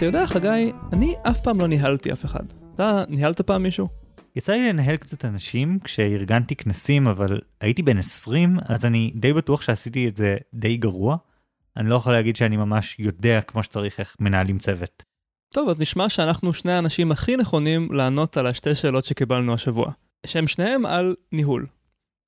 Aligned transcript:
אתה 0.00 0.08
יודע, 0.08 0.26
חגי, 0.26 0.72
אני 0.92 1.14
אף 1.22 1.40
פעם 1.40 1.60
לא 1.60 1.66
ניהלתי 1.66 2.12
אף 2.12 2.24
אחד. 2.24 2.44
אתה 2.74 3.04
ניהלת 3.08 3.40
פעם 3.40 3.62
מישהו? 3.62 3.88
יצא 4.36 4.52
לי 4.52 4.68
לנהל 4.68 4.96
קצת 4.96 5.24
אנשים 5.24 5.78
כשארגנתי 5.84 6.56
כנסים, 6.56 7.08
אבל 7.08 7.40
הייתי 7.60 7.82
בן 7.82 7.98
20, 7.98 8.56
אז 8.68 8.84
אני 8.84 9.12
די 9.14 9.32
בטוח 9.32 9.62
שעשיתי 9.62 10.08
את 10.08 10.16
זה 10.16 10.36
די 10.54 10.76
גרוע. 10.76 11.16
אני 11.76 11.90
לא 11.90 11.94
יכול 11.94 12.12
להגיד 12.12 12.36
שאני 12.36 12.56
ממש 12.56 12.96
יודע 12.98 13.40
כמו 13.40 13.62
שצריך 13.62 14.00
איך 14.00 14.16
מנהלים 14.20 14.58
צוות. 14.58 15.02
טוב, 15.54 15.68
אז 15.68 15.80
נשמע 15.80 16.08
שאנחנו 16.08 16.54
שני 16.54 16.72
האנשים 16.72 17.12
הכי 17.12 17.36
נכונים 17.36 17.92
לענות 17.92 18.36
על 18.36 18.46
השתי 18.46 18.74
שאלות 18.74 19.04
שקיבלנו 19.04 19.54
השבוע, 19.54 19.90
שהם 20.26 20.46
שניהם 20.46 20.86
על 20.86 21.14
ניהול. 21.32 21.66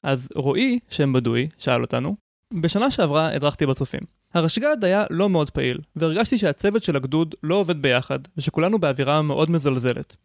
אז 0.03 0.29
רועי, 0.35 0.79
שם 0.89 1.13
בדוי, 1.13 1.49
שאל 1.59 1.83
אותנו, 1.83 2.17
בשנה 2.61 2.91
שעברה 2.91 3.35
הדרכתי 3.35 3.67
בצופים. 3.67 4.01
הרשג"ד 4.35 4.85
היה 4.85 5.05
לא 5.11 5.29
מאוד 5.29 5.51
פעיל, 5.51 5.79
והרגשתי 5.97 6.39
שהצוות 6.39 6.83
של 6.83 6.97
הגדוד 6.97 7.35
לא 7.43 7.55
עובד 7.55 7.83
ביחד, 7.83 8.19
ושכולנו 8.37 8.79
באווירה 8.79 9.23
מאוד 9.23 9.51
מזלזלת. 9.51 10.17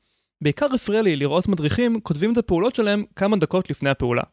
בעיקר 0.41 0.67
הפריע 0.75 1.01
לי 1.01 1.15
לראות 1.15 1.47
מדריכים 1.47 1.99
כותבים 1.99 2.33
את 2.33 2.37
הפעולות 2.37 2.75
שלהם 2.75 3.03
כמה 3.15 3.37
דקות 3.37 3.69
לפני 3.69 3.89
הפעולה. 3.89 4.23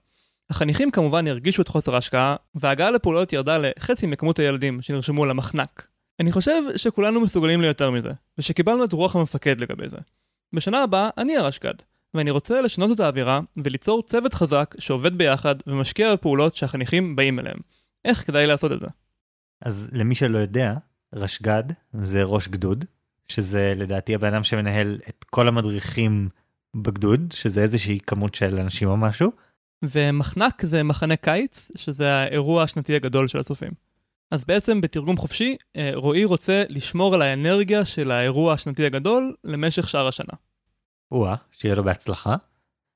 החניכים 0.51 0.91
כמובן 0.91 1.27
הרגישו 1.27 1.63
את 1.63 1.69
חוסר 1.69 1.95
ההשקעה, 1.95 2.37
וההגעה 2.55 2.91
לפעולות 2.91 3.33
ירדה 3.33 3.59
לחצי 3.59 4.07
מכמות 4.07 4.39
הילדים 4.39 4.83
שנרשמו 4.83 5.27
למחנק. 5.27 5.87
אני 6.21 6.33
חושב 6.33 6.63
שכולנו 6.77 7.21
מסוגלים 7.21 7.61
ליותר 7.61 7.91
מזה, 7.91 8.11
ושקיבלנו 8.39 8.85
את 8.85 8.93
רוח 8.93 9.17
המפקד 9.17 9.61
לגבי 9.61 9.89
זה. 9.89 9.99
בשנה 10.53 10.83
הבאה 10.83 11.11
אני 11.19 11.37
הרשג"ד, 11.37 11.75
ואני 12.15 12.31
רוצה 12.31 12.61
לשנות 12.61 12.91
את 12.91 13.01
האווירה 13.01 13.41
וליצור 13.57 14.03
צוות 14.03 14.35
חזק 14.35 14.75
שעובד 14.79 15.19
ביחד 15.19 15.55
ומשקיע 15.67 16.15
בפעולות 16.15 16.57
שהחניכים 16.57 17.17
באים 17.17 17.39
אליהם. 17.39 17.59
איך 18.05 18.27
כדאי 18.27 18.47
לעשות 18.47 18.73
את 18.73 18.81
זה? 18.81 18.87
אז 19.61 19.91
למי 19.93 20.15
שלא 20.15 20.39
יודע, 20.39 20.75
רשג"ד 21.15 21.65
זה 21.93 22.23
ראש 22.23 22.49
גדוד, 22.49 22.85
שזה 23.29 23.75
לדעתי 23.77 24.15
הבן 24.15 24.35
אדם 24.35 24.45
שמנהל 24.45 24.99
את 25.09 25.25
כל 25.25 25.49
המדריכים 25.49 26.29
בגדוד, 26.75 27.33
שזה 27.33 27.63
איזושהי 27.63 27.99
כמות 28.07 28.35
של 28.35 28.59
אנשים 28.59 28.89
או 28.89 28.97
משהו. 28.97 29.33
ומחנק 29.83 30.65
זה 30.65 30.83
מחנה 30.83 31.17
קיץ, 31.17 31.71
שזה 31.77 32.13
האירוע 32.15 32.63
השנתי 32.63 32.97
הגדול 32.97 33.29
של 33.29 33.41
הצופים. 33.41 33.71
אז 34.31 34.45
בעצם 34.45 34.81
בתרגום 34.81 35.17
חופשי, 35.17 35.57
אה, 35.77 35.91
רועי 35.95 36.25
רוצה 36.25 36.65
לשמור 36.69 37.15
על 37.15 37.23
האנרגיה 37.23 37.85
של 37.85 38.11
האירוע 38.11 38.53
השנתי 38.53 38.87
הגדול 38.87 39.35
למשך 39.45 39.89
שאר 39.89 40.07
השנה. 40.07 40.33
או-אה, 41.13 41.35
שיהיה 41.53 41.75
לו 41.75 41.85
בהצלחה. 41.85 42.37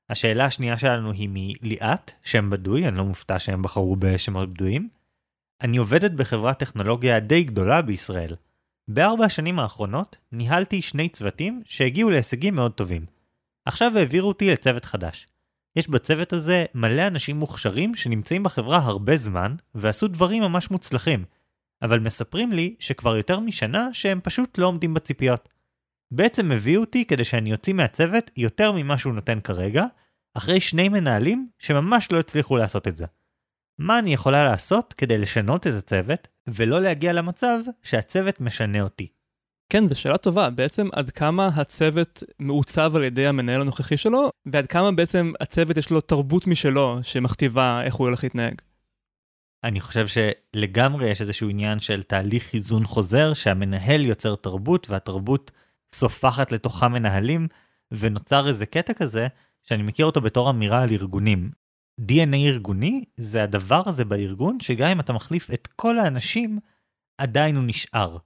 השאלה 0.09 0.45
השנייה 0.45 0.77
שלנו 0.77 1.11
היא 1.11 1.29
מליאת, 1.31 2.11
שם 2.23 2.49
בדוי, 2.49 2.87
אני 2.87 2.97
לא 2.97 3.05
מופתע 3.05 3.39
שהם 3.39 3.61
בחרו 3.61 3.95
בשמות 3.95 4.53
בדויים. 4.53 4.89
אני 5.61 5.77
עובדת 5.77 6.11
בחברת 6.11 6.59
טכנולוגיה 6.59 7.19
די 7.19 7.43
גדולה 7.43 7.81
בישראל. 7.81 8.35
בארבע 8.87 9.25
השנים 9.25 9.59
האחרונות 9.59 10.17
ניהלתי 10.31 10.81
שני 10.81 11.09
צוותים 11.09 11.61
שהגיעו 11.65 12.09
להישגים 12.09 12.55
מאוד 12.55 12.71
טובים. 12.71 13.05
עכשיו 13.65 13.97
העבירו 13.97 14.27
אותי 14.27 14.51
לצוות 14.51 14.85
חדש. 14.85 15.27
יש 15.75 15.89
בצוות 15.89 16.33
הזה 16.33 16.65
מלא 16.75 17.07
אנשים 17.07 17.35
מוכשרים 17.35 17.95
שנמצאים 17.95 18.43
בחברה 18.43 18.77
הרבה 18.77 19.17
זמן 19.17 19.55
ועשו 19.75 20.07
דברים 20.07 20.43
ממש 20.43 20.71
מוצלחים, 20.71 21.25
אבל 21.81 21.99
מספרים 21.99 22.51
לי 22.51 22.75
שכבר 22.79 23.17
יותר 23.17 23.39
משנה 23.39 23.93
שהם 23.93 24.19
פשוט 24.23 24.57
לא 24.57 24.67
עומדים 24.67 24.93
בציפיות. 24.93 25.49
בעצם 26.11 26.51
הביאו 26.51 26.81
אותי 26.81 27.05
כדי 27.05 27.23
שאני 27.23 27.53
אוציא 27.53 27.73
מהצוות 27.73 28.31
יותר 28.37 28.71
ממה 28.71 28.97
שהוא 28.97 29.13
נותן 29.13 29.39
כרגע, 29.41 29.85
אחרי 30.33 30.59
שני 30.59 30.89
מנהלים 30.89 31.49
שממש 31.59 32.11
לא 32.11 32.19
הצליחו 32.19 32.57
לעשות 32.57 32.87
את 32.87 32.95
זה. 32.95 33.05
מה 33.79 33.99
אני 33.99 34.13
יכולה 34.13 34.45
לעשות 34.45 34.93
כדי 34.93 35.17
לשנות 35.17 35.67
את 35.67 35.73
הצוות, 35.73 36.27
ולא 36.47 36.81
להגיע 36.81 37.13
למצב 37.13 37.59
שהצוות 37.83 38.41
משנה 38.41 38.81
אותי? 38.81 39.07
כן, 39.69 39.87
זו 39.87 39.99
שאלה 39.99 40.17
טובה. 40.17 40.49
בעצם 40.49 40.87
עד 40.93 41.09
כמה 41.09 41.47
הצוות 41.47 42.23
מעוצב 42.39 42.95
על 42.95 43.03
ידי 43.03 43.27
המנהל 43.27 43.61
הנוכחי 43.61 43.97
שלו, 43.97 44.29
ועד 44.45 44.67
כמה 44.67 44.91
בעצם 44.91 45.31
הצוות 45.39 45.77
יש 45.77 45.91
לו 45.91 46.01
תרבות 46.01 46.47
משלו 46.47 46.99
שמכתיבה 47.01 47.81
איך 47.83 47.95
הוא 47.95 48.07
הולך 48.07 48.23
להתנהג. 48.23 48.61
אני 49.63 49.79
חושב 49.79 50.05
שלגמרי 50.07 51.09
יש 51.09 51.21
איזשהו 51.21 51.49
עניין 51.49 51.79
של 51.79 52.03
תהליך 52.03 52.53
איזון 52.53 52.85
חוזר, 52.85 53.33
שהמנהל 53.33 54.05
יוצר 54.05 54.35
תרבות, 54.35 54.89
והתרבות 54.89 55.51
סופחת 55.95 56.51
לתוכה 56.51 56.87
מנהלים, 56.87 57.47
ונוצר 57.91 58.47
איזה 58.47 58.65
קטע 58.65 58.93
כזה, 58.93 59.27
שאני 59.63 59.83
מכיר 59.83 60.05
אותו 60.05 60.21
בתור 60.21 60.49
אמירה 60.49 60.81
על 60.81 60.89
ארגונים. 60.89 61.51
DNA 62.07 62.35
ארגוני 62.35 63.03
זה 63.17 63.43
הדבר 63.43 63.81
הזה 63.85 64.05
בארגון, 64.05 64.59
שגם 64.59 64.87
אם 64.87 64.99
אתה 64.99 65.13
מחליף 65.13 65.53
את 65.53 65.67
כל 65.75 65.99
האנשים, 65.99 66.59
עדיין 67.17 67.55
הוא 67.55 67.63
נשאר. 67.67 68.17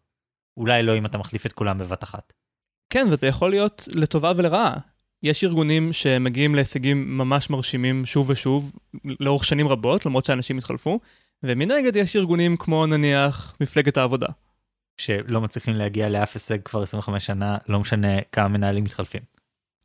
אולי 0.57 0.84
לא 0.84 0.97
אם 0.97 1.06
אתה 1.06 1.17
מחליף 1.17 1.45
את 1.45 1.53
כולם 1.53 1.78
בבת 1.78 2.03
אחת. 2.03 2.34
כן, 2.89 3.07
וזה 3.11 3.28
יכול 3.28 3.50
להיות 3.50 3.88
לטובה 3.91 4.31
ולרעה. 4.35 4.73
יש 5.23 5.44
ארגונים 5.44 5.94
שמגיעים 5.94 6.56
להישגים 6.56 7.17
ממש 7.17 7.50
מרשימים 7.50 8.06
שוב 8.06 8.29
ושוב, 8.29 8.75
לאורך 9.19 9.44
שנים 9.44 9.67
רבות, 9.67 10.05
למרות 10.05 10.25
שאנשים 10.25 10.57
התחלפו, 10.57 11.00
ומנגד 11.44 11.95
יש 11.95 12.16
ארגונים 12.16 12.57
כמו 12.57 12.85
נניח 12.85 13.55
מפלגת 13.61 13.97
העבודה. 13.97 14.28
שלא 14.97 15.41
מצליחים 15.41 15.75
להגיע 15.75 16.09
לאף 16.09 16.34
הישג 16.34 16.61
כבר 16.61 16.81
25 16.84 17.25
שנה, 17.25 17.57
לא 17.67 17.79
משנה 17.79 18.22
כמה 18.31 18.47
מנהלים 18.47 18.84
מתחלפים. 18.84 19.22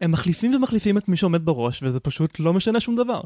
הם 0.00 0.12
מחליפים 0.12 0.55
ומחליפים 0.55 0.99
את 0.99 1.09
מי 1.09 1.16
שעומד 1.16 1.44
בראש, 1.44 1.82
וזה 1.82 2.00
פשוט 2.00 2.41
לא 2.41 2.53
משנה 2.53 2.81
שום 2.81 2.97
דבר. 2.97 3.20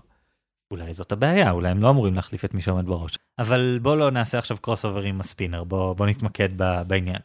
אולי 0.73 0.95
זאת 0.95 1.13
הבעיה, 1.13 1.51
אולי 1.51 1.69
הם 1.69 1.83
לא 1.83 1.91
אמורים 1.91 2.15
להחליף 2.15 2.45
את 2.45 2.55
מי 2.55 2.63
שעומד 2.63 2.87
בראש. 2.87 3.19
אבל 3.39 3.79
בוא 3.83 3.97
לא 3.97 4.11
נעשה 4.11 4.39
עכשיו 4.39 4.57
crossover 4.61 5.03
עם 5.03 5.21
הספינר, 5.21 5.65
בוא, 5.65 5.95
בוא 5.95 6.07
נתמקד 6.07 6.49
ב, 6.57 6.83
בעניין. 6.87 7.21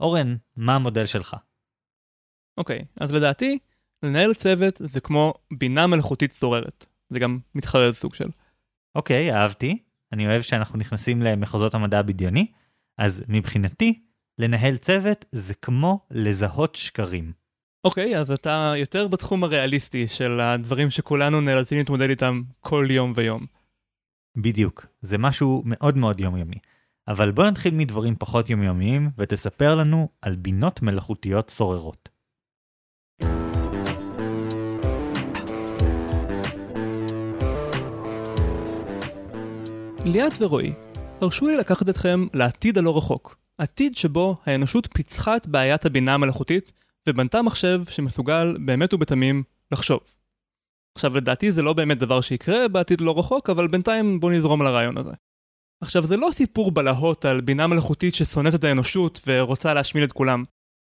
אורן, 0.00 0.36
מה 0.56 0.74
המודל 0.74 1.06
שלך? 1.06 1.36
אוקיי, 2.58 3.04
אז 3.04 3.12
לדעתי, 3.12 3.58
לנהל 4.02 4.34
צוות 4.34 4.80
זה 4.84 5.00
כמו 5.00 5.34
בינה 5.50 5.86
מלאכותית 5.86 6.30
סוררת. 6.30 6.86
זה 7.10 7.20
גם 7.20 7.38
מתחרז 7.54 7.96
סוג 7.96 8.14
של. 8.14 8.28
אוקיי, 8.94 9.34
אהבתי. 9.34 9.78
אני 10.12 10.26
אוהב 10.26 10.42
שאנחנו 10.42 10.78
נכנסים 10.78 11.22
למחוזות 11.22 11.74
המדע 11.74 11.98
הבדיוני. 11.98 12.46
אז 12.98 13.22
מבחינתי, 13.28 14.02
לנהל 14.38 14.76
צוות 14.76 15.24
זה 15.30 15.54
כמו 15.54 16.06
לזהות 16.10 16.74
שקרים. 16.74 17.32
אוקיי, 17.86 18.16
okay, 18.16 18.18
אז 18.18 18.30
אתה 18.30 18.72
יותר 18.76 19.08
בתחום 19.08 19.44
הריאליסטי 19.44 20.08
של 20.08 20.40
הדברים 20.40 20.90
שכולנו 20.90 21.40
נאלצים 21.40 21.78
להתמודד 21.78 22.08
איתם 22.10 22.42
כל 22.60 22.86
יום 22.90 23.12
ויום. 23.14 23.46
בדיוק, 24.36 24.86
זה 25.00 25.18
משהו 25.18 25.62
מאוד 25.64 25.96
מאוד 25.96 26.20
יומיומי. 26.20 26.56
אבל 27.08 27.30
בוא 27.30 27.44
נתחיל 27.44 27.74
מדברים 27.74 28.14
פחות 28.18 28.50
יומיומיים 28.50 29.10
ותספר 29.18 29.74
לנו 29.74 30.08
על 30.22 30.36
בינות 30.36 30.82
מלאכותיות 30.82 31.50
סוררות. 31.50 32.08
ליאת 40.04 40.32
ורועי, 40.38 40.72
הרשו 41.20 41.46
לי 41.46 41.56
לקחת 41.56 41.88
אתכם 41.88 42.26
לעתיד 42.34 42.78
הלא 42.78 42.96
רחוק. 42.96 43.36
עתיד 43.58 43.96
שבו 43.96 44.36
האנושות 44.46 44.88
פיצחה 44.94 45.36
את 45.36 45.48
בעיית 45.48 45.86
הבינה 45.86 46.14
המלאכותית 46.14 46.72
ובנתה 47.06 47.42
מחשב 47.42 47.82
שמסוגל 47.90 48.56
באמת 48.64 48.94
ובתמים 48.94 49.42
לחשוב. 49.72 50.00
עכשיו 50.96 51.16
לדעתי 51.16 51.52
זה 51.52 51.62
לא 51.62 51.72
באמת 51.72 51.98
דבר 51.98 52.20
שיקרה 52.20 52.68
בעתיד 52.68 53.00
לא 53.00 53.18
רחוק, 53.18 53.50
אבל 53.50 53.68
בינתיים 53.68 54.20
בואו 54.20 54.32
נזרום 54.32 54.60
על 54.60 54.66
הרעיון 54.66 54.98
הזה. 54.98 55.12
עכשיו 55.82 56.02
זה 56.02 56.16
לא 56.16 56.28
סיפור 56.32 56.70
בלהות 56.70 57.24
על 57.24 57.40
בינה 57.40 57.66
מלאכותית 57.66 58.14
ששונאת 58.14 58.54
את 58.54 58.64
האנושות 58.64 59.20
ורוצה 59.26 59.74
להשמיד 59.74 60.04
את 60.04 60.12
כולם. 60.12 60.44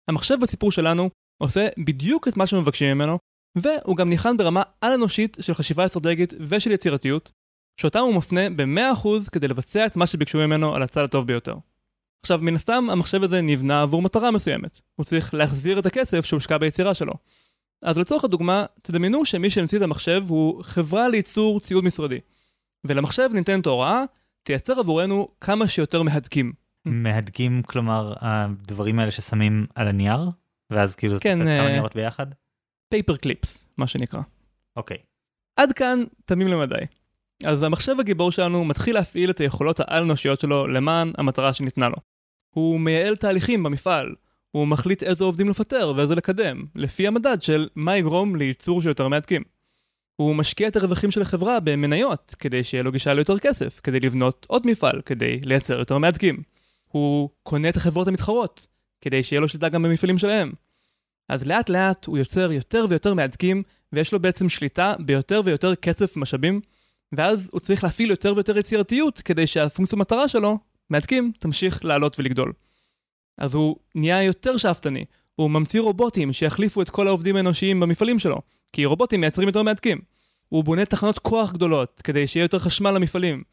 המחשב 0.10 0.36
בסיפור 0.42 0.72
שלנו 0.72 1.10
עושה 1.42 1.68
בדיוק 1.86 2.28
את 2.28 2.38
מה 2.38 2.48
שמבקשים 2.48 2.98
ממנו, 2.98 3.18
והוא 3.58 3.98
גם 3.98 4.10
ניחן 4.10 4.38
ברמה 4.38 4.64
על-אנושית 4.82 5.38
של 5.42 5.54
חשיבה 5.54 5.86
אסטרטגית 5.86 6.34
ושל 6.40 6.72
יצירתיות, 6.72 7.32
שאותם 7.80 8.00
הוא 8.00 8.16
מפנה 8.16 8.50
ב-100% 8.50 9.30
כדי 9.32 9.48
לבצע 9.48 9.86
את 9.86 9.96
מה 9.96 10.08
שביקשו 10.08 10.38
ממנו 10.38 10.76
על 10.76 10.84
הצד 10.84 11.04
הטוב 11.04 11.28
ביותר. 11.28 11.56
עכשיו, 12.22 12.40
מן 12.42 12.56
הסתם, 12.56 12.88
המחשב 12.92 13.24
הזה 13.24 13.42
נבנה 13.42 13.82
עבור 13.82 14.02
מטרה 14.02 14.32
מסוימת. 14.32 14.80
הוא 14.96 15.04
צריך 15.04 15.34
להחזיר 15.34 15.80
את 15.80 15.86
הכסף 15.86 16.26
שהושקע 16.26 16.58
ביצירה 16.58 16.94
שלו. 16.94 17.14
אז 17.82 17.98
לצורך 17.98 18.24
הדוגמה, 18.24 18.66
תדמיינו 18.82 19.26
שמי 19.26 19.50
שהמציא 19.50 19.78
את 19.78 19.84
המחשב 19.84 20.24
הוא 20.28 20.64
חברה 20.64 21.10
לייצור 21.10 21.60
ציוד 21.60 21.84
משרדי. 21.84 22.20
ולמחשב 22.88 23.30
ניתנת 23.34 23.66
הוראה, 23.66 24.04
תייצר 24.44 24.80
עבורנו 24.80 25.28
כמה 25.42 25.68
שיותר 25.68 26.04
מהדקים. 26.04 26.54
מהדקים, 26.86 27.62
כלומר, 27.64 28.14
הדברים 28.22 29.00
האלה 29.00 29.12
ששמים 29.12 29.66
על 29.76 29.88
הנייר? 29.88 30.30
ואז 30.70 30.96
כאילו 30.96 31.16
כן, 31.22 31.40
תופס 31.40 31.52
כמה 31.52 31.66
אה, 31.66 31.72
ניירות 31.72 31.96
ביחד? 31.96 32.26
פייפר 32.90 33.16
קליפס, 33.16 33.68
מה 33.78 33.88
שנקרא. 33.88 34.22
אוקיי. 34.76 34.98
עד 35.56 35.72
כאן, 35.72 36.04
תמים 36.26 36.48
למדי. 36.48 36.86
אז 37.44 37.64
המחשב 37.64 37.96
הגיבור 38.00 38.32
שלנו 38.32 38.66
מתחיל 38.66 38.96
להפעיל 38.96 39.30
את 39.30 39.42
היכולות 39.42 39.80
העל-אנושיות 39.80 40.40
שלו 40.40 40.68
למען 40.68 41.12
המטרה 41.18 41.54
שניתנה 41.54 41.90
לו. 41.90 41.96
הוא 42.54 42.80
מייעל 42.80 43.16
תהליכים 43.16 43.64
במפעל, 43.64 44.16
הוא 44.52 44.68
מחליט 44.68 45.04
איזה 45.04 45.24
עובדים 45.24 45.50
לפטר 45.50 45.94
ואיזה 45.96 46.16
לקדם, 46.16 46.66
לפי 46.76 47.08
המדד 47.08 47.42
של 47.42 47.70
מה 47.76 47.98
יגרום 47.98 48.36
לייצור 48.36 48.82
של 48.82 48.88
יותר 48.88 49.08
מהדקים. 49.08 49.44
הוא 50.16 50.36
משקיע 50.36 50.68
את 50.68 50.76
הרווחים 50.76 51.12
של 51.12 51.22
החברה 51.22 51.60
במניות, 51.60 52.36
כדי 52.40 52.64
שיהיה 52.64 52.84
לו 52.84 52.92
גישה 52.92 53.14
ליותר 53.14 53.40
כסף, 53.40 53.80
כדי 53.84 54.00
לבנות 54.00 54.46
עוד 54.50 54.68
מפעל, 54.68 55.02
כדי 55.06 55.40
לייצר 55.44 55.80
יותר 55.80 55.98
מהדקים. 55.98 56.44
הוא 56.88 57.30
קונה 57.44 57.70
את 57.70 57.78
החברות 57.78 58.08
המתחרות, 58.08 58.68
כדי 59.02 59.24
שיהיה 59.24 59.42
לו 59.42 59.48
שליטה 59.48 59.70
גם 59.70 59.84
במפעלים 59.84 60.18
שלהם. 60.18 60.52
אז 61.30 61.48
לאט 61.48 61.70
לאט 61.70 62.06
הוא 62.06 62.18
יוצר 62.18 62.52
יותר 62.52 62.86
ויותר 62.90 63.14
מהדקים, 63.14 63.64
ויש 63.94 64.14
לו 64.14 64.20
בעצם 64.20 64.50
שליטה 64.50 64.94
ביותר 65.00 65.42
ויותר 65.46 65.76
כסף 65.76 66.18
ומשאבים, 66.18 66.62
ואז 67.12 67.50
הוא 67.52 67.60
צריך 67.60 67.84
להפעיל 67.84 68.10
יותר 68.10 68.34
ויותר 68.36 68.58
יצירתיות 68.58 69.22
כדי 69.22 69.48
שהפונקציה 69.48 70.00
מטרה 70.00 70.28
שלו, 70.28 70.58
מהדקים, 70.92 71.32
תמשיך 71.40 71.86
לעלות 71.86 72.20
ולגדול. 72.20 72.54
אז 73.38 73.54
הוא 73.54 73.76
נהיה 73.96 74.24
יותר 74.24 74.58
שאפתני, 74.58 75.06
הוא 75.36 75.52
ממציא 75.52 75.82
רובוטים 75.82 76.34
שיחליפו 76.34 76.82
את 76.82 76.90
כל 76.90 77.08
העובדים 77.08 77.36
האנושיים 77.36 77.80
במפעלים 77.80 78.20
שלו, 78.20 78.42
כי 78.74 78.86
רובוטים 78.86 79.22
מייצרים 79.22 79.48
יותר 79.48 79.64
מהדקים. 79.64 80.02
הוא 80.50 80.64
בונה 80.64 80.86
תחנות 80.86 81.20
כוח 81.20 81.54
גדולות, 81.54 82.02
כדי 82.04 82.28
שיהיה 82.28 82.44
יותר 82.44 82.60
חשמל 82.60 82.92
למפעלים. 82.92 83.44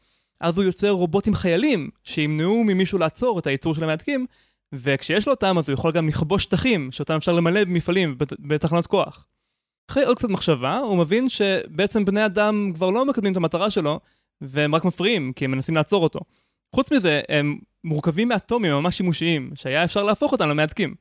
אז 0.41 0.57
הוא 0.57 0.63
יוצר 0.63 0.89
רובוטים 0.89 1.35
חיילים, 1.35 1.89
שימנעו 2.03 2.63
ממישהו 2.63 2.99
לעצור 2.99 3.39
את 3.39 3.47
הייצור 3.47 3.75
של 3.75 3.83
המהדקים, 3.83 4.25
וכשיש 4.73 5.27
לו 5.27 5.33
אותם 5.33 5.57
אז 5.57 5.69
הוא 5.69 5.73
יכול 5.73 5.91
גם 5.91 6.07
לכבוש 6.07 6.43
שטחים, 6.43 6.91
שאותם 6.91 7.15
אפשר 7.15 7.33
למלא 7.33 7.63
במפעלים, 7.63 8.15
בתחנות 8.39 8.87
כוח. 8.87 9.25
אחרי 9.91 10.03
עוד 10.03 10.17
קצת 10.17 10.29
מחשבה, 10.29 10.77
הוא 10.77 10.97
מבין 10.97 11.29
שבעצם 11.29 12.05
בני 12.05 12.25
אדם 12.25 12.71
כבר 12.75 12.89
לא 12.89 13.05
מקדמים 13.05 13.31
את 13.31 13.37
המטרה 13.37 13.69
שלו, 13.69 13.99
והם 14.41 14.75
רק 14.75 14.85
מפריעים, 14.85 15.33
כי 15.33 15.45
הם 15.45 15.51
מנסים 15.51 15.75
לעצור 15.75 16.03
אותו. 16.03 16.19
חוץ 16.75 16.91
מזה, 16.91 17.21
הם 17.29 17.59
מורכבים 17.83 18.27
מאטומים 18.27 18.71
ממש 18.71 18.97
שימושיים, 18.97 19.51
שהיה 19.55 19.83
אפשר 19.83 20.03
להפוך 20.03 20.31
אותם 20.31 20.49
למהדקים. 20.49 20.95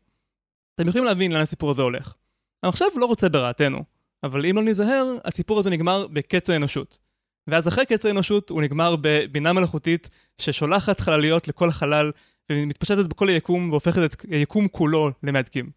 אתם 0.74 0.88
יכולים 0.88 1.04
להבין 1.04 1.32
לאן 1.32 1.40
הסיפור 1.40 1.70
הזה 1.70 1.82
הולך. 1.82 2.14
המחשב 2.62 2.84
לא 2.94 3.06
רוצה 3.06 3.28
ברעתנו, 3.28 3.84
אבל 4.22 4.46
אם 4.46 4.56
לא 4.56 4.62
ניזהר, 4.62 5.16
הסיפור 5.24 5.58
הזה 5.60 5.70
נגמר 5.70 6.06
בקץ 6.06 6.50
האנושות. 6.50 6.98
ואז 7.46 7.68
אחרי 7.68 7.86
קץ 7.86 8.06
האנושות 8.06 8.50
הוא 8.50 8.62
נגמר 8.62 8.96
בבינה 9.00 9.52
מלאכותית 9.52 10.10
ששולחת 10.38 11.00
חלליות 11.00 11.48
לכל 11.48 11.68
החלל 11.68 12.12
ומתפשטת 12.52 13.06
בכל 13.06 13.28
היקום 13.28 13.70
והופכת 13.70 14.04
את 14.04 14.24
היקום 14.30 14.68
כולו 14.68 15.10
למהדקים. 15.22 15.70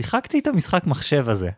שיחקתי 0.00 0.38
את 0.38 0.46
המשחק 0.46 0.86
מחשב 0.86 1.28
הזה. 1.28 1.50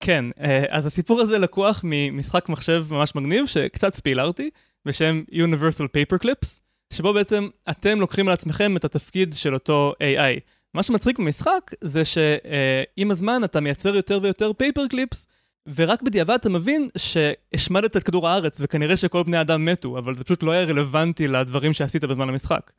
כן, 0.00 0.24
אה, 0.40 0.64
אז 0.68 0.86
הסיפור 0.86 1.20
הזה 1.20 1.38
לקוח 1.38 1.80
ממשחק 1.84 2.48
מחשב 2.48 2.86
ממש 2.90 3.14
מגניב 3.14 3.46
שקצת 3.46 3.94
ספילרתי 3.94 4.50
בשם 4.84 5.22
Universal 5.32 5.84
Paperclips, 5.84 6.48
שבו 6.92 7.12
בעצם 7.12 7.48
אתם 7.70 8.00
לוקחים 8.00 8.28
על 8.28 8.34
עצמכם 8.34 8.76
את 8.76 8.84
התפקיד 8.84 9.34
של 9.34 9.54
אותו 9.54 9.92
AI. 10.00 10.40
מה 10.74 10.82
שמצחיק 10.82 11.18
במשחק 11.18 11.70
זה 11.80 12.04
שעם 12.04 13.10
הזמן 13.10 13.44
אתה 13.44 13.60
מייצר 13.60 13.96
יותר 13.96 14.18
ויותר 14.22 14.52
פייפר 14.52 14.88
קליפס, 14.88 15.26
ורק 15.76 16.02
בדיעבד 16.02 16.34
אתה 16.34 16.48
מבין 16.48 16.88
שהשמדת 16.96 17.96
את 17.96 18.02
כדור 18.02 18.28
הארץ, 18.28 18.58
וכנראה 18.60 18.96
שכל 18.96 19.22
בני 19.22 19.40
אדם 19.40 19.64
מתו, 19.64 19.98
אבל 19.98 20.14
זה 20.14 20.24
פשוט 20.24 20.42
לא 20.42 20.52
היה 20.52 20.64
רלוונטי 20.64 21.28
לדברים 21.28 21.72
שעשית 21.72 22.04
בזמן 22.04 22.28
המשחק. 22.28 22.70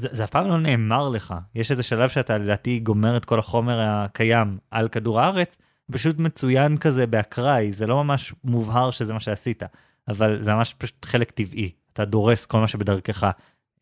זה, 0.00 0.08
זה 0.10 0.24
אף 0.24 0.30
פעם 0.30 0.48
לא 0.48 0.58
נאמר 0.60 1.08
לך, 1.08 1.34
יש 1.54 1.70
איזה 1.70 1.82
שלב 1.82 2.08
שאתה 2.08 2.38
לדעתי 2.38 2.78
גומר 2.78 3.16
את 3.16 3.24
כל 3.24 3.38
החומר 3.38 3.80
הקיים 3.80 4.58
על 4.70 4.88
כדור 4.88 5.20
הארץ, 5.20 5.56
פשוט 5.92 6.18
מצוין 6.18 6.78
כזה 6.78 7.06
באקראי, 7.06 7.72
זה 7.72 7.86
לא 7.86 8.04
ממש 8.04 8.34
מובהר 8.44 8.90
שזה 8.90 9.12
מה 9.12 9.20
שעשית, 9.20 9.62
אבל 10.08 10.42
זה 10.42 10.54
ממש 10.54 10.74
פשוט 10.78 11.04
חלק 11.04 11.30
טבעי, 11.30 11.70
אתה 11.92 12.04
דורס 12.04 12.46
כל 12.46 12.58
מה 12.58 12.68
שבדרכך 12.68 13.30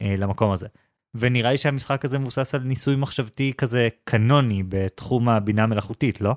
אה, 0.03 0.15
למקום 0.19 0.51
הזה. 0.51 0.67
ונראה 1.15 1.53
לי 1.53 1.59
שהמשחק 1.59 2.05
הזה 2.05 2.19
מבוסס 2.19 2.55
על 2.55 2.61
ניסוי 2.61 2.97
מחשבתי 2.97 3.53
כזה 3.59 3.89
קנוני 4.05 4.63
בתחום 4.69 5.29
הבינה 5.29 5.67
מלאכותית, 5.67 6.21
לא? 6.21 6.35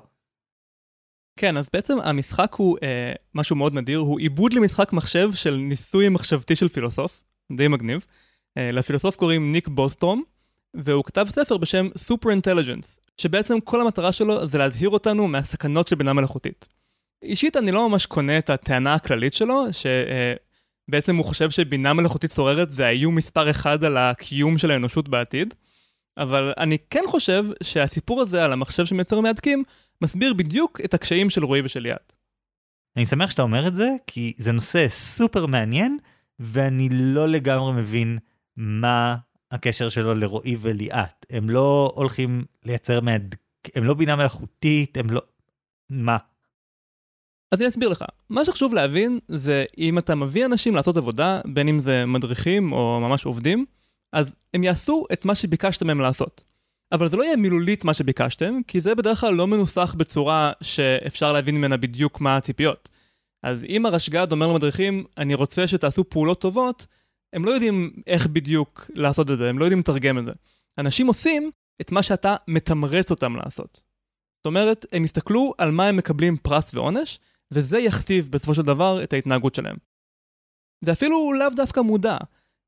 כן, 1.36 1.56
אז 1.56 1.68
בעצם 1.72 1.98
המשחק 2.04 2.54
הוא 2.54 2.78
אה, 2.82 3.12
משהו 3.34 3.56
מאוד 3.56 3.74
נדיר, 3.74 3.98
הוא 3.98 4.18
עיבוד 4.18 4.52
למשחק 4.52 4.92
מחשב 4.92 5.30
של 5.34 5.54
ניסוי 5.54 6.08
מחשבתי 6.08 6.56
של 6.56 6.68
פילוסוף, 6.68 7.24
די 7.52 7.68
מגניב. 7.68 8.06
אה, 8.58 8.72
לפילוסוף 8.72 9.16
קוראים 9.16 9.52
ניק 9.52 9.68
בוסטרום, 9.68 10.22
והוא 10.74 11.04
כתב 11.04 11.26
ספר 11.30 11.56
בשם 11.56 11.88
Super 12.08 12.26
Intelligence, 12.26 13.07
שבעצם 13.20 13.60
כל 13.60 13.80
המטרה 13.80 14.12
שלו 14.12 14.48
זה 14.48 14.58
להזהיר 14.58 14.90
אותנו 14.90 15.28
מהסכנות 15.28 15.88
של 15.88 15.96
בינה 15.96 16.12
מלאכותית. 16.12 16.68
אישית 17.22 17.56
אני 17.56 17.72
לא 17.72 17.88
ממש 17.88 18.06
קונה 18.06 18.38
את 18.38 18.50
הטענה 18.50 18.94
הכללית 18.94 19.34
שלו, 19.34 19.64
ש... 19.72 19.86
אה, 19.86 20.34
בעצם 20.90 21.16
הוא 21.16 21.24
חושב 21.24 21.50
שבינה 21.50 21.92
מלאכותית 21.92 22.30
סוררת 22.30 22.70
זה 22.70 22.86
האיום 22.86 23.14
מספר 23.14 23.50
אחד 23.50 23.84
על 23.84 23.96
הקיום 23.96 24.58
של 24.58 24.70
האנושות 24.70 25.08
בעתיד. 25.08 25.54
אבל 26.18 26.52
אני 26.58 26.78
כן 26.90 27.04
חושב 27.06 27.44
שהסיפור 27.62 28.20
הזה 28.20 28.44
על 28.44 28.52
המחשב 28.52 28.84
שמייצר 28.84 29.20
מהדקים, 29.20 29.64
מסביר 30.02 30.34
בדיוק 30.34 30.80
את 30.84 30.94
הקשיים 30.94 31.30
של 31.30 31.44
רועי 31.44 31.62
ושל 31.64 31.86
יד. 31.86 31.96
אני 32.96 33.06
שמח 33.06 33.30
שאתה 33.30 33.42
אומר 33.42 33.68
את 33.68 33.76
זה, 33.76 33.88
כי 34.06 34.32
זה 34.36 34.52
נושא 34.52 34.88
סופר 34.88 35.46
מעניין, 35.46 35.98
ואני 36.40 36.88
לא 36.90 37.28
לגמרי 37.28 37.72
מבין 37.72 38.18
מה 38.56 39.16
הקשר 39.50 39.88
שלו 39.88 40.14
לרועי 40.14 40.56
וליאת. 40.60 41.26
הם 41.30 41.50
לא 41.50 41.92
הולכים 41.94 42.44
לייצר 42.64 43.00
מהדק... 43.00 43.38
הם 43.74 43.84
לא 43.84 43.94
בינה 43.94 44.16
מלאכותית, 44.16 44.96
הם 44.96 45.10
לא... 45.10 45.20
מה? 45.90 46.16
אז 47.52 47.60
אני 47.60 47.68
אסביר 47.68 47.88
לך. 47.88 48.04
מה 48.30 48.44
שחשוב 48.44 48.74
להבין 48.74 49.18
זה 49.28 49.64
אם 49.78 49.98
אתה 49.98 50.14
מביא 50.14 50.46
אנשים 50.46 50.74
לעשות 50.74 50.96
עבודה, 50.96 51.40
בין 51.44 51.68
אם 51.68 51.80
זה 51.80 52.06
מדריכים 52.06 52.72
או 52.72 53.00
ממש 53.00 53.24
עובדים, 53.24 53.64
אז 54.12 54.36
הם 54.54 54.64
יעשו 54.64 55.04
את 55.12 55.24
מה 55.24 55.34
שביקשתם 55.34 55.86
מהם 55.86 56.00
לעשות. 56.00 56.44
אבל 56.92 57.08
זה 57.08 57.16
לא 57.16 57.22
יהיה 57.22 57.36
מילולית 57.36 57.84
מה 57.84 57.94
שביקשתם, 57.94 58.60
כי 58.66 58.80
זה 58.80 58.94
בדרך 58.94 59.20
כלל 59.20 59.34
לא 59.34 59.46
מנוסח 59.46 59.94
בצורה 59.94 60.52
שאפשר 60.62 61.32
להבין 61.32 61.56
ממנה 61.56 61.76
בדיוק 61.76 62.20
מה 62.20 62.36
הציפיות. 62.36 62.88
אז 63.42 63.64
אם 63.64 63.86
הרשג"ד 63.86 64.32
אומר 64.32 64.46
למדריכים, 64.46 65.04
אני 65.18 65.34
רוצה 65.34 65.68
שתעשו 65.68 66.04
פעולות 66.08 66.40
טובות, 66.40 66.86
הם 67.32 67.44
לא 67.44 67.50
יודעים 67.50 67.92
איך 68.06 68.26
בדיוק 68.26 68.90
לעשות 68.94 69.30
את 69.30 69.38
זה, 69.38 69.48
הם 69.48 69.58
לא 69.58 69.64
יודעים 69.64 69.80
לתרגם 69.80 70.18
את 70.18 70.24
זה. 70.24 70.32
אנשים 70.78 71.06
עושים 71.06 71.50
את 71.80 71.92
מה 71.92 72.02
שאתה 72.02 72.36
מתמרץ 72.48 73.10
אותם 73.10 73.36
לעשות. 73.36 73.80
זאת 74.38 74.46
אומרת, 74.46 74.86
הם 74.92 75.04
יסתכלו 75.04 75.54
על 75.58 75.70
מה 75.70 75.86
הם 75.86 75.96
מקבלים 75.96 76.36
פרס 76.36 76.74
ועונש, 76.74 77.18
וזה 77.50 77.78
יכתיב 77.78 78.28
בסופו 78.30 78.54
של 78.54 78.62
דבר 78.62 79.04
את 79.04 79.12
ההתנהגות 79.12 79.54
שלהם. 79.54 79.76
זה 80.84 80.92
אפילו 80.92 81.32
לאו 81.32 81.48
דווקא 81.56 81.80
מודע. 81.80 82.16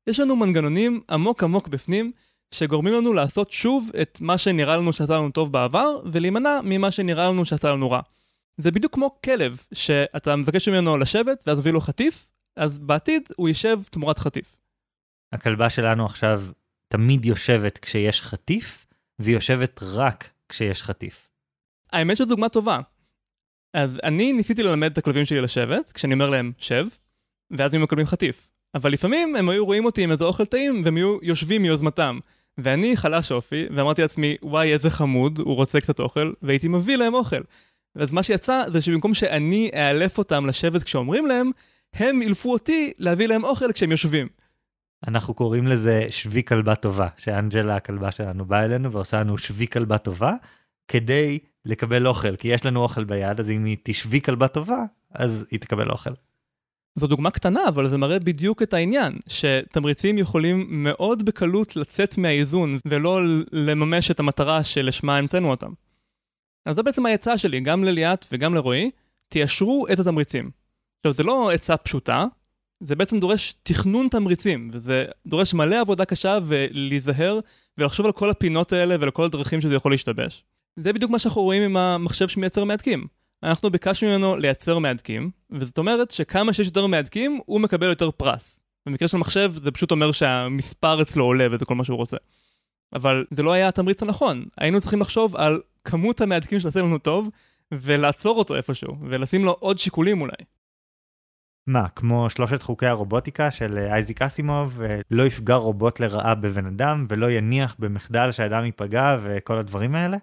יש 0.07 0.19
לנו 0.19 0.35
מנגנונים 0.35 1.01
עמוק 1.09 1.43
עמוק 1.43 1.67
בפנים, 1.67 2.11
שגורמים 2.53 2.93
לנו 2.93 3.13
לעשות 3.13 3.51
שוב 3.51 3.91
את 4.01 4.21
מה 4.21 4.37
שנראה 4.37 4.77
לנו 4.77 4.93
שעשה 4.93 5.17
לנו 5.17 5.31
טוב 5.31 5.51
בעבר, 5.51 6.01
ולהימנע 6.11 6.59
ממה 6.63 6.91
שנראה 6.91 7.27
לנו 7.27 7.45
שעשה 7.45 7.71
לנו 7.71 7.91
רע. 7.91 8.01
זה 8.57 8.71
בדיוק 8.71 8.93
כמו 8.93 9.21
כלב, 9.25 9.63
שאתה 9.73 10.35
מבקש 10.35 10.69
ממנו 10.69 10.97
לשבת 10.97 11.43
ואז 11.47 11.59
מביא 11.59 11.71
לו 11.71 11.81
חטיף, 11.81 12.29
אז 12.55 12.79
בעתיד 12.79 13.29
הוא 13.35 13.47
יישב 13.47 13.79
תמורת 13.89 14.19
חטיף. 14.19 14.57
הכלבה 15.33 15.69
שלנו 15.69 16.05
עכשיו 16.05 16.43
תמיד 16.87 17.25
יושבת 17.25 17.77
כשיש 17.77 18.21
חטיף, 18.21 18.85
והיא 19.19 19.35
יושבת 19.35 19.79
רק 19.83 20.29
כשיש 20.49 20.83
חטיף. 20.83 21.29
האמת 21.93 22.17
שזו 22.17 22.25
דוגמה 22.25 22.49
טובה. 22.49 22.79
אז 23.73 23.99
אני 24.03 24.33
ניסיתי 24.33 24.63
ללמד 24.63 24.91
את 24.91 24.97
הכלבים 24.97 25.25
שלי 25.25 25.41
לשבת, 25.41 25.91
כשאני 25.91 26.13
אומר 26.13 26.29
להם 26.29 26.51
שב, 26.57 26.85
ואז 27.51 27.73
הם 27.73 27.83
מקבלים 27.83 28.05
חטיף. 28.05 28.47
אבל 28.75 28.91
לפעמים 28.91 29.35
הם 29.35 29.49
היו 29.49 29.65
רואים 29.65 29.85
אותי 29.85 30.03
עם 30.03 30.11
איזה 30.11 30.23
אוכל 30.23 30.45
טעים, 30.45 30.81
והם 30.85 30.95
היו 30.95 31.17
יושבים 31.21 31.61
מיוזמתם. 31.61 32.19
ואני 32.57 32.97
חלש 32.97 33.31
אופי, 33.31 33.65
ואמרתי 33.75 34.01
לעצמי, 34.01 34.35
וואי 34.41 34.73
איזה 34.73 34.89
חמוד, 34.89 35.39
הוא 35.39 35.55
רוצה 35.55 35.81
קצת 35.81 35.99
אוכל, 35.99 36.33
והייתי 36.41 36.67
מביא 36.67 36.95
להם 36.95 37.13
אוכל. 37.13 37.41
אז 37.95 38.11
מה 38.11 38.23
שיצא 38.23 38.63
זה 38.67 38.81
שבמקום 38.81 39.13
שאני 39.13 39.71
אאלף 39.73 40.17
אותם 40.17 40.45
לשבת 40.45 40.83
כשאומרים 40.83 41.25
להם, 41.25 41.51
הם 41.93 42.21
אילפו 42.21 42.51
אותי 42.51 42.91
להביא 42.97 43.27
להם 43.27 43.43
אוכל 43.43 43.71
כשהם 43.71 43.91
יושבים. 43.91 44.27
אנחנו 45.07 45.33
קוראים 45.33 45.67
לזה 45.67 46.05
שבי 46.09 46.43
כלבה 46.43 46.75
טובה, 46.75 47.07
שאנג'לה 47.17 47.75
הכלבה 47.75 48.11
שלנו 48.11 48.45
באה 48.45 48.65
אלינו 48.65 48.91
ועושה 48.91 49.19
לנו 49.19 49.37
שבי 49.37 49.67
כלבה 49.67 49.97
טובה, 49.97 50.33
כדי 50.87 51.39
לקבל 51.65 52.07
אוכל, 52.07 52.35
כי 52.35 52.47
יש 52.47 52.65
לנו 52.65 52.83
אוכל 52.83 53.03
ביד, 53.03 53.39
אז 53.39 53.51
אם 53.51 53.65
היא 53.65 53.77
תשבי 53.83 54.21
כלבה 54.21 54.47
טובה, 54.47 54.83
אז 55.13 55.45
היא 55.51 55.59
תקבל 55.59 55.89
אוכל. 55.89 56.09
זו 56.95 57.07
דוגמה 57.07 57.31
קטנה, 57.31 57.67
אבל 57.67 57.87
זה 57.87 57.97
מראה 57.97 58.19
בדיוק 58.19 58.61
את 58.61 58.73
העניין, 58.73 59.13
שתמריצים 59.27 60.17
יכולים 60.17 60.65
מאוד 60.69 61.25
בקלות 61.25 61.75
לצאת 61.75 62.17
מהאיזון, 62.17 62.77
ולא 62.85 63.19
לממש 63.51 64.11
את 64.11 64.19
המטרה 64.19 64.63
שלשמה 64.63 65.17
המצאנו 65.17 65.49
אותם. 65.49 65.71
אז 66.65 66.75
זו 66.75 66.83
בעצם 66.83 67.05
העצה 67.05 67.37
שלי, 67.37 67.59
גם 67.59 67.83
לליאת 67.83 68.25
וגם 68.31 68.53
לרועי, 68.53 68.91
תיישרו 69.29 69.87
את 69.93 69.99
התמריצים. 69.99 70.60
עכשיו, 71.01 71.13
זה 71.13 71.23
לא 71.23 71.51
עצה 71.51 71.77
פשוטה, 71.77 72.25
זה 72.79 72.95
בעצם 72.95 73.19
דורש 73.19 73.55
תכנון 73.63 74.07
תמריצים, 74.07 74.69
וזה 74.73 75.05
דורש 75.27 75.53
מלא 75.53 75.81
עבודה 75.81 76.05
קשה 76.05 76.37
ולהיזהר 76.45 77.39
ולחשוב 77.77 78.05
על 78.05 78.11
כל 78.11 78.29
הפינות 78.29 78.73
האלה 78.73 78.95
ולכל 78.99 79.23
הדרכים 79.23 79.61
שזה 79.61 79.75
יכול 79.75 79.91
להשתבש. 79.91 80.43
זה 80.75 80.93
בדיוק 80.93 81.11
מה 81.11 81.19
שאנחנו 81.19 81.41
רואים 81.41 81.63
עם 81.63 81.77
המחשב 81.77 82.27
שמייצר 82.27 82.63
מהדקים. 82.63 83.07
אנחנו 83.43 83.69
ביקשנו 83.69 84.09
ממנו 84.09 84.35
לייצר 84.35 84.79
מהדקים, 84.79 85.31
וזאת 85.49 85.77
אומרת 85.77 86.11
שכמה 86.11 86.53
שיש 86.53 86.67
יותר 86.67 86.87
מהדקים, 86.87 87.39
הוא 87.45 87.61
מקבל 87.61 87.89
יותר 87.89 88.11
פרס. 88.11 88.59
במקרה 88.85 89.07
של 89.07 89.17
מחשב 89.17 89.51
זה 89.63 89.71
פשוט 89.71 89.91
אומר 89.91 90.11
שהמספר 90.11 91.01
אצלו 91.01 91.25
עולה 91.25 91.47
וזה 91.51 91.65
כל 91.65 91.75
מה 91.75 91.83
שהוא 91.83 91.97
רוצה. 91.97 92.17
אבל 92.93 93.25
זה 93.31 93.43
לא 93.43 93.51
היה 93.51 93.67
התמריץ 93.67 94.03
הנכון, 94.03 94.45
היינו 94.57 94.81
צריכים 94.81 95.01
לחשוב 95.01 95.35
על 95.35 95.61
כמות 95.83 96.21
המהדקים 96.21 96.59
שעושה 96.59 96.79
לנו 96.79 96.97
טוב, 96.97 97.29
ולעצור 97.71 98.37
אותו 98.37 98.55
איפשהו, 98.55 98.95
ולשים 99.09 99.45
לו 99.45 99.51
עוד 99.59 99.79
שיקולים 99.79 100.21
אולי. 100.21 100.33
מה, 101.67 101.89
כמו 101.89 102.29
שלושת 102.29 102.61
חוקי 102.61 102.85
הרובוטיקה 102.85 103.51
של 103.51 103.77
אה, 103.77 103.93
אייזיק 103.93 104.21
אסימוב, 104.21 104.81
אה, 104.81 104.99
לא 105.11 105.23
יפגע 105.23 105.55
רובוט 105.55 105.99
לרעה 105.99 106.35
בבן 106.35 106.65
אדם 106.65 107.05
ולא 107.09 107.31
יניח 107.31 107.75
במחדל 107.79 108.31
שהאדם 108.31 108.65
ייפגע 108.65 109.17
וכל 109.23 109.57
הדברים 109.57 109.95
האלה? 109.95 110.17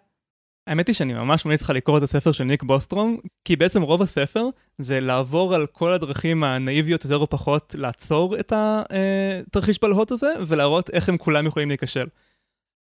האמת 0.67 0.87
היא 0.87 0.95
שאני 0.95 1.15
ממש 1.15 1.45
ממליץ 1.45 1.63
לך 1.63 1.71
לקרוא 1.71 1.99
את 1.99 2.03
הספר 2.03 2.33
של 2.33 2.45
ניק 2.45 2.63
בוסטרום, 2.63 3.19
כי 3.45 3.57
בעצם 3.57 3.83
רוב 3.83 4.03
הספר 4.03 4.49
זה 4.79 5.01
לעבור 5.01 5.55
על 5.55 5.67
כל 5.67 5.93
הדרכים 5.93 6.45
הנאיביות 6.45 7.05
יותר 7.05 7.17
או 7.17 7.31
פחות 7.31 7.75
לעצור 7.79 8.41
את 8.41 8.53
התרחיש 8.53 9.79
בלהות 9.83 10.11
הזה, 10.11 10.33
ולהראות 10.47 10.91
איך 10.91 11.09
הם 11.09 11.19
כולם 11.19 11.47
יכולים 11.47 11.69
להיכשל. 11.69 12.07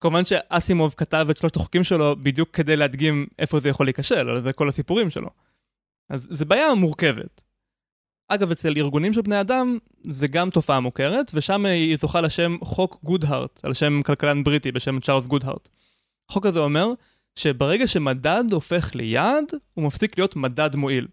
כמובן 0.01 0.25
שאסימוב 0.25 0.95
כתב 0.97 1.27
את 1.31 1.37
שלושת 1.37 1.57
החוקים 1.57 1.85
שלו 1.85 2.17
בדיוק 2.23 2.51
כדי 2.51 2.77
להדגים 2.77 3.27
איפה 3.39 3.61
זה 3.61 3.69
יכול 3.69 3.87
להיכשל, 3.87 4.29
על 4.29 4.41
זה 4.41 4.53
כל 4.53 4.69
הסיפורים 4.69 5.11
שלו. 5.11 5.29
אז 6.11 6.29
זה 6.31 6.45
בעיה 6.45 6.75
מורכבת. 6.75 7.46
אגב, 8.29 8.51
אצל 8.51 8.73
ארגונים 8.77 9.13
של 9.13 9.21
בני 9.21 9.41
אדם 9.41 9.79
זה 10.07 10.27
גם 10.29 10.51
תופעה 10.51 10.81
מוכרת, 10.81 11.31
ושם 11.35 11.67
היא 11.67 11.97
זוכה 11.97 12.21
לשם 12.21 12.57
חוק 12.63 12.99
גודהארט, 13.05 13.61
על 13.63 13.75
שם 13.75 14.03
כלכלן 14.03 14.45
בריטי 14.45 14.73
בשם 14.73 15.01
צ'ארלס 15.01 15.27
גודהארט. 15.27 15.69
החוק 16.31 16.47
הזה 16.47 16.59
אומר 16.59 16.93
שברגע 17.37 17.87
שמדד 17.87 18.45
הופך 18.53 18.95
ליעד, 18.95 19.45
הוא 19.75 19.85
מפסיק 19.85 20.19
להיות 20.19 20.37
מדד 20.37 20.77
מועיל. 20.77 21.07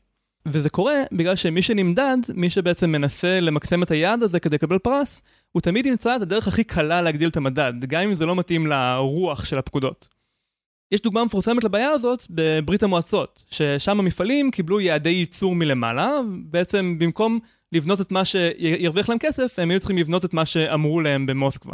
וזה 0.46 0.70
קורה 0.70 1.04
בגלל 1.12 1.36
שמי 1.36 1.62
שנמדד, 1.62 2.18
מי 2.34 2.50
שבעצם 2.50 2.90
מנסה 2.92 3.40
למקסם 3.40 3.84
את 3.84 3.92
היעד 3.92 4.24
הזה 4.24 4.40
כדי 4.40 4.56
לקבל 4.56 4.80
פרס, 4.80 5.22
הוא 5.52 5.62
תמיד 5.62 5.86
ימצא 5.86 6.16
את 6.16 6.22
הדרך 6.22 6.48
הכי 6.48 6.64
קלה 6.64 7.02
להגדיל 7.02 7.30
את 7.30 7.38
המדד, 7.38 7.74
גם 7.88 8.02
אם 8.02 8.16
זה 8.16 8.26
לא 8.26 8.36
מתאים 8.36 8.68
לרוח 8.68 9.46
של 9.46 9.58
הפקודות. 9.58 10.08
יש 10.94 11.02
דוגמה 11.02 11.26
מפורסמת 11.26 11.64
לבעיה 11.64 11.90
הזאת 11.90 12.26
בברית 12.30 12.84
המועצות, 12.84 13.44
ששם 13.52 14.00
המפעלים 14.00 14.52
קיבלו 14.52 14.80
יעדי 14.80 15.10
ייצור 15.10 15.56
מלמעלה, 15.56 16.20
בעצם 16.46 16.96
במקום 17.00 17.40
לבנות 17.72 18.02
את 18.02 18.12
מה 18.12 18.26
שירוויח 18.26 19.10
להם 19.10 19.18
כסף, 19.20 19.60
הם 19.60 19.70
היו 19.70 19.80
צריכים 19.80 19.98
לבנות 19.98 20.26
את 20.26 20.34
מה 20.34 20.46
שאמרו 20.46 21.02
להם 21.02 21.26
במוסקבה. 21.26 21.74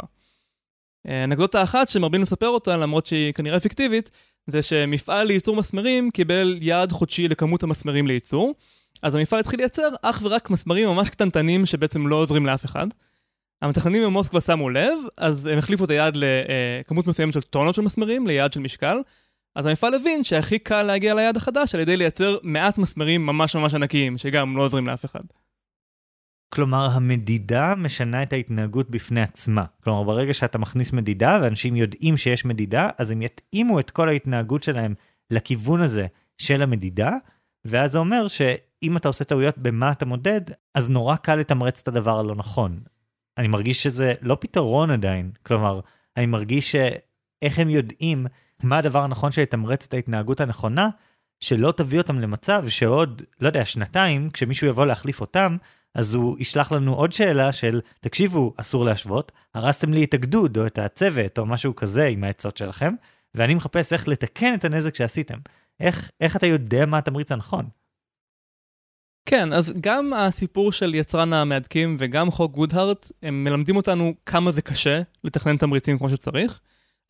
אנקדוטה 1.06 1.62
אחת 1.62 1.88
שמרבים 1.88 2.22
לספר 2.22 2.48
אותה, 2.48 2.76
למרות 2.76 3.06
שהיא 3.06 3.32
כנראה 3.32 3.56
אפקטיבית, 3.56 4.10
זה 4.46 4.62
שמפעל 4.62 5.26
לייצור 5.26 5.56
מסמרים 5.56 6.10
קיבל 6.10 6.58
יעד 6.60 6.92
חודשי 6.92 7.28
לכמות 7.28 7.62
המסמרים 7.62 8.06
לייצור, 8.06 8.54
אז 9.02 9.14
המפעל 9.14 9.40
התחיל 9.40 9.60
לייצר 9.60 9.88
אך 10.02 10.20
ורק 10.24 10.50
מסמרים 10.50 10.88
ממש 10.88 11.10
קטנטנים 11.10 11.66
שבעצם 11.66 12.06
לא 12.06 12.16
עוזרים 12.16 12.46
לאף 12.46 12.64
אחד. 12.64 12.86
המתכננים 13.62 14.04
במוסקבה 14.04 14.40
שמו 14.40 14.70
לב, 14.70 14.98
אז 15.16 15.46
הם 15.46 15.58
החליפו 15.58 15.84
את 15.84 15.90
היעד 15.90 16.16
לכמות 16.16 17.06
מסוימת 17.06 17.34
של 17.34 17.42
טונות 17.42 17.74
של 17.74 17.82
מסמרים, 17.82 18.26
ליעד 18.26 18.52
של 18.52 18.60
משקל. 18.60 18.96
אז 19.56 19.66
המפעל 19.66 19.94
הבין 19.94 20.24
שהכי 20.24 20.58
קל 20.58 20.82
להגיע 20.82 21.14
ליעד 21.14 21.36
החדש 21.36 21.74
על 21.74 21.80
ידי 21.80 21.96
לייצר 21.96 22.38
מעט 22.42 22.78
מסמרים 22.78 23.26
ממש 23.26 23.56
ממש 23.56 23.74
ענקיים, 23.74 24.18
שגם 24.18 24.56
לא 24.56 24.62
עוזרים 24.62 24.86
לאף 24.86 25.04
אחד. 25.04 25.20
כלומר, 26.54 26.88
המדידה 26.92 27.74
משנה 27.74 28.22
את 28.22 28.32
ההתנהגות 28.32 28.90
בפני 28.90 29.22
עצמה. 29.22 29.64
כלומר, 29.84 30.02
ברגע 30.02 30.34
שאתה 30.34 30.58
מכניס 30.58 30.92
מדידה 30.92 31.38
ואנשים 31.42 31.76
יודעים 31.76 32.16
שיש 32.16 32.44
מדידה, 32.44 32.88
אז 32.98 33.10
הם 33.10 33.22
יתאימו 33.22 33.80
את 33.80 33.90
כל 33.90 34.08
ההתנהגות 34.08 34.62
שלהם 34.62 34.94
לכיוון 35.30 35.80
הזה 35.80 36.06
של 36.38 36.62
המדידה, 36.62 37.10
ואז 37.64 37.92
זה 37.92 37.98
אומר 37.98 38.28
שאם 38.28 38.96
אתה 38.96 39.08
עושה 39.08 39.24
טעויות 39.24 39.58
במה 39.58 39.92
אתה 39.92 40.06
מודד, 40.06 40.40
אז 40.74 40.90
נורא 40.90 41.16
קל 41.16 41.34
לתמרץ 41.34 41.80
את 41.80 41.88
הדבר 41.88 42.18
הלא 42.18 42.34
נכון. 42.34 42.80
אני 43.40 43.48
מרגיש 43.48 43.82
שזה 43.82 44.14
לא 44.20 44.36
פתרון 44.40 44.90
עדיין. 44.90 45.30
כלומר, 45.42 45.80
אני 46.16 46.26
מרגיש 46.26 46.72
שאיך 46.72 47.58
הם 47.58 47.68
יודעים 47.68 48.26
מה 48.62 48.78
הדבר 48.78 49.02
הנכון 49.02 49.30
שיתמרץ 49.30 49.86
את 49.86 49.94
ההתנהגות 49.94 50.40
הנכונה, 50.40 50.88
שלא 51.40 51.72
תביא 51.76 51.98
אותם 51.98 52.20
למצב 52.20 52.68
שעוד, 52.68 53.22
לא 53.40 53.46
יודע, 53.46 53.64
שנתיים, 53.64 54.30
כשמישהו 54.30 54.66
יבוא 54.66 54.86
להחליף 54.86 55.20
אותם, 55.20 55.56
אז 55.94 56.14
הוא 56.14 56.36
ישלח 56.38 56.72
לנו 56.72 56.94
עוד 56.94 57.12
שאלה 57.12 57.52
של, 57.52 57.80
תקשיבו, 58.00 58.54
אסור 58.56 58.84
להשוות, 58.84 59.32
הרסתם 59.54 59.92
לי 59.92 60.04
את 60.04 60.14
הגדוד 60.14 60.58
או 60.58 60.66
את 60.66 60.78
הצוות 60.78 61.38
או 61.38 61.46
משהו 61.46 61.76
כזה 61.76 62.06
עם 62.06 62.24
העצות 62.24 62.56
שלכם, 62.56 62.94
ואני 63.34 63.54
מחפש 63.54 63.92
איך 63.92 64.08
לתקן 64.08 64.54
את 64.54 64.64
הנזק 64.64 64.94
שעשיתם. 64.94 65.38
איך, 65.80 66.10
איך 66.20 66.36
אתה 66.36 66.46
יודע 66.46 66.86
מה 66.86 66.98
התמריץ 66.98 67.32
הנכון? 67.32 67.79
כן, 69.30 69.52
אז 69.52 69.72
גם 69.80 70.12
הסיפור 70.12 70.72
של 70.72 70.94
יצרן 70.94 71.32
המהדקים 71.32 71.96
וגם 71.98 72.30
חוק 72.30 72.52
גודהארט, 72.52 73.12
הם 73.22 73.44
מלמדים 73.44 73.76
אותנו 73.76 74.14
כמה 74.26 74.52
זה 74.52 74.62
קשה 74.62 75.02
לתכנן 75.24 75.56
תמריצים 75.56 75.98
כמו 75.98 76.08
שצריך, 76.08 76.60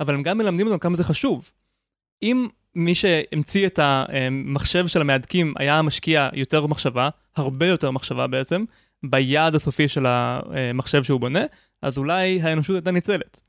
אבל 0.01 0.15
הם 0.15 0.23
גם 0.23 0.39
מלמדים 0.39 0.67
אותנו 0.67 0.81
כמה 0.81 0.97
זה 0.97 1.05
חשוב. 1.05 1.51
אם 2.23 2.49
מי 2.75 2.95
שהמציא 2.95 3.67
את 3.67 3.79
המחשב 3.83 4.87
של 4.87 5.01
המהדקים 5.01 5.55
היה 5.59 5.83
משקיע 5.83 6.29
יותר 6.33 6.67
מחשבה, 6.67 7.09
הרבה 7.37 7.67
יותר 7.67 7.91
מחשבה 7.91 8.27
בעצם, 8.27 8.65
ביעד 9.03 9.55
הסופי 9.55 9.89
של 9.89 10.07
המחשב 10.07 11.03
שהוא 11.03 11.21
בונה, 11.21 11.43
אז 11.83 11.99
אולי 11.99 12.41
האנושות 12.43 12.77
הייתה 12.77 12.91
ניצלת. 12.91 13.41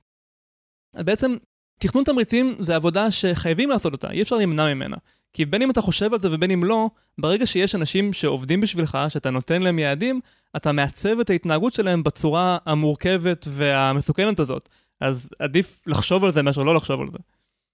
בעצם, 0.96 1.36
תכנון 1.80 2.04
תמריצים 2.04 2.56
זה 2.60 2.76
עבודה 2.76 3.12
שחייבים 3.12 3.70
לעשות 3.70 3.94
אותה, 3.94 4.12
אי 4.12 4.22
אפשר 4.22 4.36
להימנע 4.36 4.74
ממנה. 4.74 4.98
כי 5.34 5.46
בין 5.46 5.62
אם 5.62 5.72
אתה 5.72 5.82
חושב 5.82 6.14
על 6.14 6.20
זה 6.20 6.28
ובין 6.32 6.52
אם 6.52 6.64
לא, 6.64 6.90
ברגע 7.18 7.46
שיש 7.46 7.76
אנשים 7.76 8.14
שעובדים 8.14 8.62
בשבילך, 8.62 8.98
שאתה 9.10 9.30
נותן 9.30 9.62
להם 9.62 9.80
יעדים, 9.80 10.20
אתה 10.56 10.72
מעצב 10.72 11.20
את 11.20 11.30
ההתנהגות 11.30 11.74
שלהם 11.74 12.04
בצורה 12.04 12.58
המורכבת 12.66 13.48
והמסוכנת 13.50 14.40
הזאת. 14.40 14.70
אז 15.02 15.30
עדיף 15.40 15.82
לחשוב 15.88 16.24
על 16.24 16.32
זה 16.32 16.42
מאשר 16.42 16.64
לא 16.64 16.76
לחשוב 16.76 17.02
על 17.02 17.08
זה. 17.12 17.18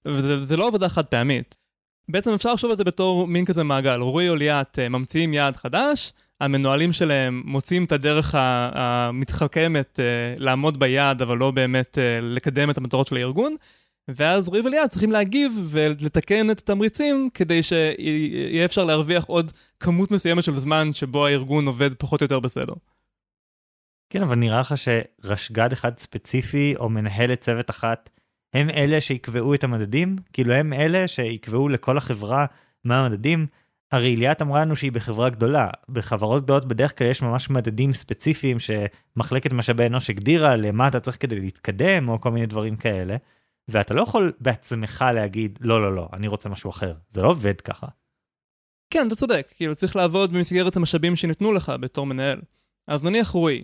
וזה 0.08 0.58
לא 0.58 0.68
עבודה 0.68 0.90
חד 0.90 1.06
פעמית. 1.06 1.58
בעצם 2.10 2.34
אפשר 2.34 2.54
לחשוב 2.54 2.72
על 2.72 2.78
זה 2.78 2.84
בתור 2.84 3.28
מין 3.28 3.46
כזה 3.46 3.64
מעגל. 3.64 4.00
רועי 4.00 4.30
או 4.30 4.36
ליאת 4.36 4.80
אה, 4.80 4.90
ממציאים 4.90 5.34
יעד 5.34 5.56
חדש, 5.56 6.14
המנוהלים 6.42 6.94
שלהם 6.94 7.42
מוצאים 7.46 7.84
את 7.84 7.92
הדרך 7.92 8.36
המתחכמת 8.38 10.00
אה, 10.00 10.06
לעמוד 10.38 10.80
ביעד, 10.80 11.22
אבל 11.22 11.38
לא 11.38 11.52
באמת 11.52 11.98
אה, 11.98 12.20
לקדם 12.22 12.70
את 12.70 12.78
המטרות 12.78 13.08
של 13.08 13.16
הארגון. 13.16 13.56
ואז 14.08 14.48
רועי 14.48 14.62
וליעד 14.62 14.90
צריכים 14.90 15.12
להגיב 15.12 15.52
ולתקן 15.68 16.52
את 16.52 16.60
התמריצים 16.60 17.30
כדי 17.34 17.64
שיהיה 17.64 18.66
אפשר 18.66 18.86
להרוויח 18.86 19.26
עוד 19.26 19.52
כמות 19.80 20.12
מסוימת 20.12 20.44
של 20.44 20.54
זמן 20.54 20.94
שבו 20.94 21.26
הארגון 21.26 21.68
עובד 21.68 21.94
פחות 21.94 22.22
או 22.22 22.26
יותר 22.26 22.40
בסדר. 22.40 22.74
כן, 24.10 24.22
אבל 24.24 24.36
נראה 24.36 24.60
לך 24.60 24.74
שרשג"ד 24.78 25.72
אחד 25.72 25.98
ספציפי 25.98 26.74
או 26.76 26.90
מנהלת 26.90 27.42
צוות 27.42 27.70
אחת 27.70 28.10
הם 28.54 28.70
אלה 28.70 29.02
שיקבעו 29.02 29.54
את 29.54 29.64
המדדים? 29.64 30.16
כאילו 30.34 30.54
הם 30.54 30.74
אלה 30.74 31.08
שיקבעו 31.08 31.70
לכל 31.70 31.98
החברה 31.98 32.46
מה 32.84 33.00
המדדים? 33.06 33.48
הרי 33.92 34.16
ליאת 34.16 34.42
אמרה 34.42 34.62
לנו 34.62 34.76
שהיא 34.76 34.92
בחברה 34.92 35.30
גדולה. 35.30 35.70
בחברות 35.90 36.44
גדולות 36.44 36.66
בדרך 36.66 36.98
כלל 36.98 37.08
יש 37.08 37.22
ממש 37.22 37.50
מדדים 37.50 37.94
ספציפיים 37.94 38.58
שמחלקת 38.60 39.54
משאבי 39.54 39.86
אנוש 39.86 40.10
הגדירה 40.10 40.56
למה 40.56 40.88
אתה 40.88 41.00
צריך 41.00 41.18
כדי 41.20 41.40
להתקדם 41.40 42.10
או 42.10 42.22
כל 42.22 42.32
מיני 42.32 42.46
דברים 42.46 42.76
כאלה. 42.76 43.16
ואתה 43.68 43.94
לא 43.94 44.02
יכול 44.02 44.34
בעצמך 44.40 45.06
להגיד 45.14 45.60
לא 45.62 45.82
לא 45.82 45.96
לא 45.96 46.10
אני 46.14 46.28
רוצה 46.28 46.50
משהו 46.50 46.70
אחר 46.70 46.94
זה 47.10 47.22
לא 47.22 47.28
עובד 47.28 47.62
ככה. 47.62 47.88
כן 48.90 49.08
אתה 49.08 49.16
צודק 49.16 49.54
כאילו 49.56 49.76
צריך 49.76 49.96
לעבוד 49.96 50.34
במסגרת 50.34 50.76
המשאבים 50.76 51.16
שניתנו 51.16 51.54
לך 51.54 51.72
בתור 51.80 52.06
מנהל. 52.06 52.42
אז 52.88 53.04
נניח 53.04 53.30
רועי, 53.30 53.64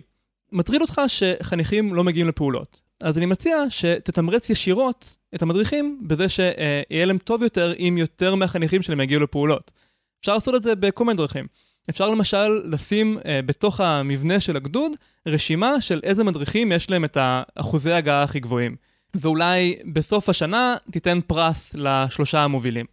מטריד 0.52 0.80
אותך 0.80 1.00
שחניכים 1.06 1.94
לא 1.94 2.04
מגיעים 2.04 2.28
לפעולות. 2.28 2.80
אז 3.00 3.18
אני 3.18 3.26
מציע 3.26 3.56
שתתמרץ 3.68 4.50
ישירות 4.50 5.16
את 5.34 5.42
המדריכים 5.42 6.02
בזה 6.06 6.28
שיהיה 6.28 7.04
להם 7.04 7.18
טוב 7.18 7.42
יותר 7.42 7.72
אם 7.78 7.96
יותר 7.98 8.34
מהחניכים 8.34 8.82
שלהם 8.82 9.00
יגיעו 9.00 9.22
לפעולות. 9.22 9.72
אפשר 10.20 10.34
לעשות 10.34 10.54
את 10.54 10.62
זה 10.62 10.74
בכל 10.74 11.04
מיני 11.04 11.16
דרכים. 11.16 11.46
אפשר 11.90 12.10
למשל 12.10 12.48
לשים 12.64 13.18
uh, 13.18 13.22
בתוך 13.46 13.80
המבנה 13.80 14.40
של 14.40 14.56
הגדוד 14.56 14.92
רשימה 15.26 15.80
של 15.80 16.00
איזה 16.02 16.24
מדריכים 16.24 16.72
יש 16.72 16.90
להם 16.90 17.04
את 17.04 17.18
אחוזי 17.54 17.92
ההגעה 17.92 18.22
הכי 18.22 18.40
גבוהים. 18.40 18.76
ואולי 19.14 19.74
בסוף 19.92 20.28
השנה 20.28 20.76
תיתן 20.90 21.18
פרס 21.26 21.74
לשלושה 21.74 22.40
המובילים. 22.40 22.86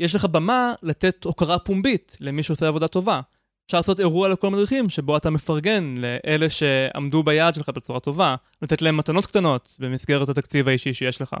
יש 0.00 0.14
לך 0.14 0.24
במה 0.24 0.72
לתת 0.82 1.24
הוקרה 1.24 1.58
פומבית 1.58 2.16
למי 2.20 2.42
שעושה 2.42 2.68
עבודה 2.68 2.88
טובה. 2.88 3.20
אפשר 3.66 3.78
לעשות 3.78 4.00
אירוע 4.00 4.28
לכל 4.28 4.46
המדריכים 4.46 4.88
שבו 4.88 5.16
אתה 5.16 5.30
מפרגן 5.30 5.94
לאלה 5.98 6.50
שעמדו 6.50 7.22
ביעד 7.22 7.54
שלך 7.54 7.68
בצורה 7.68 8.00
טובה, 8.00 8.36
לתת 8.62 8.82
להם 8.82 8.96
מתנות 8.96 9.26
קטנות 9.26 9.76
במסגרת 9.78 10.28
התקציב 10.28 10.68
האישי 10.68 10.94
שיש 10.94 11.22
לך. 11.22 11.36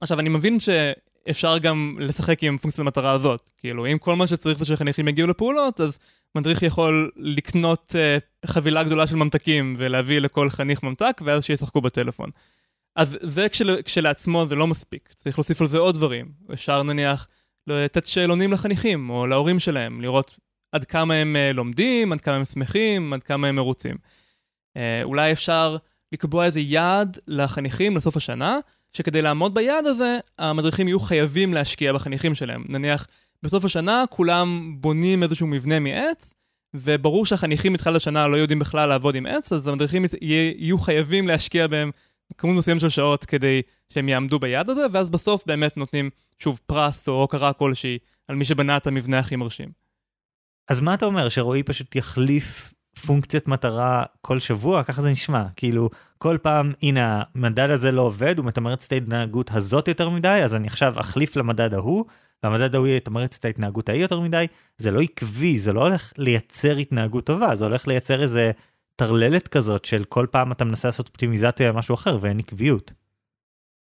עכשיו, 0.00 0.20
אני 0.20 0.28
מבין 0.28 0.58
שאפשר 0.60 1.58
גם 1.58 1.96
לשחק 2.00 2.44
עם 2.44 2.58
פונקציית 2.58 2.86
המטרה 2.86 3.12
הזאת. 3.12 3.50
כאילו, 3.58 3.86
אם 3.86 3.98
כל 3.98 4.16
מה 4.16 4.26
שצריך 4.26 4.58
זה 4.58 4.64
שחניכים 4.64 5.08
יגיעו 5.08 5.28
לפעולות, 5.28 5.80
אז 5.80 5.98
מדריך 6.34 6.62
יכול 6.62 7.10
לקנות 7.16 7.94
uh, 8.44 8.48
חבילה 8.48 8.84
גדולה 8.84 9.06
של 9.06 9.16
ממתקים 9.16 9.74
ולהביא 9.78 10.18
לכל 10.18 10.50
חניך 10.50 10.82
ממתק, 10.82 11.20
ואז 11.24 11.44
שישחקו 11.44 11.80
בטלפון. 11.80 12.30
אז 12.96 13.18
זה 13.22 13.48
כשל, 13.48 13.82
כשלעצמו 13.82 14.46
זה 14.46 14.54
לא 14.54 14.66
מספיק, 14.66 15.12
צריך 15.16 15.38
להוסיף 15.38 15.60
על 15.60 15.66
זה 15.66 15.78
עוד 15.78 15.94
דברים. 15.94 16.32
אפשר 16.52 16.82
נניח 16.82 17.28
לתת 17.66 18.06
שאלונים 18.06 18.52
לחניכים 18.52 19.10
או 19.10 19.26
להורים 19.26 19.58
שלהם, 19.58 20.00
לראות 20.00 20.36
עד 20.72 20.84
כמה 20.84 21.14
הם 21.14 21.36
uh, 21.36 21.56
לומדים, 21.56 22.12
עד 22.12 22.20
כמה 22.20 22.36
הם 22.36 22.44
שמחים, 22.44 23.12
עד 23.12 23.22
כמה 23.22 23.48
הם 23.48 23.56
מרוצים. 23.56 23.96
Uh, 24.78 24.80
אולי 25.02 25.32
אפשר 25.32 25.76
לקבוע 26.12 26.44
איזה 26.44 26.60
יעד 26.60 27.18
לחניכים 27.26 27.96
לסוף 27.96 28.16
השנה, 28.16 28.58
שכדי 28.92 29.22
לעמוד 29.22 29.54
ביעד 29.54 29.86
הזה, 29.86 30.18
המדריכים 30.38 30.88
יהיו 30.88 31.00
חייבים 31.00 31.54
להשקיע 31.54 31.92
בחניכים 31.92 32.34
שלהם. 32.34 32.64
נניח, 32.68 33.06
בסוף 33.42 33.64
השנה 33.64 34.04
כולם 34.10 34.76
בונים 34.80 35.22
איזשהו 35.22 35.46
מבנה 35.46 35.78
מעץ, 35.78 36.34
וברור 36.74 37.26
שהחניכים 37.26 37.72
מתחילת 37.72 37.96
השנה 37.96 38.28
לא 38.28 38.36
יודעים 38.36 38.58
בכלל 38.58 38.88
לעבוד 38.88 39.14
עם 39.14 39.26
עץ, 39.26 39.52
אז 39.52 39.68
המדריכים 39.68 40.04
יהיו 40.20 40.78
חייבים 40.78 41.28
להשקיע 41.28 41.66
בהם 41.66 41.90
כמות 42.38 42.56
מסוים 42.56 42.80
של 42.80 42.88
שעות 42.88 43.24
כדי 43.24 43.62
שהם 43.92 44.08
יעמדו 44.08 44.38
ביעד 44.38 44.70
הזה, 44.70 44.86
ואז 44.92 45.10
בסוף 45.10 45.42
באמת 45.46 45.76
נותנים 45.76 46.10
שוב 46.38 46.60
פרס 46.66 47.08
או 47.08 47.20
הוקרה 47.20 47.52
כלשהי 47.52 47.98
על 48.28 48.36
מי 48.36 48.44
שבנה 48.44 48.76
את 48.76 48.86
המבנה 48.86 49.18
הכי 49.18 49.36
מרשים. 49.36 49.68
אז 50.68 50.80
מה 50.80 50.94
אתה 50.94 51.06
אומר, 51.06 51.28
שרועי 51.28 51.62
פשוט 51.62 51.96
יחליף 51.96 52.74
פונקציית 53.06 53.48
מטרה 53.48 54.02
כל 54.20 54.38
שבוע? 54.38 54.84
ככה 54.84 55.02
זה 55.02 55.10
נשמע. 55.10 55.44
כאילו, 55.56 55.90
כל 56.18 56.38
פעם, 56.42 56.72
הנה, 56.82 57.22
המדד 57.34 57.70
הזה 57.70 57.92
לא 57.92 58.02
עובד, 58.02 58.38
הוא 58.38 58.46
מתמרץ 58.46 58.86
את 58.86 58.92
ההתנהגות 58.92 59.50
הזאת 59.54 59.88
יותר 59.88 60.10
מדי, 60.10 60.40
אז 60.44 60.54
אני 60.54 60.66
עכשיו 60.66 61.00
אחליף 61.00 61.36
למדד 61.36 61.74
ההוא, 61.74 62.04
והמדד 62.42 62.74
ההוא 62.74 62.86
יתמרץ 62.86 63.36
את 63.36 63.44
ההתנהגות 63.44 63.88
ההיא 63.88 64.02
יותר 64.02 64.20
מדי. 64.20 64.46
זה 64.78 64.90
לא 64.90 65.00
עקבי, 65.00 65.58
זה 65.58 65.72
לא 65.72 65.82
הולך 65.86 66.12
לייצר 66.18 66.76
התנהגות 66.76 67.26
טובה, 67.26 67.54
זה 67.54 67.64
הולך 67.64 67.88
לייצר 67.88 68.22
איזה 68.22 68.50
טרללת 69.00 69.48
כזאת 69.48 69.84
של 69.84 70.04
כל 70.04 70.26
פעם 70.30 70.52
אתה 70.52 70.64
מנסה 70.64 70.88
לעשות 70.88 71.08
אופטימיזציה 71.08 71.68
למשהו 71.68 71.94
אחר 71.94 72.18
ואין 72.20 72.38
עקביות. 72.38 72.92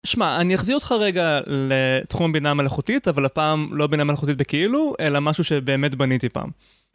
שמע, 0.07 0.41
אני 0.41 0.55
אחזיר 0.55 0.75
אותך 0.75 0.93
רגע 1.01 1.41
לתחום 1.47 2.33
בינה 2.33 2.55
מלאכותית, 2.55 3.09
אבל 3.09 3.25
הפעם 3.25 3.69
לא 3.73 3.87
בינה 3.87 4.05
מלאכותית 4.05 4.37
בכאילו, 4.37 4.95
אלא 5.01 5.21
משהו 5.21 5.45
שבאמת 5.45 5.95
בניתי 5.95 6.29
פעם. 6.29 6.51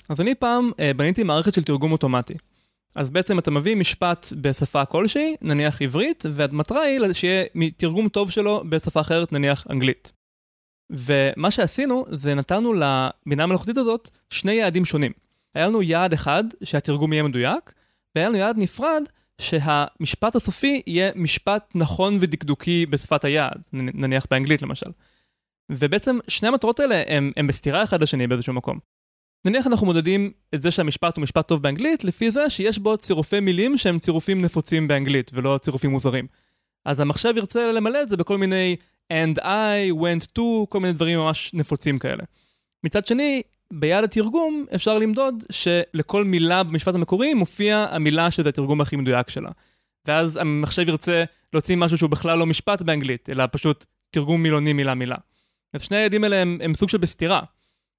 אז 0.09 0.21
אני 0.21 0.35
פעם 0.35 0.71
אה, 0.79 0.91
בניתי 0.93 1.23
מערכת 1.23 1.53
של 1.53 1.63
תרגום 1.63 1.91
אוטומטי. 1.91 2.33
אז 2.95 3.09
בעצם 3.09 3.39
אתה 3.39 3.51
מביא 3.51 3.75
משפט 3.75 4.27
בשפה 4.41 4.85
כלשהי, 4.85 5.35
נניח 5.41 5.81
עברית, 5.81 6.23
והמטרה 6.31 6.81
היא 6.81 7.13
שיהיה 7.13 7.45
תרגום 7.77 8.09
טוב 8.09 8.31
שלו 8.31 8.63
בשפה 8.69 9.01
אחרת, 9.01 9.31
נניח 9.33 9.67
אנגלית. 9.69 10.11
ומה 10.89 11.51
שעשינו, 11.51 12.05
זה 12.09 12.35
נתנו 12.35 12.73
לבינה 12.73 13.43
המלאכותית 13.43 13.77
הזאת 13.77 14.09
שני 14.29 14.51
יעדים 14.51 14.85
שונים. 14.85 15.11
היה 15.55 15.67
לנו 15.67 15.81
יעד 15.81 16.13
אחד, 16.13 16.43
שהתרגום 16.63 17.13
יהיה 17.13 17.23
מדויק, 17.23 17.73
והיה 18.17 18.29
לנו 18.29 18.37
יעד 18.37 18.57
נפרד, 18.57 19.03
שהמשפט 19.41 20.35
הסופי 20.35 20.81
יהיה 20.87 21.11
משפט 21.15 21.71
נכון 21.75 22.17
ודקדוקי 22.19 22.85
בשפת 22.85 23.25
היעד, 23.25 23.61
נניח 23.73 24.25
באנגלית 24.31 24.61
למשל. 24.61 24.91
ובעצם 25.71 26.17
שני 26.27 26.47
המטרות 26.47 26.79
האלה 26.79 27.03
הם, 27.07 27.31
הם 27.37 27.47
בסתירה 27.47 27.83
אחד 27.83 28.03
לשני 28.03 28.27
באיזשהו 28.27 28.53
מקום. 28.53 28.79
נניח 29.45 29.67
אנחנו 29.67 29.85
מודדים 29.85 30.31
את 30.55 30.61
זה 30.61 30.71
שהמשפט 30.71 31.17
הוא 31.17 31.23
משפט 31.23 31.47
טוב 31.47 31.63
באנגלית, 31.63 32.03
לפי 32.03 32.31
זה 32.31 32.49
שיש 32.49 32.79
בו 32.79 32.97
צירופי 32.97 33.39
מילים 33.39 33.77
שהם 33.77 33.99
צירופים 33.99 34.41
נפוצים 34.41 34.87
באנגלית, 34.87 35.31
ולא 35.33 35.59
צירופים 35.61 35.91
מוזרים. 35.91 36.27
אז 36.85 36.99
המחשב 36.99 37.33
ירצה 37.37 37.71
למלא 37.71 38.01
את 38.01 38.09
זה 38.09 38.17
בכל 38.17 38.37
מיני 38.37 38.75
and 39.13 39.39
I 39.39 39.91
went 39.93 40.27
to, 40.37 40.41
כל 40.69 40.79
מיני 40.79 40.93
דברים 40.93 41.19
ממש 41.19 41.53
נפוצים 41.53 41.99
כאלה. 41.99 42.23
מצד 42.83 43.05
שני, 43.05 43.41
ביד 43.73 44.03
התרגום 44.03 44.65
אפשר 44.75 44.99
למדוד 44.99 45.43
שלכל 45.51 46.23
מילה 46.23 46.63
במשפט 46.63 46.95
המקורי 46.95 47.33
מופיע 47.33 47.87
המילה 47.91 48.31
שזה 48.31 48.49
התרגום 48.49 48.81
הכי 48.81 48.95
מדויק 48.95 49.29
שלה. 49.29 49.49
ואז 50.05 50.37
המחשב 50.37 50.87
ירצה 50.87 51.23
להוציא 51.53 51.75
משהו 51.75 51.97
שהוא 51.97 52.09
בכלל 52.09 52.39
לא 52.39 52.45
משפט 52.45 52.81
באנגלית, 52.81 53.29
אלא 53.29 53.43
פשוט 53.51 53.85
תרגום 54.09 54.43
מילוני 54.43 54.73
מילה 54.73 54.93
מילה. 54.93 55.15
אז 55.73 55.81
שני 55.81 55.97
היעדים 55.97 56.23
האלה 56.23 56.35
הם, 56.35 56.59
הם 56.63 56.73
סוג 56.73 56.89
של 56.89 56.97
בסתירה. 56.97 57.41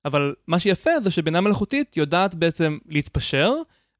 אבל 0.05 0.35
מה 0.47 0.59
שיפה 0.59 0.91
זה 1.03 1.11
שבינה 1.11 1.41
מלאכותית 1.41 1.97
יודעת 1.97 2.35
בעצם 2.35 2.79
להתפשר 2.87 3.53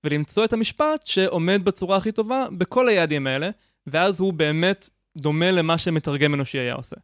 ולמצוא 0.05 0.45
את 0.45 0.53
המשפט 0.53 1.07
שעומד 1.07 1.65
בצורה 1.65 1.97
הכי 1.97 2.13
טובה 2.13 2.45
בכל 2.53 2.89
היעדים 2.89 3.27
האלה, 3.27 3.51
ואז 3.87 4.21
הוא 4.21 4.33
באמת 4.33 4.89
דומה 5.17 5.51
למה 5.51 5.79
שמתרגם 5.79 6.35
אנושי 6.35 6.59
היה 6.59 6.75
עושה. 6.75 6.97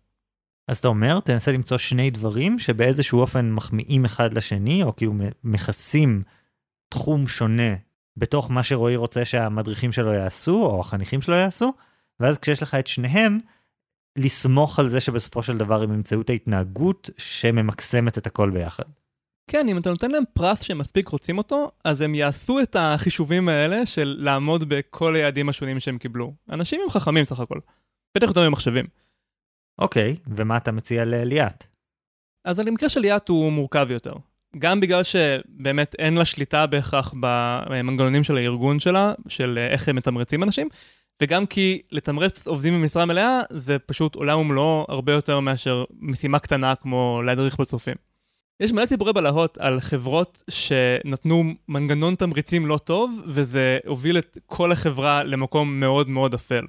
אז 0.69 0.79
אתה 0.79 0.89
אומר, 0.89 1.21
תנסה 1.21 1.53
למצוא 1.53 1.79
שני 1.79 2.11
דברים 2.11 2.59
שבאיזשהו 2.59 3.21
אופן 3.21 3.51
מחמיאים 3.51 4.05
אחד 4.05 4.35
לשני, 4.35 4.83
או 4.83 4.97
כאילו 4.97 5.13
מכסים 5.45 6.23
תחום 6.89 7.29
שונה 7.29 7.75
בתוך 8.17 8.51
מה 8.51 8.63
שרועי 8.63 8.97
רוצה 8.97 9.25
שהמדריכים 9.25 9.93
שלו 9.93 10.13
יעשו, 10.13 10.63
או 10.63 10.81
החניכים 10.81 11.23
שלו 11.23 11.35
יעשו, 11.35 11.73
ואז 12.21 12.39
כשיש 12.39 12.63
לך 12.63 12.75
את 12.75 12.87
שניהם, 12.87 13.39
לסמוך 14.19 14.79
על 14.79 14.89
זה 14.89 15.01
שבסופו 15.01 15.43
של 15.43 15.57
דבר 15.57 15.83
הם 15.83 15.93
ימצאו 15.93 16.21
את 16.21 16.31
ההתנהגות 16.31 17.11
שממקסמת 17.19 18.19
את 18.19 18.27
הכל 18.27 18.51
ביחד. 18.51 18.85
כן, 19.51 19.69
אם 19.69 19.79
אתה 19.79 19.91
נותן 19.91 20.11
להם 20.11 20.23
פרס 20.33 20.63
שהם 20.63 20.79
מספיק 20.79 21.09
רוצים 21.09 21.39
אותו, 21.39 21.71
אז 21.85 22.01
הם 22.01 22.15
יעשו 22.15 22.61
את 22.61 22.77
החישובים 22.79 23.49
האלה 23.49 23.87
של 23.87 24.17
לעמוד 24.19 24.69
בכל 24.69 25.15
היעדים 25.15 25.49
השונים 25.49 25.81
שהם 25.81 25.99
קיבלו. 25.99 26.35
אנשים 26.51 26.81
הם 26.85 26.91
חכמים 26.91 27.25
סך 27.25 27.41
הכל. 27.41 27.59
בטח 28.17 28.27
יותר 28.27 28.49
ממחשבים. 28.49 29.04
אוקיי, 29.79 30.17
ומה 30.27 30.57
אתה 30.57 30.73
מציע 30.73 31.05
לליאת? 31.05 31.67
אז 32.45 32.59
המקרה 32.59 32.89
של 32.89 33.01
ליאת 33.01 33.29
הוא 33.29 33.53
מורכב 33.53 33.87
יותר. 33.91 34.15
גם 34.59 34.81
בגלל 34.81 35.03
שבאמת 35.03 35.95
אין 35.99 36.15
לה 36.15 36.25
שליטה 36.25 36.67
בהכרח 36.67 37.15
במנגנונים 37.21 38.25
של 38.25 38.37
הארגון 38.37 38.81
שלה, 38.81 39.13
של 39.29 39.59
איך 39.71 39.89
הם 39.89 39.97
מתמרצים 39.97 40.43
אנשים, 40.43 40.69
וגם 41.23 41.47
כי 41.47 41.83
לתמרץ 41.93 42.47
עובדים 42.47 42.75
במשרה 42.75 43.05
מלאה 43.05 43.41
זה 43.51 43.79
פשוט 43.79 44.15
עולם 44.15 44.39
ומלואו 44.39 44.87
הרבה 44.89 45.13
יותר 45.13 45.41
מאשר 45.41 45.85
משימה 46.01 46.39
קטנה 46.39 46.75
כמו 46.75 47.23
להדריך 47.27 47.61
בצופים. 47.61 47.95
יש 48.61 48.73
מלא 48.73 48.87
סיפורי 48.87 49.13
בלהות 49.13 49.59
על 49.59 49.81
חברות 49.81 50.43
שנתנו 50.51 51.45
מנגנון 51.69 52.15
תמריצים 52.15 52.67
לא 52.67 52.79
טוב, 52.79 53.21
וזה 53.27 53.79
הוביל 53.87 54.19
את 54.19 54.39
כל 54.47 54.73
החברה 54.73 55.25
למקום 55.25 55.81
מאוד 55.81 56.09
מאוד 56.09 56.35
אפל. 56.35 56.65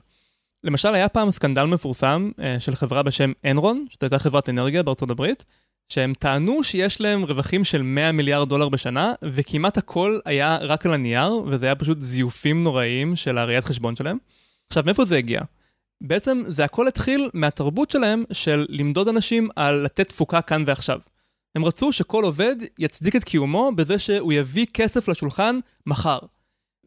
למשל, 0.65 0.93
היה 0.95 1.09
פעם 1.09 1.31
סקנדל 1.31 1.63
מפורסם 1.63 2.31
uh, 2.39 2.43
של 2.59 2.75
חברה 2.75 3.03
בשם 3.03 3.31
אנרון, 3.45 3.85
שזו 3.89 3.97
הייתה 4.01 4.19
חברת 4.19 4.49
אנרגיה 4.49 4.83
בארצות 4.83 5.09
הברית, 5.09 5.45
שהם 5.89 6.13
טענו 6.19 6.63
שיש 6.63 7.01
להם 7.01 7.23
רווחים 7.23 7.63
של 7.63 7.81
100 7.81 8.11
מיליארד 8.11 8.49
דולר 8.49 8.69
בשנה, 8.69 9.13
וכמעט 9.23 9.77
הכל 9.77 10.19
היה 10.25 10.57
רק 10.61 10.85
על 10.85 10.93
הנייר, 10.93 11.43
וזה 11.47 11.65
היה 11.65 11.75
פשוט 11.75 11.97
זיופים 12.01 12.63
נוראיים 12.63 13.15
של 13.15 13.37
הראיית 13.37 13.63
חשבון 13.63 13.95
שלהם. 13.95 14.17
עכשיו, 14.67 14.83
מאיפה 14.85 15.05
זה 15.05 15.17
הגיע? 15.17 15.41
בעצם 16.01 16.43
זה 16.45 16.63
הכל 16.63 16.87
התחיל 16.87 17.29
מהתרבות 17.33 17.91
שלהם 17.91 18.23
של 18.31 18.65
למדוד 18.69 19.07
אנשים 19.07 19.49
על 19.55 19.75
לתת 19.75 20.09
תפוקה 20.09 20.41
כאן 20.41 20.63
ועכשיו. 20.65 20.99
הם 21.55 21.65
רצו 21.65 21.93
שכל 21.93 22.23
עובד 22.23 22.55
יצדיק 22.79 23.15
את 23.15 23.23
קיומו 23.23 23.71
בזה 23.75 23.99
שהוא 23.99 24.33
יביא 24.33 24.65
כסף 24.73 25.07
לשולחן 25.07 25.59
מחר. 25.85 26.19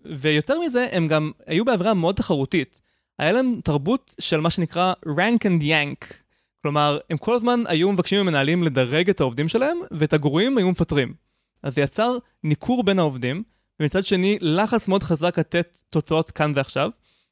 ויותר 0.04 0.60
מזה, 0.60 0.86
הם 0.92 1.08
גם 1.08 1.30
היו 1.46 1.64
בעבירה 1.64 1.94
מאוד 1.94 2.14
תחרותית. 2.14 2.87
היה 3.18 3.32
להם 3.32 3.60
תרבות 3.64 4.14
של 4.20 4.40
מה 4.40 4.50
שנקרא 4.50 4.92
rank 5.06 5.40
and 5.44 5.62
yank. 5.62 6.14
כלומר, 6.62 6.98
הם 7.10 7.16
כל 7.16 7.34
הזמן 7.34 7.62
היו 7.66 7.92
מבקשים 7.92 8.20
ממנהלים 8.20 8.62
לדרג 8.62 9.10
את 9.10 9.20
העובדים 9.20 9.48
שלהם, 9.48 9.78
ואת 9.90 10.12
הגרועים 10.12 10.58
היו 10.58 10.70
מפטרים. 10.70 11.14
אז 11.62 11.74
זה 11.74 11.80
יצר 11.80 12.16
ניכור 12.44 12.82
בין 12.82 12.98
העובדים, 12.98 13.42
ומצד 13.80 14.04
שני, 14.04 14.38
לחץ 14.40 14.88
מאוד 14.88 15.02
חזק 15.02 15.38
לתת 15.38 15.82
תוצאות 15.90 16.30
כאן 16.30 16.52
ועכשיו. 16.54 16.90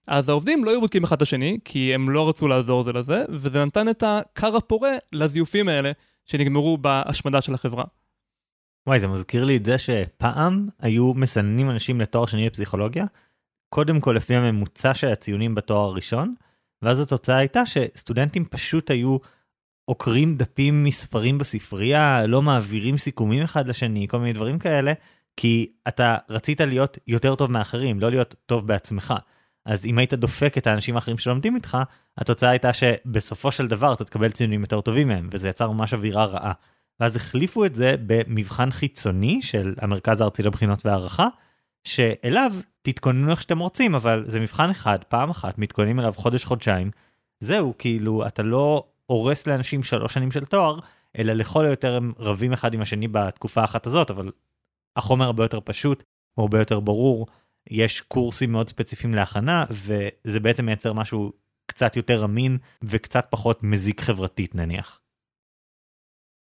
אז 0.09 0.29
העובדים 0.29 0.64
לא 0.64 0.70
היו 0.70 0.81
בודקים 0.81 1.05
אחד 1.05 1.16
את 1.16 1.22
השני, 1.22 1.59
כי 1.64 1.94
הם 1.94 2.11
לא 2.11 2.29
רצו 2.29 2.49
לעזור 2.49 2.85
זה 2.85 2.92
לזה, 2.92 3.25
וזה 3.29 3.64
נתן 3.64 3.88
את 3.88 4.03
הכר 4.07 4.57
הפורה 4.57 4.92
לזיופים 5.12 5.68
האלה, 5.68 5.92
שנגמרו 6.27 6.79
בהשמדה 6.79 7.40
של 7.40 7.55
החברה. 7.55 7.85
וואי, 8.87 8.99
זה 8.99 9.09
מזכיר 9.09 9.44
לי 9.44 9.57
את 9.57 9.64
זה 9.64 9.79
שפעם 9.79 10.68
היו 10.81 11.14
מסננים 11.14 11.70
אנשים 11.70 12.01
לתואר 12.01 12.27
שני 12.27 12.46
בפסיכולוגיה, 12.49 13.05
קודם 13.77 14.01
כל 14.01 14.12
לפי 14.17 14.35
הממוצע 14.35 14.95
של 14.95 15.09
הציונים 15.09 15.55
בתואר 15.55 15.87
הראשון, 15.87 16.35
ואז 16.83 17.01
התוצאה 17.01 17.37
הייתה 17.37 17.62
שסטודנטים 17.67 18.45
פשוט 18.45 18.91
היו 18.91 19.17
עוקרים 19.85 20.37
דפים 20.37 20.85
מספרים 20.85 21.39
בספרייה, 21.39 22.27
לא 22.27 22.43
מעבירים 22.43 22.97
סיכומים 22.97 23.43
אחד 23.43 23.69
לשני, 23.69 24.09
כל 24.09 24.19
מיני 24.19 24.33
דברים 24.33 24.59
כאלה, 24.59 24.93
כי 25.37 25.73
אתה 25.89 26.17
רצית 26.29 26.61
להיות 26.61 26.99
יותר 27.07 27.35
טוב 27.35 27.51
מאחרים, 27.51 28.01
לא 28.01 28.11
להיות 28.11 28.35
טוב 28.47 28.67
בעצמך. 28.67 29.15
אז 29.67 29.87
אם 29.87 29.99
היית 29.99 30.15
דופק 30.15 30.59
את 30.59 30.67
האנשים 30.67 30.95
האחרים 30.97 31.19
שלומדים 31.19 31.57
איתך, 31.57 31.79
התוצאה 32.19 32.51
הייתה 32.51 32.73
שבסופו 32.73 33.53
של 33.53 33.67
דבר 33.67 33.93
אתה 33.93 34.05
תקבל 34.05 34.31
ציונים 34.31 34.61
יותר 34.61 34.81
טובים 34.81 35.09
מהם, 35.09 35.29
וזה 35.33 35.49
יצר 35.49 35.71
ממש 35.71 35.95
אווירה 35.95 36.25
רעה. 36.25 36.53
ואז 37.01 37.17
החליפו 37.17 37.65
את 37.65 37.75
זה 37.75 37.95
במבחן 38.07 38.71
חיצוני 38.71 39.43
של 39.43 39.75
המרכז 39.79 40.21
הארצי 40.21 40.43
לבחינות 40.43 40.87
והערכה, 40.87 41.29
שאליו 41.87 42.53
תתכוננו 42.83 43.31
איך 43.31 43.42
שאתם 43.42 43.59
רוצים, 43.59 43.94
אבל 43.94 44.25
זה 44.27 44.40
מבחן 44.40 44.70
אחד, 44.70 44.99
פעם 45.09 45.31
אחת, 45.31 45.59
מתכוננים 45.59 46.01
אליו 46.01 46.12
חודש-חודשיים. 46.16 46.90
זהו, 47.40 47.75
כאילו, 47.79 48.27
אתה 48.27 48.42
לא 48.42 48.85
הורס 49.07 49.46
לאנשים 49.46 49.83
שלוש 49.83 50.14
שנים 50.14 50.33
של 50.33 50.44
תואר, 50.44 50.79
אלא 51.18 51.33
לכל 51.33 51.66
היותר 51.66 51.94
הם 51.94 52.12
רבים 52.18 52.53
אחד 52.53 52.75
עם 52.75 52.81
השני 52.81 53.09
בתקופה 53.09 53.61
האחת 53.61 53.87
הזאת, 53.87 54.11
אבל 54.11 54.31
החומר 54.96 55.25
הרבה 55.25 55.44
יותר 55.44 55.59
פשוט, 55.64 56.05
הוא 56.35 56.42
הרבה 56.42 56.59
יותר 56.59 56.81
ברור, 56.81 57.27
יש 57.70 58.01
קורסים 58.01 58.53
מאוד 58.53 58.68
ספציפיים 58.68 59.14
להכנה, 59.14 59.64
וזה 59.70 60.40
בעצם 60.40 60.66
מייצר 60.66 60.92
משהו 60.92 61.33
קצת 61.66 61.96
יותר 61.96 62.25
אמין 62.25 62.59
וקצת 62.83 63.27
פחות 63.31 63.62
מזיק 63.62 64.01
חברתית 64.01 64.55
נניח. 64.55 65.01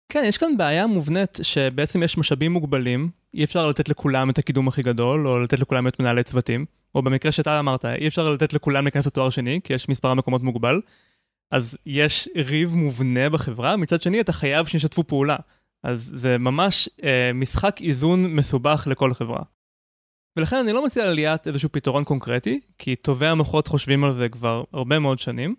כן, 0.09 0.25
יש 0.27 0.39
כאן 0.39 0.57
בעיה 0.57 0.87
מובנית 0.87 1.39
שבעצם 1.43 2.03
יש 2.03 2.19
משאבים 2.19 2.53
מוגבלים, 2.53 3.11
אי 3.35 3.45
אפשר 3.45 3.67
לתת 3.67 3.89
לכולם 3.89 4.31
את 4.31 4.39
הקידום 4.39 4.69
הכי 4.69 4.83
גדול, 4.83 5.29
או 5.29 5.41
לתת 5.41 5.59
לכולם 5.59 5.89
את 5.89 6.01
מנהלי 6.01 6.23
צוותים, 6.23 6.65
או 6.95 7.03
במקרה 7.03 7.33
שאתה 7.33 7.59
אמרת, 7.59 7.85
אי 7.85 8.09
אפשר 8.09 8.31
לתת 8.31 8.53
לכולם 8.53 8.85
להיכנס 8.85 9.07
לתואר 9.07 9.31
שני, 9.31 9.61
כי 9.65 9.75
יש 9.75 9.89
מספר 9.89 10.15
מקומות 10.15 10.43
מוגבל, 10.43 10.81
אז 11.51 11.77
יש 11.87 12.29
ריב 12.37 12.75
מובנה 12.75 13.31
בחברה, 13.31 13.77
מצד 13.77 14.03
שני 14.03 14.21
אתה 14.21 14.33
חייב 14.33 14.67
שישתפו 14.67 15.05
פעולה. 15.05 15.37
אז 15.83 16.13
זה 16.15 16.39
ממש 16.39 16.89
אה, 17.05 17.31
משחק 17.35 17.81
איזון 17.81 18.27
מסובך 18.27 18.87
לכל 18.91 19.15
חברה. 19.15 19.43
ולכן 20.37 20.57
אני 20.57 20.73
לא 20.73 20.85
מציע 20.85 21.07
לליאת 21.07 21.49
איזשהו 21.49 21.69
פתרון 21.73 22.05
קונקרטי, 22.05 22.61
כי 22.79 22.97
טובי 22.97 23.27
המוחות 23.27 23.69
חושבים 23.69 24.05
על 24.05 24.15
זה 24.15 24.29
כבר 24.29 24.65
הרבה 24.73 24.99
מאוד 24.99 25.19
שנים, 25.19 25.55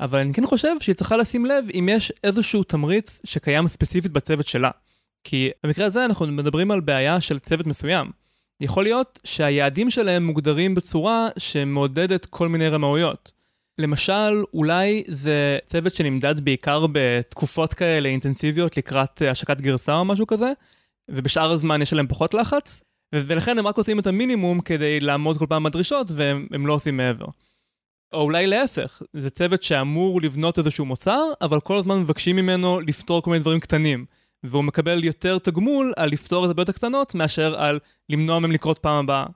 אבל 0.00 0.18
אני 0.18 0.32
כן 0.32 0.46
חושב 0.46 0.76
שהיא 0.80 0.94
צריכה 0.94 1.16
לשים 1.16 1.46
לב 1.46 1.64
אם 1.74 1.88
יש 1.92 2.12
איזשהו 2.24 2.64
תמריץ 2.64 3.20
שקיים 3.24 3.68
ספציפית 3.68 4.12
בצוות 4.12 4.46
שלה. 4.46 4.70
כי 5.24 5.50
במקרה 5.64 5.86
הזה 5.86 6.04
אנחנו 6.04 6.26
מדברים 6.26 6.70
על 6.70 6.80
בעיה 6.80 7.20
של 7.20 7.38
צוות 7.38 7.66
מסוים. 7.66 8.10
יכול 8.60 8.84
להיות 8.84 9.18
שהיעדים 9.24 9.90
שלהם 9.90 10.26
מוגדרים 10.26 10.74
בצורה 10.74 11.28
שמעודדת 11.38 12.26
כל 12.26 12.48
מיני 12.48 12.68
רמאויות. 12.68 13.32
למשל, 13.78 14.44
אולי 14.54 15.04
זה 15.06 15.58
צוות 15.66 15.94
שנמדד 15.94 16.40
בעיקר 16.40 16.86
בתקופות 16.92 17.74
כאלה 17.74 18.08
אינטנסיביות 18.08 18.76
לקראת 18.76 19.22
השקת 19.30 19.60
גרסה 19.60 19.96
או 19.96 20.04
משהו 20.04 20.26
כזה, 20.26 20.52
ובשאר 21.08 21.50
הזמן 21.50 21.82
יש 21.82 21.92
עליהם 21.92 22.06
פחות 22.06 22.34
לחץ, 22.34 22.84
ולכן 23.14 23.58
הם 23.58 23.66
רק 23.66 23.76
עושים 23.76 23.98
את 23.98 24.06
המינימום 24.06 24.60
כדי 24.60 25.00
לעמוד 25.00 25.38
כל 25.38 25.46
פעם 25.48 25.62
בדרישות 25.62 26.06
והם 26.14 26.66
לא 26.66 26.72
עושים 26.72 26.96
מעבר. 26.96 27.26
או 28.12 28.22
אולי 28.22 28.46
להפך, 28.46 29.02
זה 29.12 29.30
צוות 29.30 29.62
שאמור 29.62 30.22
לבנות 30.22 30.58
איזשהו 30.58 30.84
מוצר, 30.84 31.32
אבל 31.40 31.60
כל 31.60 31.76
הזמן 31.76 32.00
מבקשים 32.00 32.36
ממנו 32.36 32.80
לפתור 32.80 33.22
כל 33.22 33.30
מיני 33.30 33.40
דברים 33.40 33.60
קטנים. 33.60 34.04
והוא 34.42 34.64
מקבל 34.64 35.04
יותר 35.04 35.38
תגמול 35.38 35.92
על 35.96 36.10
לפתור 36.10 36.44
את 36.44 36.50
הבעיות 36.50 36.68
הקטנות 36.68 37.14
מאשר 37.14 37.60
על 37.60 37.78
למנוע 38.08 38.38
מהם 38.38 38.52
לקרות 38.52 38.78
פעם 38.78 39.04
הבאה. 39.04 39.26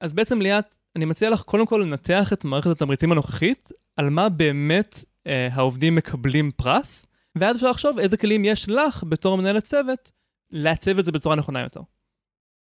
אז 0.00 0.12
בעצם 0.12 0.40
ליאת, 0.40 0.74
אני 0.96 1.04
מציע 1.04 1.30
לך 1.30 1.42
קודם 1.42 1.66
כל 1.66 1.82
לנתח 1.86 2.32
את 2.32 2.44
מערכת 2.44 2.70
התמריצים 2.70 3.12
הנוכחית, 3.12 3.72
על 3.96 4.10
מה 4.10 4.28
באמת 4.28 5.04
אה, 5.26 5.48
העובדים 5.52 5.94
מקבלים 5.94 6.50
פרס, 6.56 7.06
ואז 7.36 7.56
אפשר 7.56 7.70
לחשוב 7.70 7.98
איזה 7.98 8.16
כלים 8.16 8.44
יש 8.44 8.68
לך 8.68 9.04
בתור 9.08 9.36
מנהלת 9.36 9.64
צוות 9.64 10.12
לעצב 10.50 10.98
את 10.98 11.04
זה 11.04 11.12
בצורה 11.12 11.36
נכונה 11.36 11.60
יותר. 11.60 11.80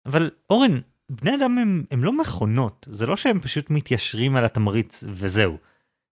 אבל 0.06 0.30
אורן, 0.50 0.80
בני 1.10 1.36
אדם 1.36 1.58
הם, 1.58 1.84
הם 1.92 2.04
לא 2.04 2.18
מכונות, 2.18 2.88
זה 2.92 3.08
לא 3.08 3.16
שהם 3.16 3.40
פשוט 3.40 3.70
מתיישרים 3.70 4.36
על 4.36 4.46
התמריץ 4.46 5.04
וזהו. 5.08 5.58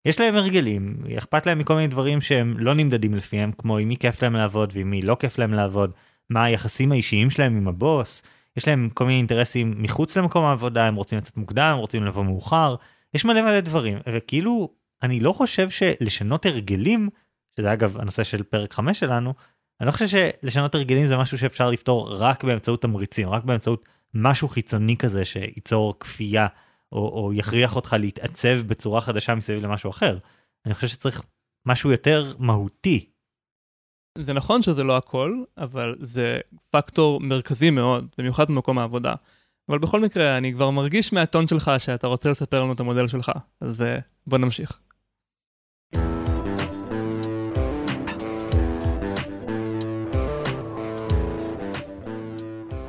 יש 0.06 0.20
להם 0.20 0.36
הרגלים, 0.36 0.98
אכפת 1.18 1.46
להם 1.46 1.60
מכל 1.60 1.76
מיני 1.76 1.88
דברים 1.88 2.22
שהם 2.22 2.56
לא 2.58 2.74
נמדדים 2.74 3.16
לפיהם, 3.16 3.52
כמו 3.58 3.78
עם 3.78 3.88
מי 3.88 3.98
כיף 3.98 4.24
להם 4.24 4.36
לעבוד 4.36 4.72
ועם 4.74 4.90
מי 4.90 5.02
לא 5.02 5.18
כיף 5.20 5.38
להם 5.38 5.54
לעבוד, 5.54 5.92
מה 6.30 6.44
היחסים 6.44 6.92
האישיים 6.92 7.30
שלהם 7.30 7.58
עם 7.58 7.68
הבוס, 7.68 8.24
יש 8.58 8.68
להם 8.68 8.90
כל 8.94 9.06
מיני 9.06 9.18
אינטרסים 9.18 9.74
מחוץ 9.78 10.18
למקום 10.18 10.44
העבודה, 10.44 10.88
הם 10.88 10.96
רוצים 10.96 11.18
לצאת 11.18 11.38
מוקדם, 11.38 11.72
הם 11.74 11.78
רוצים 11.78 12.06
לבוא 12.06 12.24
מאוחר, 12.24 12.76
יש 13.14 13.26
מלא 13.26 13.42
מלא 13.42 13.60
דברים, 13.60 13.98
וכאילו, 14.14 14.70
אני 15.04 15.20
לא 15.20 15.32
חושב 15.32 15.70
שלשנות 15.70 16.46
הרגלים, 16.46 17.10
שזה 17.58 17.74
אגב 17.74 17.98
הנושא 17.98 18.24
של 18.24 18.44
פרק 18.44 18.74
5 18.74 19.00
שלנו, 19.00 19.34
אני 19.82 19.88
לא 19.88 19.92
חושב 19.92 20.08
שלשנות 20.08 20.76
הרגלים 20.76 21.06
זה 21.06 21.18
משהו 21.18 21.38
שאפשר 21.38 21.70
לפתור 21.70 22.16
רק 22.16 22.44
באמצעות 22.44 22.82
תמריצים, 22.82 23.30
רק 23.30 23.44
באמצעות 23.44 23.86
משהו 24.14 24.48
חיצוני 24.48 24.98
כזה 24.98 25.26
שייצור 25.26 26.00
כפייה 26.00 26.48
או, 26.92 26.98
או 26.98 27.34
יכריח 27.34 27.76
אותך 27.76 27.96
להתעצב 28.00 28.62
בצורה 28.68 29.02
חדשה 29.02 29.36
מסביב 29.36 29.64
למשהו 29.64 29.90
אחר. 29.90 30.18
אני 30.66 30.74
חושב 30.74 30.88
שצריך 30.88 31.22
משהו 31.66 31.92
יותר 31.92 32.34
מהותי. 32.40 33.10
זה 34.18 34.34
נכון 34.34 34.62
שזה 34.62 34.84
לא 34.84 34.98
הכל, 34.98 35.44
אבל 35.58 35.96
זה 36.00 36.40
פקטור 36.70 37.20
מרכזי 37.20 37.70
מאוד, 37.70 38.08
במיוחד 38.18 38.48
במקום 38.48 38.80
העבודה. 38.80 39.14
אבל 39.70 39.78
בכל 39.78 40.02
מקרה, 40.02 40.38
אני 40.38 40.54
כבר 40.54 40.70
מרגיש 40.70 41.14
מהטון 41.14 41.48
שלך 41.48 41.72
שאתה 41.78 42.08
רוצה 42.08 42.30
לספר 42.30 42.64
לנו 42.64 42.74
את 42.74 42.80
המודל 42.80 43.08
שלך, 43.08 43.32
אז 43.62 43.82
אה, 43.82 44.00
בוא 44.28 44.38
נמשיך. 44.38 44.80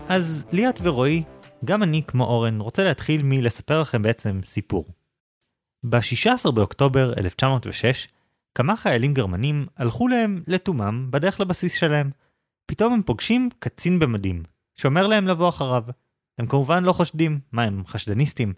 אז 0.09 0.47
ליאת 0.53 0.81
ורועי 0.83 1.23
גם 1.65 1.83
אני, 1.83 2.03
כמו 2.03 2.25
אורן, 2.25 2.61
רוצה 2.61 2.85
להתחיל 2.85 3.23
מלספר 3.25 3.81
לכם 3.81 4.03
בעצם 4.03 4.41
סיפור. 4.45 4.85
ב-16 5.89 6.51
באוקטובר 6.51 7.13
1906, 7.19 8.09
כמה 8.55 8.77
חיילים 8.77 9.15
גרמנים 9.15 9.67
הלכו 9.77 10.09
להם 10.09 10.43
לתומם 10.47 11.09
בדרך 11.11 11.41
לבסיס 11.41 11.75
שלהם. 11.75 12.11
פתאום 12.67 12.93
הם 12.93 13.03
פוגשים 13.03 13.49
קצין 13.59 13.99
במדים, 13.99 14.43
שאומר 14.77 15.07
להם 15.07 15.29
לבוא 15.29 15.49
אחריו. 15.49 15.83
הם 16.39 16.47
כמובן 16.47 16.85
לא 16.85 16.93
חושדים, 16.93 17.41
מה 17.53 17.63
הם 17.63 17.83
חשדניסטים? 17.87 18.53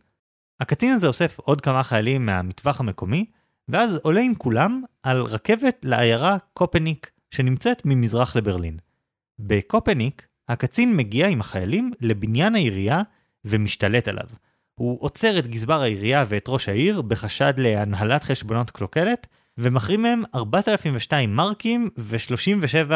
הקצין 0.60 0.94
הזה 0.94 1.06
אוסף 1.06 1.38
עוד 1.38 1.60
כמה 1.60 1.82
חיילים 1.82 2.26
מהמטווח 2.26 2.80
המקומי, 2.80 3.24
ואז 3.68 3.96
עולה 4.02 4.20
עם 4.20 4.34
כולם 4.34 4.82
על 5.02 5.22
רכבת 5.22 5.76
לעיירה 5.84 6.36
קופניק, 6.54 7.10
שנמצאת 7.30 7.82
ממזרח 7.84 8.36
לברלין. 8.36 8.76
בקופניק 9.38 10.27
הקצין 10.48 10.96
מגיע 10.96 11.28
עם 11.28 11.40
החיילים 11.40 11.92
לבניין 12.00 12.54
העירייה 12.54 13.02
ומשתלט 13.44 14.08
עליו. 14.08 14.26
הוא 14.74 14.98
עוצר 15.00 15.38
את 15.38 15.46
גזבר 15.46 15.82
העירייה 15.82 16.24
ואת 16.28 16.44
ראש 16.48 16.68
העיר 16.68 17.02
בחשד 17.02 17.52
להנהלת 17.56 18.24
חשבונות 18.24 18.70
קלוקלת, 18.70 19.26
ומחרים 19.58 20.02
מהם 20.02 20.22
4,002 20.34 21.36
מרקים 21.36 21.90
ו-37 21.98 22.92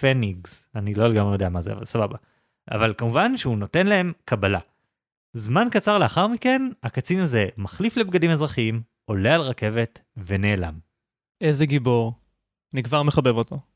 פניגס. 0.00 0.68
אני 0.74 0.94
לא 0.94 1.08
לגמרי 1.08 1.32
יודע 1.32 1.48
מה 1.48 1.60
זה, 1.60 1.72
אבל 1.72 1.84
סבבה. 1.84 2.16
אבל 2.70 2.94
כמובן 2.98 3.36
שהוא 3.36 3.58
נותן 3.58 3.86
להם 3.86 4.12
קבלה. 4.24 4.58
זמן 5.32 5.68
קצר 5.70 5.98
לאחר 5.98 6.26
מכן, 6.26 6.62
הקצין 6.82 7.20
הזה 7.20 7.48
מחליף 7.56 7.96
לבגדים 7.96 8.30
אזרחיים, 8.30 8.82
עולה 9.04 9.34
על 9.34 9.40
רכבת 9.40 9.98
ונעלם. 10.16 10.74
איזה 11.40 11.66
גיבור. 11.66 12.12
אני 12.74 12.82
כבר 12.82 13.02
מחבב 13.02 13.36
אותו. 13.36 13.69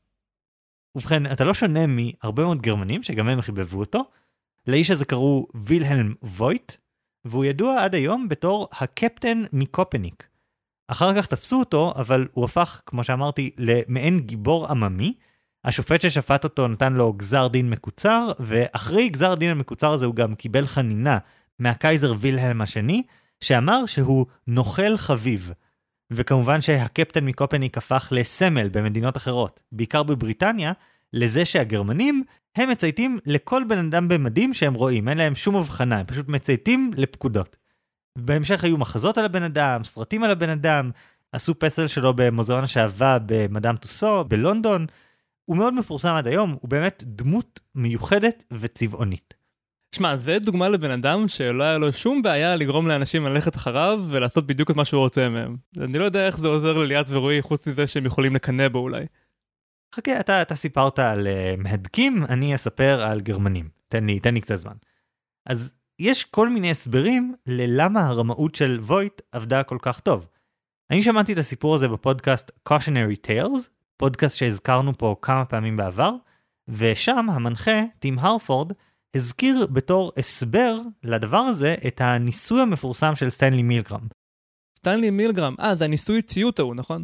ובכן, 0.95 1.31
אתה 1.31 1.43
לא 1.43 1.53
שונה 1.53 1.85
מהרבה 1.87 2.43
מאוד 2.43 2.61
גרמנים 2.61 3.03
שגם 3.03 3.27
הם 3.27 3.41
חיבבו 3.41 3.79
אותו. 3.79 4.05
לאיש 4.67 4.91
הזה 4.91 5.05
קראו 5.05 5.47
וילהלם 5.55 6.13
וויט, 6.23 6.73
והוא 7.25 7.45
ידוע 7.45 7.83
עד 7.83 7.95
היום 7.95 8.29
בתור 8.29 8.67
הקפטן 8.71 9.43
מקופניק. 9.53 10.27
אחר 10.87 11.15
כך 11.15 11.25
תפסו 11.25 11.59
אותו, 11.59 11.93
אבל 11.95 12.27
הוא 12.33 12.45
הפך, 12.45 12.81
כמו 12.85 13.03
שאמרתי, 13.03 13.51
למעין 13.57 14.19
גיבור 14.19 14.67
עממי. 14.67 15.13
השופט 15.63 16.01
ששפט 16.01 16.43
אותו 16.43 16.67
נתן 16.67 16.93
לו 16.93 17.13
גזר 17.13 17.47
דין 17.47 17.69
מקוצר, 17.69 18.31
ואחרי 18.39 19.09
גזר 19.09 19.31
הדין 19.31 19.51
המקוצר 19.51 19.93
הזה 19.93 20.05
הוא 20.05 20.15
גם 20.15 20.35
קיבל 20.35 20.67
חנינה 20.67 21.17
מהקייזר 21.59 22.13
וילהלם 22.17 22.61
השני, 22.61 23.03
שאמר 23.41 23.85
שהוא 23.85 24.25
נוכל 24.47 24.97
חביב. 24.97 25.51
וכמובן 26.11 26.61
שהקפטן 26.61 27.25
מקופניק 27.25 27.77
הפך 27.77 28.07
לסמל 28.11 28.69
במדינות 28.69 29.17
אחרות, 29.17 29.61
בעיקר 29.71 30.03
בבריטניה, 30.03 30.71
לזה 31.13 31.45
שהגרמנים 31.45 32.23
הם 32.55 32.69
מצייתים 32.69 33.19
לכל 33.25 33.63
בן 33.69 33.77
אדם 33.77 34.07
במדים 34.07 34.53
שהם 34.53 34.73
רואים, 34.73 35.09
אין 35.09 35.17
להם 35.17 35.35
שום 35.35 35.55
הבחנה, 35.55 35.99
הם 35.99 36.05
פשוט 36.05 36.27
מצייתים 36.27 36.91
לפקודות. 36.97 37.55
בהמשך 38.17 38.63
היו 38.63 38.77
מחזות 38.77 39.17
על 39.17 39.25
הבן 39.25 39.43
אדם, 39.43 39.83
סרטים 39.83 40.23
על 40.23 40.31
הבן 40.31 40.49
אדם, 40.49 40.91
עשו 41.31 41.59
פסל 41.59 41.87
שלו 41.87 42.13
במוזיאון 42.13 42.63
השעווה 42.63 43.17
במדאם 43.25 43.75
טוסו 43.77 44.23
בלונדון. 44.23 44.85
הוא 45.45 45.57
מאוד 45.57 45.73
מפורסם 45.73 46.09
עד 46.09 46.27
היום, 46.27 46.57
הוא 46.61 46.69
באמת 46.69 47.03
דמות 47.05 47.59
מיוחדת 47.75 48.43
וצבעונית. 48.51 49.33
שמע, 49.95 50.17
זה 50.17 50.39
דוגמה 50.39 50.69
לבן 50.69 50.91
אדם 50.91 51.27
שלא 51.27 51.63
היה 51.63 51.77
לו 51.77 51.93
שום 51.93 52.21
בעיה 52.21 52.55
לגרום 52.55 52.87
לאנשים 52.87 53.25
ללכת 53.25 53.55
אחריו 53.55 54.05
ולעשות 54.09 54.47
בדיוק 54.47 54.71
את 54.71 54.75
מה 54.75 54.85
שהוא 54.85 54.99
רוצה 54.99 55.29
מהם. 55.29 55.57
אני 55.77 55.97
לא 55.97 56.03
יודע 56.03 56.27
איך 56.27 56.37
זה 56.37 56.47
עוזר 56.47 56.73
לליאת 56.73 57.05
ורועי 57.09 57.41
חוץ 57.41 57.67
מזה 57.67 57.87
שהם 57.87 58.05
יכולים 58.05 58.35
לקנא 58.35 58.67
בו 58.67 58.79
אולי. 58.79 59.05
חכה, 59.95 60.19
אתה, 60.19 60.41
אתה 60.41 60.55
סיפרת 60.55 60.99
על 60.99 61.27
uh, 61.27 61.61
מהדקים, 61.61 62.25
אני 62.25 62.55
אספר 62.55 63.03
על 63.03 63.21
גרמנים. 63.21 63.69
תן 63.87 64.05
לי, 64.05 64.19
תן 64.19 64.33
לי 64.33 64.41
קצת 64.41 64.55
זמן. 64.55 64.75
אז 65.45 65.71
יש 65.99 66.23
כל 66.23 66.49
מיני 66.49 66.71
הסברים 66.71 67.35
ללמה 67.47 68.05
הרמאות 68.05 68.55
של 68.55 68.79
וויט 68.81 69.21
עבדה 69.31 69.63
כל 69.63 69.77
כך 69.81 69.99
טוב. 69.99 70.27
אני 70.91 71.03
שמעתי 71.03 71.33
את 71.33 71.37
הסיפור 71.37 71.75
הזה 71.75 71.87
בפודקאסט 71.87 72.51
Cautionary 72.69 73.27
Tales, 73.27 73.69
פודקאסט 73.97 74.37
שהזכרנו 74.37 74.97
פה 74.97 75.15
כמה 75.21 75.45
פעמים 75.45 75.77
בעבר, 75.77 76.11
ושם 76.67 77.29
המנחה, 77.29 77.81
טים 77.99 78.19
הרפורד, 78.19 78.71
הזכיר 79.15 79.67
בתור 79.71 80.11
הסבר 80.17 80.79
לדבר 81.03 81.37
הזה 81.37 81.75
את 81.87 82.01
הניסוי 82.01 82.61
המפורסם 82.61 83.15
של 83.15 83.29
סטנלי 83.29 83.63
מילגרם. 83.63 84.07
סטנלי 84.77 85.09
מילגרם, 85.09 85.55
אה, 85.59 85.75
זה 85.75 85.85
הניסוי 85.85 86.21
ציות 86.21 86.59
ההוא, 86.59 86.75
נכון? 86.75 87.03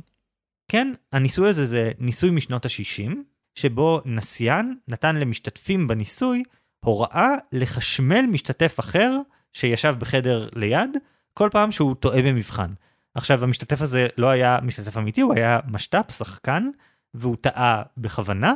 כן, 0.68 0.94
הניסוי 1.12 1.50
הזה 1.50 1.66
זה 1.66 1.92
ניסוי 2.00 2.30
משנות 2.30 2.66
ה-60, 2.66 3.12
שבו 3.56 4.02
נסיין 4.06 4.76
נתן 4.88 5.16
למשתתפים 5.16 5.88
בניסוי 5.88 6.44
הוראה 6.86 7.30
לחשמל 7.52 8.26
משתתף 8.26 8.80
אחר 8.80 9.18
שישב 9.54 9.96
בחדר 10.00 10.50
ליד, 10.56 10.98
כל 11.34 11.50
פעם 11.52 11.72
שהוא 11.72 11.96
טועה 11.96 12.22
במבחן. 12.22 12.74
עכשיו, 13.16 13.44
המשתתף 13.44 13.82
הזה 13.82 14.08
לא 14.18 14.30
היה 14.30 14.60
משתתף 14.64 14.98
אמיתי, 14.98 15.22
הוא 15.22 15.34
היה 15.36 15.60
משת"פ, 15.68 16.12
שחקן, 16.12 16.70
והוא 17.14 17.36
טעה 17.42 17.84
בכוונה, 17.98 18.54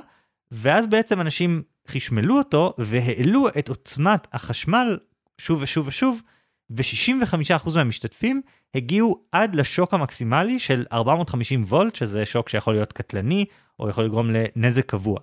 ואז 0.52 0.88
בעצם 0.88 1.22
אנשים 1.22 1.64
חשמלו 1.88 2.38
אותו 2.38 2.74
והעלו 2.78 3.48
את 3.60 3.70
עוצמת 3.70 4.28
החשמל 4.34 4.98
שוב 5.38 5.62
ושוב 5.62 5.88
ושוב, 5.88 6.22
ו-65% 6.70 7.76
מהמשתתפים 7.76 8.42
הגיעו 8.76 9.24
עד 9.32 9.56
לשוק 9.56 9.94
המקסימלי 9.94 10.60
של 10.60 10.86
450 10.92 11.64
וולט, 11.64 11.96
שזה 11.96 12.26
שוק 12.26 12.50
שיכול 12.50 12.74
להיות 12.74 12.94
קטלני, 12.94 13.46
או 13.80 13.90
יכול 13.90 14.04
לגרום 14.04 14.30
לנזק 14.32 14.86
קבוע. 14.86 15.20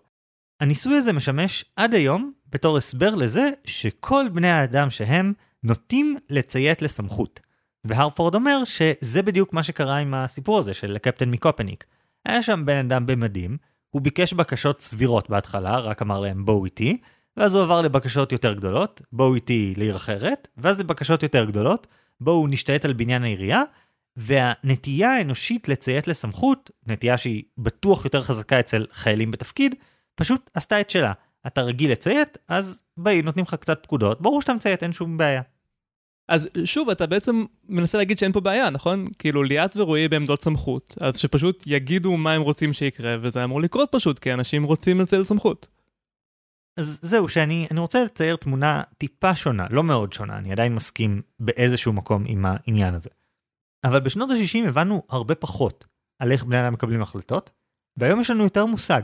הניסוי 0.60 0.96
הזה 0.96 1.12
משמש 1.12 1.64
עד 1.76 1.94
היום 1.94 2.32
בתור 2.48 2.76
הסבר 2.76 3.14
לזה 3.14 3.50
שכל 3.64 4.26
בני 4.32 4.50
האדם 4.50 4.90
שהם 4.90 5.32
נוטים 5.62 6.16
לציית 6.30 6.82
לסמכות. 6.82 7.40
והרפורד 7.84 8.34
אומר 8.34 8.64
שזה 8.64 9.22
בדיוק 9.22 9.52
מה 9.52 9.62
שקרה 9.62 9.96
עם 9.96 10.14
הסיפור 10.14 10.58
הזה 10.58 10.74
של 10.74 10.96
הקפטן 10.96 11.30
מקופניק. 11.30 11.84
היה 12.26 12.42
שם 12.42 12.62
בן 12.66 12.76
אדם 12.76 13.06
במדים, 13.06 13.56
הוא 13.92 14.02
ביקש 14.02 14.32
בקשות 14.32 14.80
סבירות 14.80 15.30
בהתחלה, 15.30 15.78
רק 15.78 16.02
אמר 16.02 16.20
להם 16.20 16.44
בואו 16.44 16.64
איתי, 16.64 16.98
ואז 17.36 17.54
הוא 17.54 17.62
עבר 17.62 17.82
לבקשות 17.82 18.32
יותר 18.32 18.52
גדולות, 18.52 19.02
בואו 19.12 19.34
איתי 19.34 19.74
לעיר 19.76 19.96
אחרת, 19.96 20.48
ואז 20.56 20.78
לבקשות 20.78 21.22
יותר 21.22 21.44
גדולות, 21.44 21.86
בואו 22.20 22.46
נשתלט 22.46 22.84
על 22.84 22.92
בניין 22.92 23.22
העירייה, 23.22 23.62
והנטייה 24.16 25.12
האנושית 25.12 25.68
לציית 25.68 26.08
לסמכות, 26.08 26.70
נטייה 26.86 27.18
שהיא 27.18 27.42
בטוח 27.58 28.04
יותר 28.04 28.22
חזקה 28.22 28.60
אצל 28.60 28.86
חיילים 28.92 29.30
בתפקיד, 29.30 29.74
פשוט 30.14 30.50
עשתה 30.54 30.80
את 30.80 30.90
שלה. 30.90 31.12
אתה 31.46 31.62
רגיל 31.62 31.92
לציית, 31.92 32.38
אז 32.48 32.82
באים, 32.96 33.24
נותנים 33.24 33.44
לך 33.48 33.54
קצת 33.54 33.82
פקודות, 33.82 34.20
ברור 34.20 34.40
שאתה 34.40 34.54
מציית, 34.54 34.82
אין 34.82 34.92
שום 34.92 35.16
בעיה. 35.16 35.42
אז 36.28 36.48
שוב, 36.64 36.90
אתה 36.90 37.06
בעצם 37.06 37.44
מנסה 37.68 37.98
להגיד 37.98 38.18
שאין 38.18 38.32
פה 38.32 38.40
בעיה, 38.40 38.70
נכון? 38.70 39.06
כאילו 39.18 39.42
ליאת 39.42 39.76
ורועי 39.76 40.08
בעמדות 40.08 40.42
סמכות, 40.42 40.94
אז 41.00 41.18
שפשוט 41.18 41.64
יגידו 41.66 42.16
מה 42.16 42.32
הם 42.32 42.42
רוצים 42.42 42.72
שיקרה, 42.72 43.16
וזה 43.22 43.44
אמור 43.44 43.60
לקרות 43.60 43.88
פשוט, 43.92 44.18
כי 44.18 44.32
אנשים 44.32 44.64
רוצים 44.64 44.98
לנצל 44.98 45.24
סמכות. 45.24 45.68
אז 46.76 46.98
זהו, 47.02 47.28
שאני 47.28 47.66
רוצה 47.78 48.04
לצייר 48.04 48.36
תמונה 48.36 48.82
טיפה 48.98 49.34
שונה, 49.34 49.66
לא 49.70 49.84
מאוד 49.84 50.12
שונה, 50.12 50.38
אני 50.38 50.52
עדיין 50.52 50.74
מסכים 50.74 51.22
באיזשהו 51.40 51.92
מקום 51.92 52.24
עם 52.26 52.44
העניין 52.46 52.94
הזה. 52.94 53.10
אבל 53.84 54.00
בשנות 54.00 54.30
ה-60 54.30 54.68
הבנו 54.68 55.02
הרבה 55.08 55.34
פחות 55.34 55.86
על 56.18 56.32
איך 56.32 56.44
בני 56.44 56.60
אדם 56.60 56.72
מקבלים 56.72 57.02
החלטות, 57.02 57.50
והיום 57.96 58.20
יש 58.20 58.30
לנו 58.30 58.44
יותר 58.44 58.66
מושג. 58.66 59.02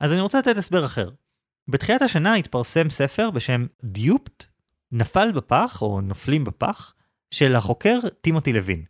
אז 0.00 0.12
אני 0.12 0.20
רוצה 0.20 0.38
לתת 0.38 0.56
הסבר 0.56 0.84
אחר. 0.84 1.10
בתחילת 1.68 2.02
השנה 2.02 2.34
התפרסם 2.34 2.90
ספר 2.90 3.30
בשם 3.30 3.66
דיופט, 3.84 4.44
נפל 4.92 5.32
בפח 5.32 5.82
או 5.82 6.00
נופלים 6.00 6.44
בפח, 6.44 6.94
של 7.30 7.56
החוקר 7.56 7.98
טימותי 8.20 8.52
לוין. 8.52 8.84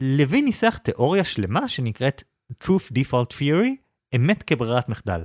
לוין 0.00 0.44
ניסח 0.44 0.78
תיאוריה 0.82 1.24
שלמה 1.24 1.68
שנקראת 1.68 2.22
Truth 2.64 2.92
Default 2.92 3.32
Theory, 3.38 3.76
אמת 4.16 4.42
כברירת 4.42 4.88
מחדל. 4.88 5.22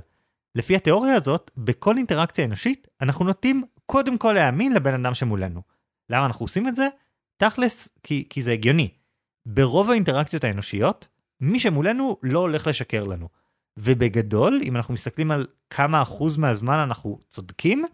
לפי 0.54 0.76
התיאוריה 0.76 1.14
הזאת, 1.14 1.50
בכל 1.56 1.96
אינטראקציה 1.96 2.44
אנושית, 2.44 2.88
אנחנו 3.00 3.24
נוטים 3.24 3.64
קודם 3.86 4.18
כל 4.18 4.32
להאמין 4.32 4.72
לבן 4.72 4.94
אדם 4.94 5.14
שמולנו. 5.14 5.62
למה 6.10 6.26
אנחנו 6.26 6.44
עושים 6.44 6.68
את 6.68 6.76
זה? 6.76 6.88
תכלס, 7.36 7.88
כי, 8.02 8.26
כי 8.30 8.42
זה 8.42 8.52
הגיוני. 8.52 8.88
ברוב 9.46 9.90
האינטראקציות 9.90 10.44
האנושיות, 10.44 11.08
מי 11.40 11.58
שמולנו 11.58 12.16
לא 12.22 12.38
הולך 12.38 12.66
לשקר 12.66 13.04
לנו. 13.04 13.28
ובגדול, 13.76 14.60
אם 14.64 14.76
אנחנו 14.76 14.94
מסתכלים 14.94 15.30
על 15.30 15.46
כמה 15.70 16.02
אחוז 16.02 16.36
מהזמן 16.36 16.78
אנחנו 16.78 17.18
צודקים, 17.28 17.84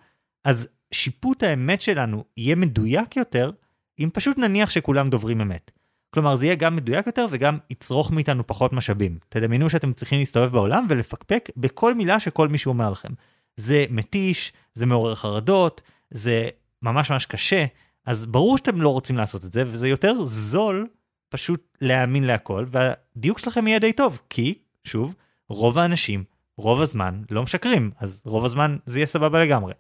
אז 0.44 0.68
שיפוט 0.92 1.42
האמת 1.42 1.80
שלנו 1.80 2.24
יהיה 2.36 2.56
מדויק 2.56 3.16
יותר, 3.16 3.50
אם 3.98 4.08
פשוט 4.12 4.38
נניח 4.38 4.70
שכולם 4.70 5.10
דוברים 5.10 5.40
אמת. 5.40 5.70
כלומר, 6.10 6.36
זה 6.36 6.46
יהיה 6.46 6.54
גם 6.54 6.76
מדויק 6.76 7.06
יותר 7.06 7.26
וגם 7.30 7.58
יצרוך 7.70 8.10
מאיתנו 8.10 8.46
פחות 8.46 8.72
משאבים. 8.72 9.18
תדמיינו 9.28 9.70
שאתם 9.70 9.92
צריכים 9.92 10.18
להסתובב 10.18 10.52
בעולם 10.52 10.86
ולפקפק 10.88 11.50
בכל 11.56 11.94
מילה 11.94 12.20
שכל 12.20 12.48
מישהו 12.48 12.68
אומר 12.68 12.90
לכם. 12.90 13.08
זה 13.56 13.84
מתיש, 13.90 14.52
זה 14.74 14.86
מעורר 14.86 15.14
חרדות, 15.14 15.82
זה 16.10 16.48
ממש 16.82 17.10
ממש 17.10 17.26
קשה, 17.26 17.64
אז 18.06 18.26
ברור 18.26 18.56
שאתם 18.58 18.82
לא 18.82 18.88
רוצים 18.88 19.16
לעשות 19.16 19.44
את 19.44 19.52
זה, 19.52 19.64
וזה 19.66 19.88
יותר 19.88 20.20
זול 20.20 20.86
פשוט 21.28 21.76
להאמין 21.80 22.24
להכל, 22.24 22.66
והדיוק 22.70 23.38
שלכם 23.38 23.66
יהיה 23.66 23.78
די 23.78 23.92
טוב, 23.92 24.20
כי, 24.30 24.54
שוב, 24.84 25.14
רוב 25.48 25.78
האנשים, 25.78 26.24
רוב 26.58 26.80
הזמן, 26.80 27.22
לא 27.30 27.42
משקרים, 27.42 27.90
אז 27.98 28.22
רוב 28.24 28.44
הזמן 28.44 28.76
זה 28.86 28.98
יהיה 28.98 29.06
סבבה 29.06 29.40
לגמרי. 29.40 29.72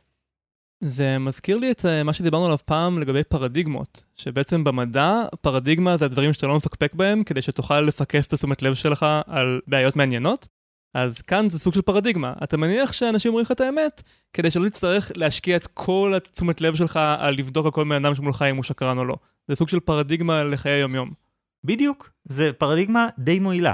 זה 0.80 1.18
מזכיר 1.18 1.58
לי 1.58 1.70
את 1.70 1.86
אה, 1.86 2.02
מה 2.02 2.12
שדיברנו 2.12 2.44
עליו 2.44 2.58
פעם 2.64 2.98
לגבי 2.98 3.24
פרדיגמות, 3.24 4.04
שבעצם 4.16 4.64
במדע 4.64 5.22
פרדיגמה 5.40 5.96
זה 5.96 6.04
הדברים 6.04 6.32
שאתה 6.32 6.46
לא 6.46 6.56
מפקפק 6.56 6.94
בהם 6.94 7.24
כדי 7.24 7.42
שתוכל 7.42 7.80
לפקס 7.80 8.26
את 8.26 8.32
התשומת 8.32 8.62
לב 8.62 8.74
שלך 8.74 9.06
על 9.26 9.60
בעיות 9.66 9.96
מעניינות. 9.96 10.48
אז 10.94 11.22
כאן 11.22 11.50
זה 11.50 11.58
סוג 11.58 11.74
של 11.74 11.82
פרדיגמה, 11.82 12.32
אתה 12.44 12.56
מניח 12.56 12.92
שאנשים 12.92 13.28
אומרים 13.28 13.44
לך 13.44 13.52
את 13.52 13.60
האמת 13.60 14.02
כדי 14.32 14.50
שלא 14.50 14.68
תצטרך 14.68 15.12
להשקיע 15.14 15.56
את 15.56 15.66
כל 15.66 16.12
התשומת 16.16 16.60
לב 16.60 16.74
שלך 16.74 17.00
על 17.18 17.34
לבדוק 17.34 17.66
על 17.66 17.72
כל 17.72 17.84
בן 17.84 18.04
אדם 18.04 18.14
שמולך 18.14 18.44
אם 18.50 18.56
הוא 18.56 18.64
שקרן 18.64 18.98
או 18.98 19.04
לא. 19.04 19.16
זה 19.48 19.56
סוג 19.56 19.68
של 19.68 19.80
פרדיגמה 19.80 20.44
לחיי 20.44 20.72
היומיום. 20.72 21.10
בדיוק, 21.64 22.10
זה 22.24 22.52
פרדיגמה 22.52 23.08
די 23.18 23.38
מועילה. 23.38 23.72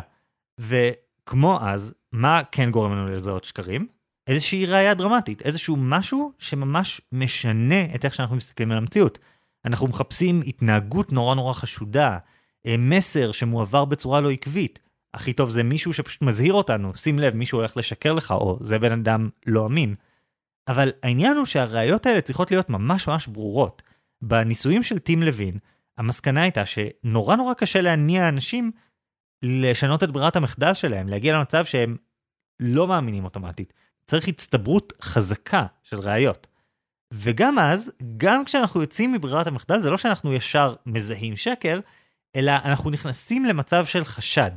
וכמו 0.61 1.59
אז, 1.61 1.95
מה 2.13 2.41
כן 2.53 2.71
גורם 2.71 2.93
לנו 2.93 3.09
לזהות 3.09 3.45
שקרים? 3.45 3.87
איזושהי 4.27 4.67
ראייה 4.67 4.95
דרמטית, 4.95 5.43
איזשהו 5.43 5.77
משהו 5.77 6.33
שממש 6.39 7.01
משנה 7.13 7.95
את 7.95 8.05
איך 8.05 8.15
שאנחנו 8.15 8.37
מסתכלים 8.37 8.71
על 8.71 8.79
המציאות. 8.79 9.19
אנחנו 9.65 9.87
מחפשים 9.89 10.43
התנהגות 10.47 11.13
נורא 11.13 11.35
נורא 11.35 11.53
חשודה, 11.53 12.19
אה, 12.67 12.75
מסר 12.79 13.33
שמועבר 13.33 13.85
בצורה 13.85 14.21
לא 14.21 14.31
עקבית. 14.31 14.79
הכי 15.15 15.33
טוב 15.33 15.51
זה 15.51 15.63
מישהו 15.63 15.93
שפשוט 15.93 16.23
מזהיר 16.23 16.53
אותנו, 16.53 16.95
שים 16.95 17.19
לב, 17.19 17.37
מישהו 17.37 17.59
הולך 17.59 17.77
לשקר 17.77 18.13
לך, 18.13 18.31
או 18.31 18.59
זה 18.63 18.79
בן 18.79 18.93
אדם 18.93 19.29
לא 19.47 19.67
אמין. 19.67 19.95
אבל 20.69 20.93
העניין 21.03 21.37
הוא 21.37 21.47
שהראיות 21.47 22.07
האלה 22.07 22.21
צריכות 22.21 22.51
להיות 22.51 22.71
ממש 22.71 23.09
ממש 23.09 23.27
ברורות. 23.27 23.83
בניסויים 24.23 24.83
של 24.83 24.99
טים 24.99 25.23
לוין, 25.23 25.59
המסקנה 25.99 26.43
הייתה 26.43 26.67
שנורא 26.67 27.37
נורא 27.37 27.55
קשה 27.55 27.81
להניע 27.81 28.29
אנשים 28.29 28.73
לשנות 29.43 30.05
את 30.05 30.11
ברירת 30.11 30.37
המחדל 30.37 30.75
שלהם, 30.75 31.09
להגיע 31.09 31.35
למצב 31.35 31.65
שהם 31.65 31.97
לא 32.61 32.89
מאמינים 32.89 33.25
אוטומטית. 33.25 33.73
צריך 34.07 34.29
הצטברות 34.29 34.93
חזקה 35.03 35.67
של 35.83 35.99
ראיות. 35.99 36.47
וגם 37.13 37.59
אז, 37.59 37.91
גם 38.17 38.45
כשאנחנו 38.45 38.81
יוצאים 38.81 39.13
מברירת 39.13 39.47
המחדל, 39.47 39.83
זה 39.83 39.91
לא 39.91 39.99
שאנחנו 39.99 40.33
ישר 40.33 40.75
מזהים 40.87 41.37
שקר, 41.37 41.81
אלא 42.37 42.53
אנחנו 42.65 42.91
נכנסים 42.91 43.45
למצב 43.45 43.87
של 43.87 44.05
חשד. 44.05 44.51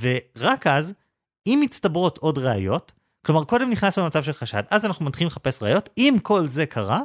ורק 0.00 0.66
אז, 0.66 0.94
אם 1.46 1.58
מצטברות 1.62 2.18
עוד 2.18 2.38
ראיות, 2.38 2.92
כלומר 3.26 3.44
קודם 3.44 3.70
נכנסנו 3.70 4.04
למצב 4.04 4.22
של 4.22 4.32
חשד, 4.32 4.62
אז 4.70 4.84
אנחנו 4.84 5.04
מתחילים 5.04 5.26
לחפש 5.26 5.62
ראיות, 5.62 5.88
אם 5.98 6.16
כל 6.22 6.46
זה 6.46 6.66
קרה, 6.66 7.00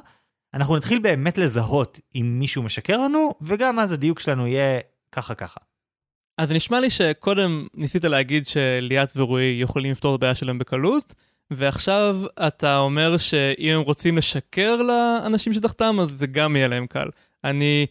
אנחנו 0.54 0.75
נתחיל 0.75 0.99
באמת 0.99 1.38
לזהות 1.38 1.99
אם 2.15 2.36
מישהו 2.39 2.63
משקר 2.63 2.97
לנו, 2.97 3.32
וגם 3.41 3.80
אז 3.80 3.91
הדיוק 3.91 4.19
שלנו 4.19 4.47
יהיה 4.47 4.80
ככה 5.12 5.36
ככה. 5.36 5.60
אז 6.38 6.51
נשמע 6.51 6.80
לי 6.80 6.89
שקודם 6.89 7.67
ניסית 7.73 8.04
להגיד 8.04 8.45
שליאת 8.45 9.13
ורועי 9.15 9.58
יכולים 9.62 9.91
לפתור 9.91 10.15
את 10.15 10.19
הבעיה 10.19 10.36
שלהם 10.36 10.60
בקלות, 10.60 11.15
ועכשיו 11.51 12.17
אתה 12.47 12.77
אומר 12.77 13.17
שאם 13.17 13.69
הם 13.69 13.81
רוצים 13.81 14.17
לשקר 14.17 14.75
לאנשים 14.75 15.53
שתחתם, 15.53 15.99
אז 15.99 16.10
זה 16.10 16.27
גם 16.27 16.55
יהיה 16.55 16.67
להם 16.67 16.88
קל. 16.88 17.10
אני, 17.43 17.86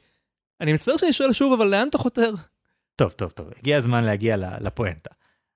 אני 0.60 0.72
מצטער 0.72 0.96
שאני 0.96 1.12
שואל 1.12 1.32
שוב, 1.32 1.52
אבל 1.52 1.66
לאן 1.66 1.88
אתה 1.88 1.98
חותר? 1.98 2.34
טוב, 2.96 3.12
טוב, 3.12 3.30
טוב, 3.30 3.48
הגיע 3.58 3.76
הזמן 3.76 4.04
להגיע 4.04 4.36
לפואנטה. 4.60 5.10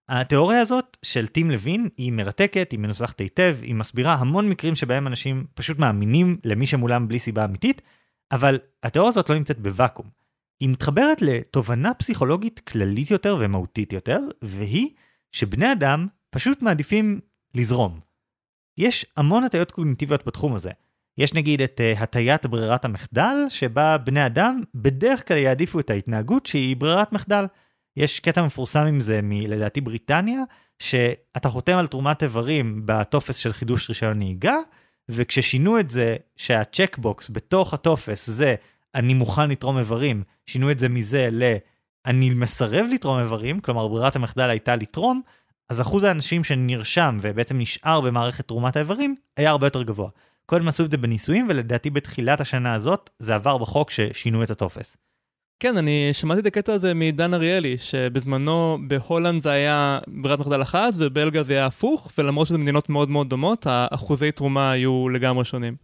התיאוריה 0.08 0.60
הזאת 0.60 0.96
של 1.02 1.26
טים 1.26 1.50
לוין 1.50 1.88
היא 1.96 2.12
מרתקת, 2.12 2.72
היא 2.72 2.78
מנוסחת 2.78 3.20
היטב, 3.20 3.56
היא 3.62 3.74
מסבירה 3.74 4.14
המון 4.14 4.48
מקרים 4.48 4.74
שבהם 4.74 5.06
אנשים 5.06 5.46
פשוט 5.54 5.78
מאמינים 5.78 6.38
למי 6.44 6.66
שמולם 6.66 7.08
בלי 7.08 7.18
סיבה 7.18 7.44
אמיתית, 7.44 7.82
אבל 8.32 8.58
התיאוריה 8.82 9.08
הזאת 9.08 9.28
לא 9.30 9.36
נמצאת 9.36 9.58
בוואקום. 9.58 10.06
היא 10.60 10.68
מתחברת 10.68 11.22
לתובנה 11.22 11.94
פסיכולוגית 11.94 12.60
כללית 12.60 13.10
יותר 13.10 13.36
ומהותית 13.40 13.92
יותר, 13.92 14.20
והיא 14.42 14.88
שבני 15.32 15.72
אדם 15.72 16.06
פשוט 16.30 16.62
מעדיפים 16.62 17.20
לזרום. 17.54 18.00
יש 18.78 19.06
המון 19.16 19.44
הטיות 19.44 19.70
קוגניטיביות 19.70 20.26
בתחום 20.26 20.54
הזה. 20.54 20.70
יש 21.18 21.34
נגיד 21.34 21.62
את 21.62 21.80
uh, 21.80 22.02
הטיית 22.02 22.46
ברירת 22.46 22.84
המחדל, 22.84 23.34
שבה 23.48 23.98
בני 23.98 24.26
אדם 24.26 24.62
בדרך 24.74 25.28
כלל 25.28 25.36
יעדיפו 25.36 25.80
את 25.80 25.90
ההתנהגות 25.90 26.46
שהיא 26.46 26.76
ברירת 26.76 27.12
מחדל. 27.12 27.44
יש 27.96 28.20
קטע 28.20 28.46
מפורסם 28.46 28.86
עם 28.86 29.00
זה 29.00 29.20
מלדעתי 29.22 29.80
בריטניה, 29.80 30.40
שאתה 30.78 31.48
חותם 31.48 31.76
על 31.76 31.86
תרומת 31.86 32.22
איברים 32.22 32.82
בטופס 32.84 33.36
של 33.36 33.52
חידוש 33.52 33.88
רישיון 33.88 34.18
נהיגה, 34.18 34.56
וכששינו 35.08 35.80
את 35.80 35.90
זה 35.90 36.16
שהצ'קבוקס 36.36 37.30
בתוך 37.30 37.74
הטופס 37.74 38.30
זה 38.30 38.54
אני 38.94 39.14
מוכן 39.14 39.50
לתרום 39.50 39.78
איברים, 39.78 40.22
שינו 40.46 40.70
את 40.70 40.78
זה 40.78 40.88
מזה 40.88 41.28
ל... 41.32 41.54
אני 42.06 42.30
מסרב 42.30 42.86
לתרום 42.92 43.18
איברים, 43.18 43.60
כלומר 43.60 43.88
ברירת 43.88 44.16
המחדל 44.16 44.50
הייתה 44.50 44.76
לתרום, 44.76 45.22
אז 45.68 45.80
אחוז 45.80 46.04
האנשים 46.04 46.44
שנרשם 46.44 47.18
ובעצם 47.20 47.58
נשאר 47.58 48.00
במערכת 48.00 48.48
תרומת 48.48 48.76
האיברים 48.76 49.16
היה 49.36 49.50
הרבה 49.50 49.66
יותר 49.66 49.82
גבוה. 49.82 50.10
קודם 50.46 50.68
עשו 50.68 50.84
את 50.84 50.90
זה 50.90 50.96
בניסויים 50.96 51.46
ולדעתי 51.50 51.90
בתחילת 51.90 52.40
השנה 52.40 52.74
הזאת 52.74 53.10
זה 53.18 53.34
עבר 53.34 53.58
בחוק 53.58 53.90
ששינו 53.90 54.42
את 54.42 54.50
הטופס. 54.50 54.96
כן, 55.60 55.76
אני 55.76 56.08
שמעתי 56.12 56.40
את 56.40 56.46
הקטע 56.46 56.72
הזה 56.72 56.94
מדן 56.94 57.34
אריאלי, 57.34 57.78
שבזמנו 57.78 58.78
בהולנד 58.88 59.42
זה 59.42 59.50
היה 59.50 59.98
ברירת 60.06 60.38
מחדל 60.38 60.62
אחת 60.62 60.94
ובלגיה 60.96 61.42
זה 61.42 61.52
היה 61.52 61.66
הפוך, 61.66 62.12
ולמרות 62.18 62.48
שזה 62.48 62.58
מדינות 62.58 62.88
מאוד 62.88 63.10
מאוד 63.10 63.28
דומות, 63.28 63.66
האחוזי 63.66 64.32
תרומה 64.32 64.70
היו 64.70 65.08
לגמרי 65.08 65.44
שונים. 65.44 65.76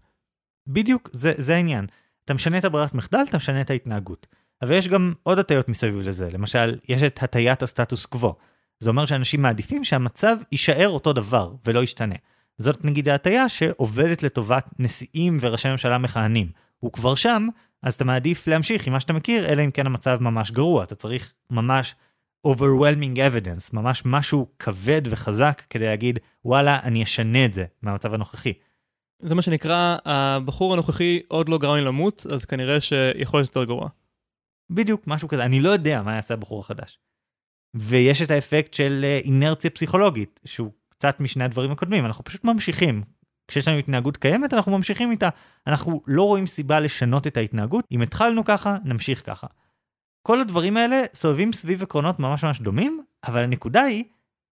בדיוק, 0.66 1.11
זה, 1.12 1.33
זה 1.37 1.55
העניין. 1.55 1.87
אתה 2.25 2.35
משנה 2.35 2.59
את 2.59 2.64
הברירת 2.64 2.94
מחדל, 2.94 3.25
אתה 3.29 3.37
משנה 3.37 3.61
את 3.61 3.70
ההתנהגות. 3.70 4.27
אבל 4.62 4.73
יש 4.73 4.88
גם 4.88 5.12
עוד 5.23 5.38
הטיות 5.38 5.68
מסביב 5.68 5.97
לזה, 5.97 6.29
למשל, 6.31 6.79
יש 6.88 7.03
את 7.03 7.23
הטיית 7.23 7.62
הסטטוס 7.62 8.07
קוו. 8.07 8.35
זה 8.81 8.91
אומר 8.91 9.05
שאנשים 9.05 9.43
מעדיפים 9.43 9.85
שהמצב 9.85 10.37
יישאר 10.53 10.89
אותו 10.89 11.13
דבר 11.13 11.55
ולא 11.65 11.83
ישתנה. 11.83 12.15
זאת 12.59 12.85
נגיד 12.85 13.09
ההטייה 13.09 13.49
שעובדת 13.49 14.23
לטובת 14.23 14.67
נשיאים 14.79 15.39
וראשי 15.41 15.69
ממשלה 15.69 15.99
מכהנים. 15.99 16.49
הוא 16.79 16.93
כבר 16.93 17.15
שם, 17.15 17.49
אז 17.83 17.95
אתה 17.95 18.05
מעדיף 18.05 18.47
להמשיך 18.47 18.87
עם 18.87 18.93
מה 18.93 19.01
שאתה 19.01 19.13
מכיר, 19.13 19.47
אלא 19.47 19.65
אם 19.65 19.71
כן 19.71 19.87
המצב 19.87 20.19
ממש 20.21 20.51
גרוע. 20.51 20.85
אתה 20.85 20.95
צריך 20.95 21.33
ממש 21.51 21.95
overwhelming 22.47 23.17
evidence, 23.17 23.71
ממש 23.73 24.03
משהו 24.05 24.47
כבד 24.59 25.03
וחזק 25.05 25.63
כדי 25.71 25.87
להגיד, 25.87 26.19
וואלה, 26.45 26.81
אני 26.83 27.03
אשנה 27.03 27.45
את 27.45 27.55
זה 27.55 27.65
מהמצב 27.83 28.15
הנוכחי. 28.15 28.53
זה 29.23 29.35
מה 29.35 29.43
שנקרא, 29.43 29.97
הבחור 30.05 30.73
הנוכחי 30.73 31.21
עוד 31.29 31.49
לא 31.49 31.59
גרם 31.59 31.77
לי 31.77 31.85
למות, 31.85 32.27
אז 32.35 32.45
כנראה 32.45 32.81
שיכול 32.81 33.41
להיות 33.41 33.57
יותר 33.57 33.65
גרוע. 33.65 33.89
בדיוק, 34.71 35.07
משהו 35.07 35.29
כזה. 35.29 35.45
אני 35.45 35.61
לא 35.61 35.71
יודע 35.71 36.03
מה 36.03 36.15
יעשה 36.15 36.35
הבחור 36.35 36.61
החדש. 36.61 36.99
ויש 37.75 38.23
את 38.23 38.31
האפקט 38.31 38.75
של 38.75 39.01
אה, 39.05 39.21
אינרציה 39.25 39.71
פסיכולוגית, 39.71 40.41
שהוא 40.45 40.71
קצת 40.89 41.21
משני 41.21 41.45
הדברים 41.45 41.71
הקודמים, 41.71 42.07
אנחנו 42.07 42.25
פשוט 42.25 42.45
ממשיכים. 42.45 43.03
כשיש 43.49 43.69
לנו 43.69 43.79
התנהגות 43.79 44.17
קיימת, 44.17 44.55
אנחנו 44.55 44.73
ממשיכים 44.73 45.11
איתה. 45.11 45.29
אנחנו 45.67 46.03
לא 46.07 46.23
רואים 46.23 46.47
סיבה 46.47 46.81
לשנות 46.81 47.27
את 47.27 47.37
ההתנהגות. 47.37 47.85
אם 47.93 48.03
התחלנו 48.03 48.45
ככה, 48.45 48.77
נמשיך 48.85 49.27
ככה. 49.27 49.47
כל 50.23 50.41
הדברים 50.41 50.77
האלה 50.77 51.03
סובבים 51.15 51.53
סביב 51.53 51.83
עקרונות 51.83 52.19
ממש 52.19 52.45
ממש 52.45 52.61
דומים, 52.61 53.05
אבל 53.25 53.43
הנקודה 53.43 53.83
היא, 53.83 54.05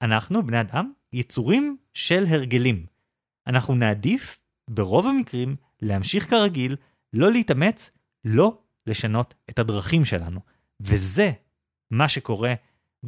אנחנו, 0.03 0.47
בני 0.47 0.61
אדם, 0.61 0.93
יצורים 1.13 1.77
של 1.95 2.25
הרגלים. 2.29 2.87
אנחנו 3.47 3.75
נעדיף, 3.75 4.39
ברוב 4.71 5.07
המקרים, 5.07 5.57
להמשיך 5.83 6.31
כרגיל, 6.31 6.77
לא 7.13 7.33
להתאמץ, 7.33 7.91
לא 8.25 8.59
לשנות 8.87 9.35
את 9.51 9.59
הדרכים 9.59 10.05
שלנו. 10.05 10.41
וזה 10.81 11.33
מה 11.91 12.09
שקורה 12.09 12.55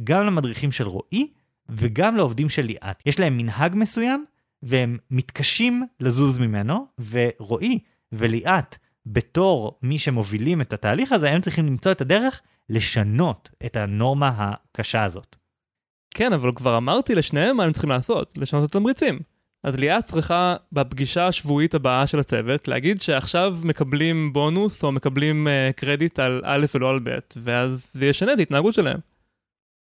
גם 0.03 0.25
למדריכים 0.25 0.71
של 0.71 0.87
רועי 0.87 1.27
וגם 1.69 2.17
לעובדים 2.17 2.49
של 2.49 2.61
ליאת. 2.61 3.01
יש 3.05 3.19
להם 3.19 3.37
מנהג 3.37 3.75
מסוים 3.75 4.25
והם 4.63 4.97
מתקשים 5.11 5.85
לזוז 5.99 6.37
ממנו, 6.37 6.87
ורועי 7.09 7.79
וליאת, 8.11 8.77
בתור 9.05 9.79
מי 9.81 9.99
שמובילים 9.99 10.61
את 10.61 10.73
התהליך 10.73 11.11
הזה, 11.11 11.31
הם 11.31 11.41
צריכים 11.41 11.65
למצוא 11.65 11.91
את 11.91 12.01
הדרך 12.01 12.41
לשנות 12.69 13.49
את 13.65 13.75
הנורמה 13.75 14.31
הקשה 14.37 15.03
הזאת. 15.03 15.35
כן, 16.13 16.33
אבל 16.33 16.51
כבר 16.55 16.77
אמרתי 16.77 17.15
לשניהם 17.15 17.57
מה 17.57 17.63
הם 17.63 17.71
צריכים 17.71 17.89
לעשות, 17.89 18.37
לשנות 18.37 18.69
את 18.69 18.75
התמריצים. 18.75 19.19
אז 19.63 19.79
ליאת 19.79 20.05
צריכה 20.05 20.55
בפגישה 20.71 21.27
השבועית 21.27 21.75
הבאה 21.75 22.07
של 22.07 22.19
הצוות 22.19 22.67
להגיד 22.67 23.01
שעכשיו 23.01 23.57
מקבלים 23.63 24.33
בונוס 24.33 24.83
או 24.83 24.91
מקבלים 24.91 25.47
uh, 25.47 25.73
קרדיט 25.73 26.19
על 26.19 26.41
א' 26.43 26.65
ולא 26.75 26.89
על 26.89 26.99
ב', 27.03 27.17
ואז 27.37 27.91
זה 27.93 28.05
ישנה 28.05 28.33
את 28.33 28.39
ההתנהגות 28.39 28.73
שלהם. 28.73 28.99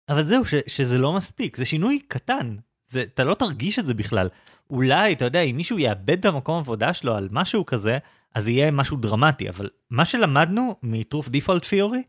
אבל 0.08 0.24
זהו, 0.24 0.44
ש, 0.44 0.54
שזה 0.66 0.98
לא 0.98 1.12
מספיק, 1.12 1.56
זה 1.56 1.64
שינוי 1.64 1.98
קטן. 2.08 2.56
זה, 2.88 3.02
אתה 3.02 3.24
לא 3.24 3.34
תרגיש 3.34 3.78
את 3.78 3.86
זה 3.86 3.94
בכלל. 3.94 4.28
אולי, 4.70 5.12
אתה 5.12 5.24
יודע, 5.24 5.40
אם 5.40 5.56
מישהו 5.56 5.78
יאבד 5.78 6.18
את 6.18 6.24
המקום 6.24 6.58
עבודה 6.58 6.94
שלו 6.94 7.16
על 7.16 7.28
משהו 7.30 7.66
כזה, 7.66 7.98
אז 8.34 8.48
יהיה 8.48 8.70
משהו 8.70 8.96
דרמטי. 8.96 9.48
אבל 9.48 9.70
מה 9.90 10.04
שלמדנו 10.04 10.76
מטרוף 10.82 11.28
דיפולט 11.28 11.64
פיורי, 11.64 12.02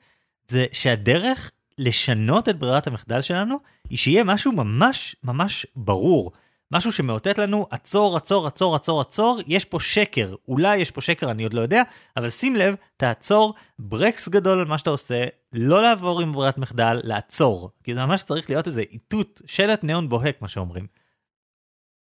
זה 0.47 0.65
שהדרך 0.71 1.51
לשנות 1.77 2.49
את 2.49 2.59
ברירת 2.59 2.87
המחדל 2.87 3.21
שלנו, 3.21 3.57
היא 3.89 3.97
שיהיה 3.97 4.23
משהו 4.23 4.51
ממש 4.51 5.15
ממש 5.23 5.65
ברור. 5.75 6.31
משהו 6.71 6.91
שמאותת 6.91 7.37
לנו, 7.37 7.67
עצור, 7.71 8.17
עצור, 8.17 8.47
עצור, 8.47 8.75
עצור, 8.75 9.01
עצור, 9.01 9.39
יש 9.47 9.65
פה 9.65 9.79
שקר. 9.79 10.35
אולי 10.47 10.77
יש 10.77 10.91
פה 10.91 11.01
שקר, 11.01 11.31
אני 11.31 11.43
עוד 11.43 11.53
לא 11.53 11.61
יודע, 11.61 11.83
אבל 12.17 12.29
שים 12.29 12.55
לב, 12.55 12.75
תעצור, 12.97 13.53
ברקס 13.79 14.29
גדול 14.29 14.59
על 14.59 14.65
מה 14.65 14.77
שאתה 14.77 14.89
עושה, 14.89 15.25
לא 15.53 15.83
לעבור 15.83 16.21
עם 16.21 16.33
ברירת 16.33 16.57
מחדל, 16.57 16.99
לעצור. 17.03 17.71
כי 17.83 17.93
זה 17.93 18.05
ממש 18.05 18.23
צריך 18.23 18.49
להיות 18.49 18.67
איזה 18.67 18.81
איתות, 18.81 19.41
שלט 19.45 19.83
ניאון 19.83 20.09
בוהק, 20.09 20.41
מה 20.41 20.47
שאומרים. 20.47 20.87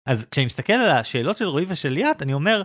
אז 0.06 0.26
כשאני 0.32 0.46
מסתכל 0.46 0.74
על 0.74 0.90
השאלות 0.90 1.38
של 1.38 1.46
רועי 1.46 1.66
ושל 1.68 1.90
ליאת, 1.90 2.22
אני 2.22 2.34
אומר, 2.34 2.62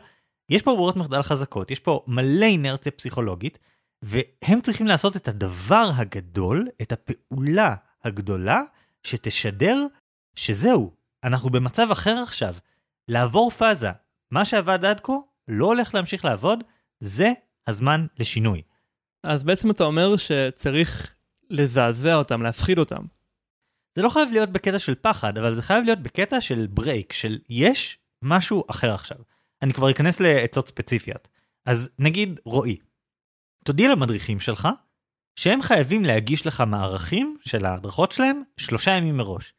יש 0.51 0.63
פה 0.63 0.75
ברירות 0.75 0.97
מחדל 0.97 1.23
חזקות, 1.23 1.71
יש 1.71 1.81
פה 1.81 2.05
מלא 2.07 2.47
אינרציה 2.47 2.93
פסיכולוגית, 2.93 3.59
והם 4.03 4.61
צריכים 4.61 4.87
לעשות 4.87 5.17
את 5.17 5.29
הדבר 5.29 5.91
הגדול, 5.97 6.69
את 6.83 6.93
הפעולה 6.93 7.75
הגדולה, 8.05 8.61
שתשדר 9.03 9.87
שזהו, 10.35 10.96
אנחנו 11.25 11.51
במצב 11.51 11.91
אחר 11.91 12.17
עכשיו. 12.23 12.55
לעבור 13.09 13.51
פאזה, 13.51 13.91
מה 14.31 14.45
שעבד 14.45 14.85
עד 14.85 15.01
כה, 15.01 15.13
לא 15.49 15.67
הולך 15.67 15.95
להמשיך 15.95 16.25
לעבוד, 16.25 16.65
זה 17.01 17.33
הזמן 17.67 18.07
לשינוי. 18.19 18.63
אז 19.23 19.45
בעצם 19.45 19.71
אתה 19.71 19.85
אומר 19.85 20.17
שצריך 20.17 21.15
לזעזע 21.51 22.15
אותם, 22.15 22.43
להפחיד 22.43 22.79
אותם. 22.79 23.05
זה 23.97 24.03
לא 24.03 24.09
חייב 24.09 24.31
להיות 24.31 24.51
בקטע 24.51 24.79
של 24.79 24.95
פחד, 24.95 25.39
אבל 25.39 25.55
זה 25.55 25.63
חייב 25.63 25.85
להיות 25.85 25.99
בקטע 25.99 26.41
של 26.41 26.67
ברייק, 26.67 27.13
של 27.13 27.39
יש 27.49 27.99
משהו 28.23 28.65
אחר 28.71 28.95
עכשיו. 28.95 29.19
אני 29.63 29.73
כבר 29.73 29.91
אכנס 29.91 30.21
לעצות 30.21 30.69
ספציפיות. 30.69 31.29
אז 31.67 31.91
נגיד 31.99 32.41
רועי, 32.45 32.77
תודיע 33.65 33.93
למדריכים 33.93 34.41
שלך 34.41 34.69
שהם 35.37 35.63
חייבים 35.63 36.05
להגיש 36.05 36.47
לך 36.47 36.63
מערכים 36.67 37.37
של 37.45 37.65
ההדרכות 37.65 38.13
שלהם 38.13 38.43
שלושה 38.57 38.91
ימים 38.91 39.17
מראש. 39.17 39.53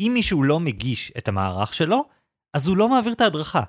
אם 0.00 0.10
מישהו 0.14 0.42
לא 0.42 0.60
מגיש 0.60 1.12
את 1.18 1.28
המערך 1.28 1.74
שלו, 1.74 2.04
אז 2.54 2.66
הוא 2.66 2.76
לא 2.76 2.88
מעביר 2.88 3.12
את 3.12 3.20
ההדרכה. 3.20 3.62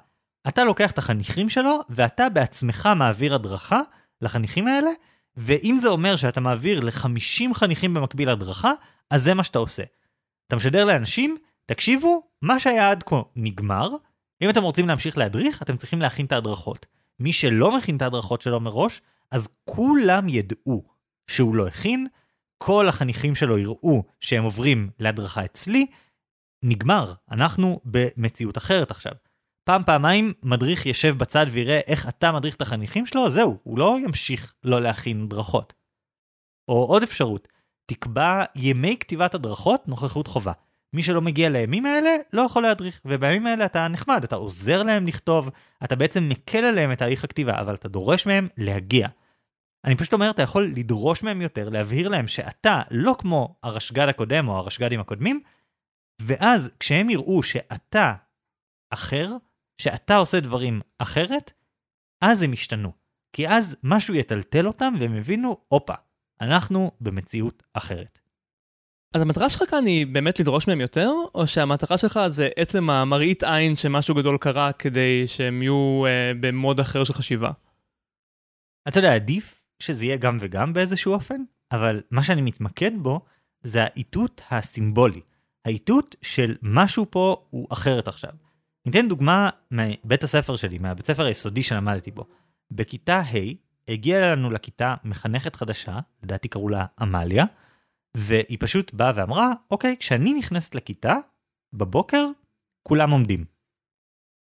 אתה 0.48 0.63
לוקח 0.63 0.91
את 0.91 0.98
החניכים 0.98 1.50
שלו, 1.50 1.80
ואתה 1.89 2.30
בעצמך 2.30 2.89
מעביר 2.96 3.36
הדרכה 3.36 3.82
לחניכים 4.22 4.67
האלה, 4.67 4.89
ואם 5.38 5.78
זה 5.82 5.88
אומר 5.88 6.15
שאתה 6.15 6.39
מעביר 6.39 6.80
ל-50 6.80 7.54
חניכים 7.54 7.94
במקביל 7.94 8.30
הדרכה, 8.30 8.72
אז 9.10 9.24
זה 9.24 9.34
מה 9.34 9.44
שאתה 9.44 9.60
עושה. 9.60 9.84
אתה 10.48 10.56
משדר 10.56 10.86
לאנשים, 10.86 11.38
תקשיבו, 11.65 12.24
מה 12.41 12.60
שהיה 12.60 12.91
עד 12.91 13.04
כה 13.04 13.22
נגמר, 13.36 13.89
אם 14.41 14.50
אתם 14.50 14.63
רוצים 14.63 14.88
להמשיך 14.88 15.17
להדריך, 15.17 15.62
אתם 15.62 15.78
צריכים 15.78 16.02
להכין 16.02 16.26
את 16.26 16.32
ההדרכות. 16.32 16.86
מי 17.20 17.34
שלא 17.34 17.78
מכין 17.78 17.98
את 17.98 18.02
ההדרכות 18.02 18.41
שלו 18.41 18.60
מראש, 18.60 19.02
אז 19.32 19.50
כולם 19.65 20.30
ידעו 20.30 20.84
שהוא 21.28 21.56
לא 21.56 21.67
הכין, 21.67 22.08
כל 22.58 22.89
החניכים 22.89 23.36
שלו 23.36 23.58
יראו 23.58 24.04
שהם 24.20 24.44
עוברים 24.44 24.89
להדרכה 25.00 25.46
אצלי, 25.46 25.86
נגמר, 26.63 27.13
אנחנו 27.32 27.80
במציאות 27.86 28.58
אחרת 28.58 28.91
עכשיו. 28.91 29.12
פעם 29.63 29.84
פעמיים 29.84 30.34
מדריך 30.43 30.86
ישב 30.86 31.17
בצד 31.17 31.45
ויראה 31.50 31.80
איך 31.88 32.10
אתה 32.10 32.32
מדריך 32.32 32.56
את 32.56 32.62
החניכים 32.62 33.06
שלו, 33.06 33.30
זהו, 33.30 33.58
הוא 33.63 33.80
לא 33.80 33.97
ימשיך 34.06 34.54
לא 34.63 34.82
להכין 34.82 35.24
הדרכות. 35.24 35.74
או 36.67 36.86
עוד 36.86 37.04
אפשרות, 37.04 37.47
תקבע 37.86 38.43
ימי 38.56 38.97
כתיבת 39.00 39.36
הדרכות 39.36 39.88
נוכחות 39.88 40.28
חובה. 40.28 40.52
מי 40.93 41.04
שלא 41.04 41.21
מגיע 41.21 41.50
לימים 41.50 41.86
האלה 41.86 42.15
לא 42.34 42.41
יכול 42.41 42.63
להדריך, 42.63 43.02
ובימים 43.06 43.47
האלה 43.47 43.65
אתה 43.65 43.88
נחמד, 43.88 44.24
אתה 44.24 44.36
עוזר 44.36 44.84
להם 44.84 45.08
לכתוב, 45.08 45.50
אתה 45.84 45.95
בעצם 45.95 46.30
מקל 46.30 46.58
עליהם 46.58 46.91
את 46.91 46.97
תהליך 46.97 47.24
הכתיבה, 47.24 47.60
אבל 47.60 47.76
אתה 47.76 47.88
דורש 47.88 48.26
מהם 48.26 48.47
להגיע. 48.58 49.08
אני 49.86 49.95
פשוט 49.95 50.13
אומר, 50.13 50.30
אתה 50.30 50.41
יכול 50.41 50.74
לדרוש 50.76 51.24
מהם 51.24 51.41
יותר, 51.41 51.69
להבהיר 51.69 52.10
להם 52.10 52.28
שאתה 52.28 52.82
לא 52.91 53.15
כמו 53.19 53.56
הרשג"ד 53.63 54.08
הקודם 54.08 54.47
או 54.47 54.58
הרשג"דים 54.58 55.00
הקודמים, 55.00 55.41
ואז 56.26 56.72
כשהם 56.80 57.10
יראו 57.10 57.44
שאתה 57.44 58.14
אחר, 58.94 59.32
שאתה 59.82 60.16
עושה 60.16 60.40
דברים 60.40 60.82
אחרת, 61.00 61.54
אז 62.22 62.44
הם 62.44 62.54
ישתנו. 62.54 62.92
כי 63.34 63.48
אז 63.48 63.78
משהו 63.84 64.16
יטלטל 64.16 64.68
אותם 64.68 64.94
והם 65.00 65.16
יבינו, 65.16 65.58
הופה, 65.68 65.94
אנחנו 66.42 66.92
במציאות 67.02 67.64
אחרת. 67.74 68.20
אז 69.14 69.22
המטרה 69.22 69.50
שלך 69.50 69.70
כאן 69.70 69.86
היא 69.86 70.08
באמת 70.08 70.40
לדרוש 70.40 70.68
מהם 70.68 70.82
יותר, 70.82 71.12
או 71.36 71.48
שהמטרה 71.48 71.98
שלך 71.98 72.20
זה 72.30 72.50
עצם 72.56 72.90
המראית 72.90 73.44
עין 73.44 73.76
שמשהו 73.76 74.16
גדול 74.16 74.38
קרה 74.38 74.74
כדי 74.74 75.28
שהם 75.28 75.62
יהיו 75.62 76.04
אה, 76.06 76.32
במוד 76.40 76.80
אחר 76.80 77.04
של 77.04 77.14
חשיבה? 77.14 77.52
אתה 78.88 79.00
יודע, 79.00 79.16
עדיף 79.16 79.66
שזה 79.80 80.06
יהיה 80.06 80.18
גם 80.18 80.38
וגם 80.42 80.74
באיזשהו 80.74 81.14
אופן, 81.14 81.42
אבל 81.72 82.02
מה 82.12 82.24
שאני 82.24 82.42
מתמקד 82.42 82.92
בו 82.98 83.22
זה 83.64 83.84
האיתות 83.84 84.42
הסימבולי. 84.50 85.22
האיתות 85.65 86.15
של 86.21 86.55
משהו 86.62 87.05
פה 87.09 87.45
הוא 87.49 87.68
אחרת 87.70 88.07
עכשיו. 88.07 88.32
ניתן 88.86 89.07
דוגמה 89.07 89.49
מבית 89.72 90.24
הספר 90.24 90.55
שלי, 90.55 90.78
מהבית 90.78 91.03
הספר 91.03 91.26
היסודי 91.26 91.64
שלמדתי 91.64 92.12
בו. 92.12 92.26
בכיתה 92.72 93.20
ה' 93.20 93.38
הגיעה 93.88 94.36
לנו 94.36 94.51
לכיתה 94.51 94.95
מחנכת 95.03 95.55
חדשה, 95.55 95.99
לדעתי 96.24 96.47
קראו 96.47 96.70
לה 96.70 96.86
עמליה, 96.99 97.45
והיא 98.18 98.57
פשוט 98.59 98.93
באה 98.93 99.12
ואמרה, 99.16 99.51
אוקיי, 99.72 99.95
כשאני 99.99 100.34
נכנסת 100.34 100.76
לכיתה, 100.76 101.16
בבוקר, 101.74 102.28
כולם 102.84 103.12
עומדים. 103.12 103.45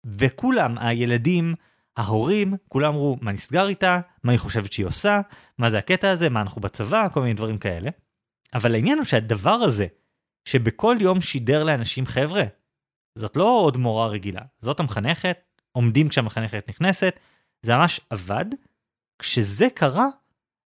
וכולם, 0.06 0.78
הילדים, 0.78 1.56
ההורים, 1.98 2.54
כולם 2.68 2.94
אמרו, 2.94 3.18
מה 3.22 3.32
נסגר 3.32 3.68
איתה, 3.68 4.00
מה 4.24 4.32
היא 4.32 4.40
חושבת 4.40 4.74
שהיא 4.74 4.86
עושה, 4.86 5.22
מה 5.58 5.70
זה 5.70 5.78
הקטע 5.78 6.12
הזה, 6.12 6.30
מה 6.30 6.42
אנחנו 6.42 6.62
בצבא, 6.62 7.08
כל 7.14 7.22
מיני 7.22 7.34
דברים 7.34 7.58
כאלה. 7.58 7.90
אבל 8.54 8.76
העניין 8.76 8.98
הוא 8.98 9.06
שהדבר 9.06 9.54
הזה, 9.54 9.88
שבכל 10.46 10.98
יום 11.00 11.22
שידר 11.22 11.64
לאנשים, 11.64 12.06
חבר'ה, 12.06 12.44
זאת 13.16 13.38
לא 13.38 13.60
עוד 13.64 13.78
מורה 13.78 14.08
רגילה, 14.08 14.42
זאת 14.60 14.80
המחנכת, 14.80 15.38
עומדים 15.72 16.10
כשהמחנכת 16.10 16.70
נכנסת, 16.70 17.20
זה 17.62 17.76
ממש 17.76 18.02
עבד. 18.10 18.46
כשזה 19.20 19.68
קרה, 19.74 20.08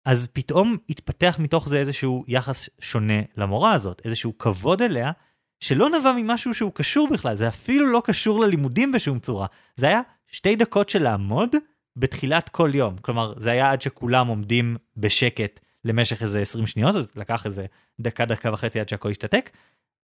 אז 0.05 0.27
פתאום 0.33 0.77
התפתח 0.91 1.37
מתוך 1.39 1.69
זה 1.69 1.79
איזשהו 1.79 2.25
יחס 2.29 2.69
שונה 2.81 3.21
למורה 3.37 3.73
הזאת, 3.73 4.03
איזשהו 4.05 4.39
כבוד 4.39 4.83
אליה, 4.83 5.13
שלא 5.61 5.91
נבע 5.91 6.13
ממשהו 6.17 6.55
שהוא 6.55 6.73
קשור 6.75 7.09
בכלל, 7.13 7.37
זה 7.37 7.49
אפילו 7.49 7.87
לא 7.87 8.03
קשור 8.05 8.41
ללימודים 8.41 8.93
בשום 8.93 9.19
צורה. 9.19 9.47
זה 9.77 9.87
היה 9.87 10.01
שתי 10.27 10.57
דקות 10.57 10.89
של 10.89 11.03
לעמוד 11.03 11.51
בתחילת 11.97 12.49
כל 12.49 12.71
יום. 12.75 12.97
כלומר, 12.99 13.35
זה 13.37 13.51
היה 13.51 13.71
עד 13.71 13.83
שכולם 13.83 14.27
עומדים 14.27 14.77
בשקט 14.97 15.61
למשך 15.85 16.23
איזה 16.23 16.41
20 16.41 16.67
שניות, 16.67 16.97
אז 16.97 17.13
לקח 17.17 17.47
איזה 17.47 17.67
דקה, 18.01 18.25
דקה 18.25 18.53
וחצי 18.53 18.81
עד 18.81 18.89
שהכל 18.89 19.11
השתתק. 19.11 19.51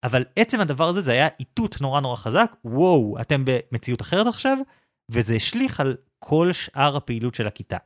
אבל 0.04 0.24
עצם 0.36 0.60
הדבר 0.60 0.88
הזה, 0.88 1.00
זה 1.00 1.12
היה 1.12 1.28
איתות 1.40 1.80
נורא 1.80 2.00
נורא 2.00 2.16
חזק, 2.16 2.52
וואו, 2.64 3.20
אתם 3.20 3.44
במציאות 3.44 4.02
אחרת 4.02 4.26
עכשיו, 4.26 4.58
וזה 5.10 5.34
השליך 5.34 5.80
על 5.80 5.96
כל 6.18 6.52
שאר 6.52 6.96
הפעילות 6.96 7.34
של 7.34 7.46
הכיתה. 7.46 7.76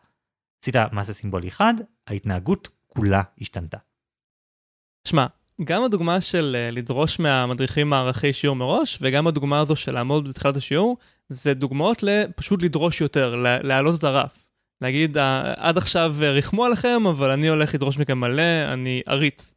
עשית 0.63 0.77
מעשה 0.93 1.13
סימבולי 1.13 1.49
אחד, 1.49 1.75
ההתנהגות 2.07 2.69
כולה 2.87 3.23
השתנתה. 3.41 3.79
שמע, 5.09 5.27
גם 5.65 5.85
הדוגמה 5.85 6.21
של 6.21 6.57
uh, 6.57 6.75
לדרוש 6.75 7.19
מהמדריכים 7.19 7.91
מערכי 7.91 8.33
שיעור 8.33 8.57
מראש, 8.57 8.99
וגם 9.01 9.27
הדוגמה 9.27 9.61
הזו 9.61 9.77
של 9.77 9.93
לעמוד 9.95 10.29
בתחילת 10.29 10.57
השיעור, 10.57 10.97
זה 11.29 11.55
דוגמאות 11.55 12.03
לפשוט 12.03 12.63
לדרוש 12.63 13.01
יותר, 13.01 13.35
להעלות 13.63 13.99
את 13.99 14.05
הרף. 14.05 14.47
להגיד, 14.83 15.19
עד 15.57 15.79
עכשיו 15.79 16.15
uh, 16.21 16.25
ריחמו 16.25 16.65
עליכם, 16.65 17.07
אבל 17.07 17.31
אני 17.31 17.49
הולך 17.49 17.75
לדרוש 17.75 17.99
מכם 17.99 18.19
מלא, 18.19 18.73
אני 18.73 19.03
אריץ. 19.09 19.55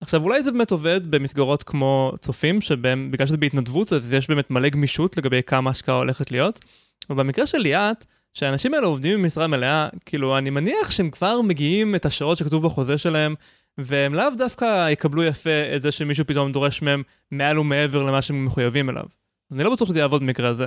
עכשיו, 0.00 0.22
אולי 0.22 0.42
זה 0.42 0.52
באמת 0.52 0.70
עובד 0.70 1.06
במסגרות 1.06 1.62
כמו 1.62 2.12
צופים, 2.20 2.60
שבגלל 2.60 3.26
שזה 3.26 3.36
בהתנדבות, 3.36 3.92
אז 3.92 4.12
יש 4.12 4.28
באמת 4.28 4.50
מלא 4.50 4.68
גמישות 4.68 5.16
לגבי 5.16 5.42
כמה 5.46 5.70
השקעה 5.70 5.94
הולכת 5.94 6.30
להיות. 6.30 6.64
אבל 7.10 7.18
במקרה 7.24 7.46
של 7.46 7.58
ליאת, 7.58 8.06
שהאנשים 8.34 8.74
האלה 8.74 8.86
עובדים 8.86 9.18
במשרה 9.18 9.46
מלאה, 9.46 9.88
כאילו, 10.06 10.38
אני 10.38 10.50
מניח 10.50 10.90
שהם 10.90 11.10
כבר 11.10 11.42
מגיעים 11.42 11.94
את 11.94 12.06
השעות 12.06 12.38
שכתוב 12.38 12.64
בחוזה 12.64 12.98
שלהם, 12.98 13.34
והם 13.78 14.14
לאו 14.14 14.30
דווקא 14.38 14.90
יקבלו 14.90 15.24
יפה 15.24 15.74
את 15.76 15.82
זה 15.82 15.92
שמישהו 15.92 16.26
פתאום 16.26 16.52
דורש 16.52 16.82
מהם 16.82 17.02
מעל 17.30 17.58
ומעבר 17.58 18.02
למה 18.02 18.22
שהם 18.22 18.44
מחויבים 18.44 18.90
אליו. 18.90 19.04
אני 19.52 19.64
לא 19.64 19.72
בטוח 19.72 19.88
שזה 19.88 19.98
יעבוד 19.98 20.22
במקרה 20.22 20.48
הזה. 20.48 20.66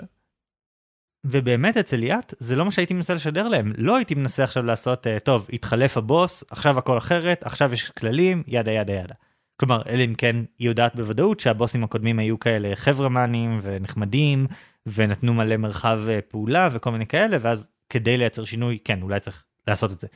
ובאמת 1.26 1.78
אצל 1.78 1.98
ליאת 1.98 2.34
זה 2.40 2.56
לא 2.56 2.66
מה 2.66 2.72
שהייתי 2.72 2.94
מנסה 2.94 3.14
לשדר 3.14 3.48
להם 3.48 3.74
לא 3.78 3.96
הייתי 3.96 4.16
מנסה 4.16 4.44
עכשיו 4.44 4.64
לעשות 4.64 5.08
uh, 5.08 5.20
טוב 5.20 5.48
התחלף 5.54 5.98
הבוס 5.98 6.44
עכשיו 6.50 6.78
הכל 6.78 6.98
אחרת 6.98 7.44
עכשיו 7.44 7.74
יש 7.74 7.90
כללים 7.90 8.44
ידה 8.48 8.72
ידה 8.72 8.94
ידה. 8.94 9.16
כלומר 9.60 9.82
אלא 9.90 10.04
אם 10.04 10.14
כן 10.14 10.36
היא 10.60 10.70
יודעת 10.70 10.96
בוודאות 10.96 11.40
שהבוסים 11.40 11.84
הקודמים 11.84 12.20
היו 12.20 12.40
כאלה 12.40 12.76
חברמנים 12.76 13.60
ונחמדים 13.62 14.48
ונתנו 14.86 15.34
מלא 15.34 15.58
מרחב 15.58 16.02
uh, 16.06 16.22
פעולה 16.32 16.70
וכל 16.72 16.92
מיני 16.92 17.06
כאלה 17.06 17.38
ואז 17.42 17.70
כדי 17.90 18.18
לייצר 18.18 18.46
שינוי 18.46 18.78
כן 18.84 19.02
אולי 19.02 19.20
צריך 19.20 19.44
לעשות 19.68 19.92
את 19.92 20.00
זה. 20.00 20.08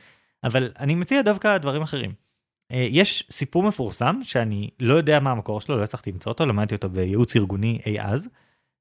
אבל 0.44 0.72
אני 0.78 0.94
מציע 0.94 1.22
דווקא 1.22 1.58
דברים 1.58 1.82
אחרים. 1.82 2.12
אה, 2.72 2.86
יש 2.90 3.24
סיפור 3.30 3.62
מפורסם 3.62 4.20
שאני 4.22 4.70
לא 4.80 4.94
יודע 4.94 5.20
מה 5.20 5.30
המקור 5.30 5.60
שלו, 5.60 5.78
לא 5.78 5.82
הצלחתי 5.82 6.12
למצוא 6.12 6.32
אותו, 6.32 6.46
למדתי 6.46 6.74
אותו 6.74 6.88
בייעוץ 6.88 7.36
ארגוני 7.36 7.80
אי 7.86 8.00
אז, 8.00 8.28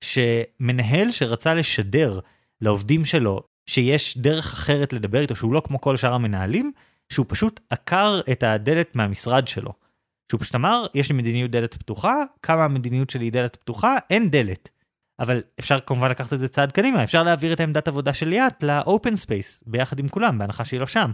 שמנהל 0.01 1.11
שרצה 1.11 1.53
לשדר 1.53 2.19
לעובדים 2.61 3.05
שלו 3.05 3.43
שיש 3.69 4.17
דרך 4.17 4.53
אחרת 4.53 4.93
לדבר 4.93 5.21
איתו, 5.21 5.35
שהוא 5.35 5.53
לא 5.53 5.61
כמו 5.65 5.81
כל 5.81 5.97
שאר 5.97 6.13
המנהלים, 6.13 6.71
שהוא 7.09 7.25
פשוט 7.29 7.59
עקר 7.69 8.19
את 8.31 8.43
הדלת 8.43 8.95
מהמשרד 8.95 9.47
שלו. 9.47 9.73
שהוא 10.31 10.41
פשוט 10.41 10.55
אמר, 10.55 10.85
יש 10.95 11.09
לי 11.09 11.17
מדיניות 11.17 11.51
דלת 11.51 11.73
פתוחה, 11.73 12.15
כמה 12.41 12.65
המדיניות 12.65 13.09
שלי 13.09 13.25
היא 13.25 13.31
דלת 13.31 13.55
פתוחה, 13.55 13.95
אין 14.09 14.29
דלת. 14.29 14.69
אבל 15.19 15.41
אפשר 15.59 15.79
כמובן 15.79 16.09
לקחת 16.11 16.33
את 16.33 16.39
זה 16.39 16.47
צעד 16.47 16.71
קדימה, 16.71 17.03
אפשר 17.03 17.23
להעביר 17.23 17.53
את 17.53 17.59
העמדת 17.59 17.87
עבודה 17.87 18.13
של 18.13 18.27
ליאת 18.27 18.63
ל 18.63 18.74
open 18.74 19.15
space, 19.15 19.63
ביחד 19.67 19.99
עם 19.99 20.07
כולם, 20.07 20.37
בהנחה 20.37 20.65
שהיא 20.65 20.79
לא 20.79 20.87
שם. 20.87 21.11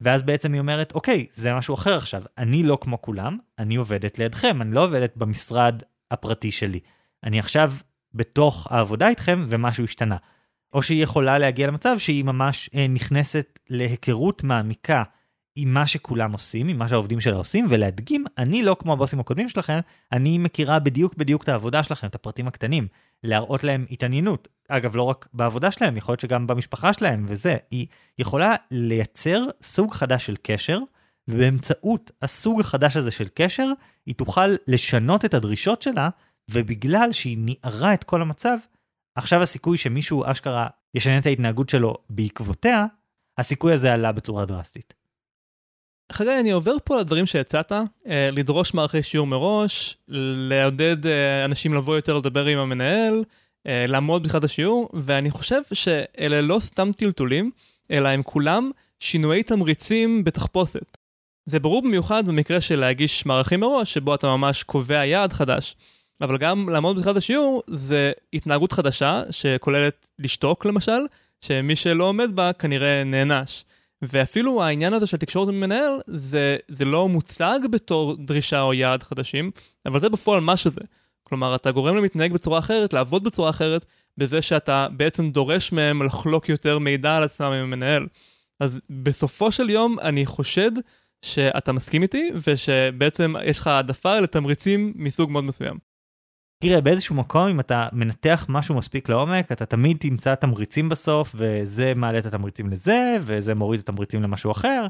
ואז 0.00 0.22
בעצם 0.22 0.52
היא 0.52 0.60
אומרת, 0.60 0.94
אוקיי, 0.94 1.26
זה 1.32 1.54
משהו 1.54 1.74
אחר 1.74 1.96
עכשיו, 1.96 2.22
אני 2.38 2.62
לא 2.62 2.78
כמו 2.80 3.02
כולם, 3.02 3.38
אני 3.58 3.76
עובדת 3.76 4.18
לידכם, 4.18 4.62
אני 4.62 4.74
לא 4.74 4.84
עובדת 4.84 5.16
במשרד 5.16 5.82
הפרטי 6.10 6.50
שלי. 6.50 6.80
אני 7.24 7.38
עכשיו 7.38 7.72
בתוך 8.16 8.66
העבודה 8.70 9.08
איתכם 9.08 9.46
ומשהו 9.48 9.84
השתנה. 9.84 10.16
או 10.72 10.82
שהיא 10.82 11.02
יכולה 11.02 11.38
להגיע 11.38 11.66
למצב 11.66 11.98
שהיא 11.98 12.24
ממש 12.24 12.70
אה, 12.74 12.86
נכנסת 12.88 13.58
להיכרות 13.70 14.44
מעמיקה 14.44 15.02
עם 15.56 15.74
מה 15.74 15.86
שכולם 15.86 16.32
עושים, 16.32 16.68
עם 16.68 16.78
מה 16.78 16.88
שהעובדים 16.88 17.20
שלה 17.20 17.36
עושים, 17.36 17.66
ולהדגים, 17.70 18.24
אני 18.38 18.62
לא 18.62 18.76
כמו 18.78 18.92
הבוסים 18.92 19.20
הקודמים 19.20 19.48
שלכם, 19.48 19.78
אני 20.12 20.38
מכירה 20.38 20.78
בדיוק 20.78 21.14
בדיוק 21.14 21.42
את 21.42 21.48
העבודה 21.48 21.82
שלכם, 21.82 22.06
את 22.06 22.14
הפרטים 22.14 22.48
הקטנים. 22.48 22.88
להראות 23.24 23.64
להם 23.64 23.86
התעניינות. 23.90 24.48
אגב, 24.68 24.96
לא 24.96 25.02
רק 25.02 25.28
בעבודה 25.32 25.70
שלהם, 25.70 25.96
יכול 25.96 26.12
להיות 26.12 26.20
שגם 26.20 26.46
במשפחה 26.46 26.92
שלהם 26.92 27.26
וזה. 27.28 27.56
היא 27.70 27.86
יכולה 28.18 28.54
לייצר 28.70 29.42
סוג 29.62 29.94
חדש 29.94 30.26
של 30.26 30.36
קשר, 30.42 30.78
ובאמצעות 31.28 32.10
הסוג 32.22 32.60
החדש 32.60 32.96
הזה 32.96 33.10
של 33.10 33.28
קשר, 33.34 33.68
היא 34.06 34.14
תוכל 34.14 34.54
לשנות 34.68 35.24
את 35.24 35.34
הדרישות 35.34 35.82
שלה, 35.82 36.08
ובגלל 36.50 37.12
שהיא 37.12 37.38
ניערה 37.38 37.94
את 37.94 38.04
כל 38.04 38.22
המצב, 38.22 38.56
עכשיו 39.14 39.42
הסיכוי 39.42 39.78
שמישהו 39.78 40.24
אשכרה 40.26 40.66
ישנה 40.94 41.18
את 41.18 41.26
ההתנהגות 41.26 41.68
שלו 41.68 41.94
בעקבותיה, 42.10 42.86
הסיכוי 43.38 43.72
הזה 43.72 43.92
עלה 43.92 44.12
בצורה 44.12 44.46
דרסטית. 44.46 44.94
חגי, 46.12 46.40
אני 46.40 46.50
עובר 46.50 46.76
פה 46.84 47.00
לדברים 47.00 47.26
שהצעת, 47.26 47.72
אה, 47.72 48.30
לדרוש 48.32 48.74
מערכי 48.74 49.02
שיעור 49.02 49.26
מראש, 49.26 49.96
לעודד 50.08 51.06
אה, 51.06 51.44
אנשים 51.44 51.74
לבוא 51.74 51.96
יותר 51.96 52.18
לדבר 52.18 52.46
עם 52.46 52.58
המנהל, 52.58 53.24
אה, 53.66 53.86
לעמוד 53.86 54.22
בתחילת 54.22 54.44
השיעור, 54.44 54.88
ואני 54.94 55.30
חושב 55.30 55.60
שאלה 55.72 56.40
לא 56.40 56.58
סתם 56.60 56.90
טלטולים, 56.96 57.50
אלא 57.90 58.08
הם 58.08 58.22
כולם 58.22 58.70
שינויי 59.00 59.42
תמריצים 59.42 60.24
בתחפושת. 60.24 60.96
זה 61.46 61.60
ברור 61.60 61.82
במיוחד 61.82 62.26
במקרה 62.26 62.60
של 62.60 62.80
להגיש 62.80 63.26
מערכים 63.26 63.60
מראש, 63.60 63.94
שבו 63.94 64.14
אתה 64.14 64.26
ממש 64.26 64.62
קובע 64.62 65.04
יעד 65.04 65.32
חדש. 65.32 65.76
אבל 66.20 66.38
גם 66.38 66.68
לעמוד 66.68 66.96
בתחילת 66.96 67.16
השיעור 67.16 67.62
זה 67.66 68.12
התנהגות 68.32 68.72
חדשה, 68.72 69.22
שכוללת 69.30 70.08
לשתוק 70.18 70.64
למשל, 70.64 71.00
שמי 71.40 71.76
שלא 71.76 72.04
עומד 72.04 72.36
בה 72.36 72.52
כנראה 72.52 73.04
נענש. 73.04 73.64
ואפילו 74.02 74.62
העניין 74.62 74.92
הזה 74.92 75.06
של 75.06 75.16
תקשורת 75.16 75.48
עם 75.48 75.60
מנהל, 75.60 76.00
זה, 76.06 76.56
זה 76.68 76.84
לא 76.84 77.08
מוצג 77.08 77.58
בתור 77.70 78.16
דרישה 78.16 78.60
או 78.60 78.74
יעד 78.74 79.02
חדשים, 79.02 79.50
אבל 79.86 80.00
זה 80.00 80.08
בפועל 80.08 80.40
מה 80.40 80.56
שזה. 80.56 80.80
כלומר, 81.24 81.54
אתה 81.54 81.70
גורם 81.70 81.94
להם 81.94 82.02
להתנהג 82.02 82.32
בצורה 82.32 82.58
אחרת, 82.58 82.92
לעבוד 82.92 83.24
בצורה 83.24 83.50
אחרת, 83.50 83.86
בזה 84.18 84.42
שאתה 84.42 84.88
בעצם 84.90 85.30
דורש 85.30 85.72
מהם 85.72 86.02
לחלוק 86.02 86.48
יותר 86.48 86.78
מידע 86.78 87.16
על 87.16 87.22
עצמם 87.22 87.46
עם 87.46 87.62
המנהל. 87.62 88.06
אז 88.60 88.80
בסופו 88.90 89.52
של 89.52 89.70
יום 89.70 89.98
אני 89.98 90.26
חושד 90.26 90.72
שאתה 91.22 91.72
מסכים 91.72 92.02
איתי, 92.02 92.30
ושבעצם 92.46 93.34
יש 93.44 93.58
לך 93.58 93.66
העדפה 93.66 94.20
לתמריצים 94.20 94.92
מסוג 94.96 95.30
מאוד 95.30 95.44
מסוים. 95.44 95.85
תראה, 96.58 96.80
באיזשהו 96.80 97.14
מקום, 97.14 97.48
אם 97.48 97.60
אתה 97.60 97.88
מנתח 97.92 98.46
משהו 98.48 98.74
מספיק 98.74 99.08
לעומק, 99.08 99.52
אתה 99.52 99.66
תמיד 99.66 99.96
תמצא 100.00 100.34
תמריצים 100.34 100.88
בסוף, 100.88 101.34
וזה 101.34 101.92
מעלה 101.96 102.18
את 102.18 102.26
התמריצים 102.26 102.70
לזה, 102.70 103.16
וזה 103.20 103.54
מוריד 103.54 103.80
את 103.80 103.88
התמריצים 103.88 104.22
למשהו 104.22 104.52
אחר. 104.52 104.86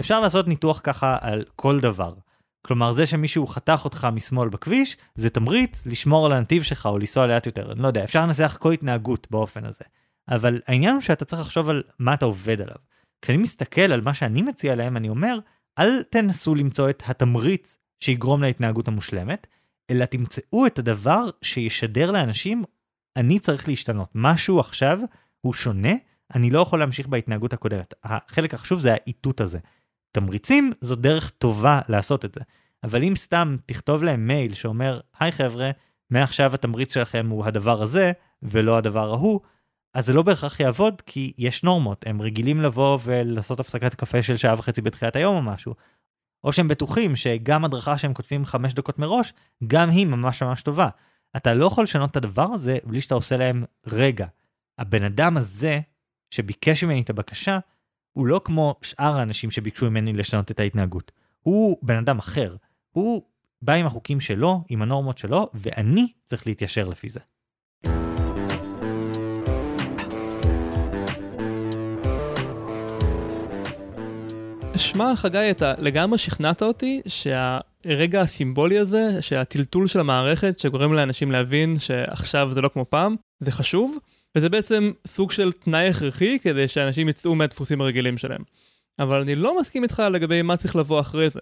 אפשר 0.00 0.20
לעשות 0.20 0.48
ניתוח 0.48 0.80
ככה 0.84 1.16
על 1.20 1.44
כל 1.56 1.80
דבר. 1.80 2.14
כלומר, 2.62 2.92
זה 2.92 3.06
שמישהו 3.06 3.46
חתך 3.46 3.80
אותך 3.84 4.08
משמאל 4.12 4.48
בכביש, 4.48 4.96
זה 5.14 5.30
תמריץ 5.30 5.86
לשמור 5.86 6.26
על 6.26 6.32
הנתיב 6.32 6.62
שלך 6.62 6.86
או 6.86 6.98
לנסוע 6.98 7.26
לאט 7.26 7.46
יותר. 7.46 7.72
אני 7.72 7.82
לא 7.82 7.86
יודע, 7.86 8.04
אפשר 8.04 8.22
לנסח 8.22 8.56
כל 8.60 8.72
התנהגות 8.72 9.26
באופן 9.30 9.64
הזה. 9.64 9.84
אבל 10.28 10.60
העניין 10.66 10.92
הוא 10.92 11.00
שאתה 11.00 11.24
צריך 11.24 11.42
לחשוב 11.42 11.68
על 11.68 11.82
מה 11.98 12.14
אתה 12.14 12.24
עובד 12.24 12.60
עליו. 12.60 12.76
כשאני 13.22 13.38
מסתכל 13.38 13.80
על 13.80 14.00
מה 14.00 14.14
שאני 14.14 14.42
מציע 14.42 14.74
להם, 14.74 14.96
אני 14.96 15.08
אומר, 15.08 15.38
אל 15.78 16.02
תנסו 16.02 16.54
למצוא 16.54 16.90
את 16.90 17.02
התמריץ 17.06 17.76
שיגרום 18.00 18.42
להתנהגות 18.42 18.88
המושלמת, 18.88 19.46
אלא 19.90 20.04
תמצאו 20.04 20.66
את 20.66 20.78
הדבר 20.78 21.26
שישדר 21.42 22.10
לאנשים, 22.10 22.64
אני 23.16 23.38
צריך 23.38 23.68
להשתנות. 23.68 24.08
משהו 24.14 24.60
עכשיו 24.60 24.98
הוא 25.40 25.52
שונה, 25.52 25.92
אני 26.34 26.50
לא 26.50 26.60
יכול 26.60 26.78
להמשיך 26.78 27.06
בהתנהגות 27.06 27.52
הקודמת. 27.52 27.94
החלק 28.04 28.54
החשוב 28.54 28.80
זה 28.80 28.92
האיתות 28.92 29.40
הזה. 29.40 29.58
תמריצים 30.12 30.72
זו 30.80 30.96
דרך 30.96 31.30
טובה 31.30 31.80
לעשות 31.88 32.24
את 32.24 32.34
זה. 32.34 32.40
אבל 32.84 33.02
אם 33.02 33.16
סתם 33.16 33.56
תכתוב 33.66 34.02
להם 34.02 34.26
מייל 34.26 34.54
שאומר, 34.54 35.00
היי 35.20 35.32
חבר'ה, 35.32 35.70
מעכשיו 36.10 36.54
התמריץ 36.54 36.94
שלכם 36.94 37.26
הוא 37.30 37.44
הדבר 37.44 37.82
הזה, 37.82 38.12
ולא 38.42 38.76
הדבר 38.76 39.10
ההוא, 39.10 39.40
אז 39.94 40.06
זה 40.06 40.12
לא 40.12 40.22
בהכרח 40.22 40.60
יעבוד, 40.60 41.02
כי 41.06 41.32
יש 41.38 41.62
נורמות, 41.62 42.04
הם 42.06 42.22
רגילים 42.22 42.60
לבוא 42.60 42.98
ולעשות 43.04 43.60
הפסקת 43.60 43.94
קפה 43.94 44.22
של 44.22 44.36
שעה 44.36 44.54
וחצי 44.58 44.80
בתחילת 44.80 45.16
היום 45.16 45.36
או 45.36 45.42
משהו, 45.42 45.74
או 46.44 46.52
שהם 46.52 46.68
בטוחים 46.68 47.16
שגם 47.16 47.64
הדרכה 47.64 47.98
שהם 47.98 48.14
כותבים 48.14 48.44
חמש 48.44 48.74
דקות 48.74 48.98
מראש, 48.98 49.32
גם 49.66 49.90
היא 49.90 50.06
ממש 50.06 50.42
ממש 50.42 50.62
טובה. 50.62 50.88
אתה 51.36 51.54
לא 51.54 51.66
יכול 51.66 51.84
לשנות 51.84 52.10
את 52.10 52.16
הדבר 52.16 52.46
הזה 52.52 52.78
בלי 52.84 53.00
שאתה 53.00 53.14
עושה 53.14 53.36
להם 53.36 53.64
רגע. 53.86 54.26
הבן 54.78 55.04
אדם 55.04 55.36
הזה, 55.36 55.80
שביקש 56.30 56.84
ממני 56.84 57.00
את 57.00 57.10
הבקשה, 57.10 57.58
הוא 58.12 58.26
לא 58.26 58.40
כמו 58.44 58.74
שאר 58.82 59.18
האנשים 59.18 59.50
שביקשו 59.50 59.90
ממני 59.90 60.12
לשנות 60.12 60.50
את 60.50 60.60
ההתנהגות. 60.60 61.12
הוא 61.40 61.78
בן 61.82 61.96
אדם 61.96 62.18
אחר. 62.18 62.56
הוא 62.90 63.22
בא 63.62 63.72
עם 63.72 63.86
החוקים 63.86 64.20
שלו, 64.20 64.64
עם 64.68 64.82
הנורמות 64.82 65.18
שלו, 65.18 65.50
ואני 65.54 66.12
צריך 66.24 66.46
להתיישר 66.46 66.88
לפי 66.88 67.08
זה. 67.08 67.20
שמע, 74.78 75.16
חגי, 75.16 75.50
אתה 75.50 75.74
לגמרי 75.78 76.18
שכנעת 76.18 76.62
אותי 76.62 77.00
שה... 77.06 77.58
הרגע 77.84 78.20
הסימבולי 78.20 78.78
הזה, 78.78 79.22
שהטלטול 79.22 79.88
של 79.88 80.00
המערכת 80.00 80.58
שגורם 80.58 80.92
לאנשים 80.92 81.32
להבין 81.32 81.78
שעכשיו 81.78 82.50
זה 82.54 82.60
לא 82.60 82.68
כמו 82.68 82.84
פעם, 82.90 83.16
זה 83.40 83.52
חשוב, 83.52 83.98
וזה 84.36 84.48
בעצם 84.48 84.92
סוג 85.06 85.32
של 85.32 85.52
תנאי 85.52 85.88
הכרחי 85.88 86.38
כדי 86.38 86.68
שאנשים 86.68 87.08
יצאו 87.08 87.34
מהדפוסים 87.34 87.80
הרגילים 87.80 88.18
שלהם. 88.18 88.42
אבל 88.98 89.20
אני 89.20 89.34
לא 89.34 89.60
מסכים 89.60 89.82
איתך 89.82 90.02
לגבי 90.12 90.42
מה 90.42 90.56
צריך 90.56 90.76
לבוא 90.76 91.00
אחרי 91.00 91.30
זה. 91.30 91.40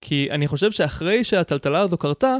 כי 0.00 0.28
אני 0.30 0.48
חושב 0.48 0.72
שאחרי 0.72 1.24
שהטלטלה 1.24 1.80
הזו 1.80 1.96
קרתה, 1.96 2.36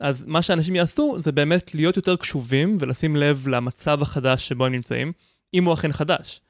אז 0.00 0.24
מה 0.26 0.42
שאנשים 0.42 0.76
יעשו 0.76 1.16
זה 1.18 1.32
באמת 1.32 1.74
להיות 1.74 1.96
יותר 1.96 2.16
קשובים 2.16 2.76
ולשים 2.80 3.16
לב 3.16 3.48
למצב 3.48 4.02
החדש 4.02 4.48
שבו 4.48 4.66
הם 4.66 4.72
נמצאים, 4.72 5.12
אם 5.54 5.64
הוא 5.64 5.74
אכן 5.74 5.92
חדש. 5.92 6.40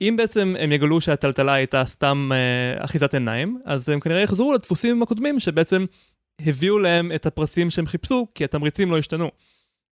אם 0.00 0.14
בעצם 0.16 0.54
הם 0.58 0.72
יגלו 0.72 1.00
שהטלטלה 1.00 1.52
הייתה 1.52 1.84
סתם 1.84 2.30
אה, 2.32 2.84
אחיזת 2.84 3.14
עיניים, 3.14 3.60
אז 3.64 3.88
הם 3.88 4.00
כנראה 4.00 4.20
יחזרו 4.20 4.52
לדפוסים 4.52 5.02
הקודמים 5.02 5.40
שבעצם 5.40 5.84
הביאו 6.40 6.78
להם 6.78 7.12
את 7.14 7.26
הפרסים 7.26 7.70
שהם 7.70 7.86
חיפשו, 7.86 8.26
כי 8.34 8.44
התמריצים 8.44 8.90
לא 8.90 8.98
השתנו. 8.98 9.30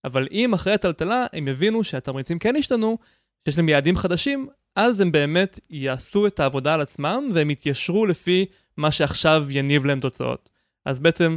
אבל 0.04 0.28
אם 0.30 0.54
אחרי 0.54 0.72
הטלטלה 0.72 1.26
הם 1.32 1.48
יבינו 1.48 1.84
שהתמריצים 1.84 2.38
כן 2.38 2.56
השתנו, 2.56 2.98
שיש 3.44 3.56
להם 3.56 3.68
יעדים 3.68 3.96
חדשים, 3.96 4.48
אז 4.76 5.00
הם 5.00 5.12
באמת 5.12 5.60
יעשו 5.70 6.26
את 6.26 6.40
העבודה 6.40 6.74
על 6.74 6.80
עצמם 6.80 7.30
והם 7.34 7.50
יתיישרו 7.50 8.06
לפי 8.06 8.46
מה 8.76 8.90
שעכשיו 8.90 9.46
יניב 9.50 9.86
להם 9.86 10.00
תוצאות. 10.00 10.50
אז 10.84 11.00
בעצם 11.00 11.36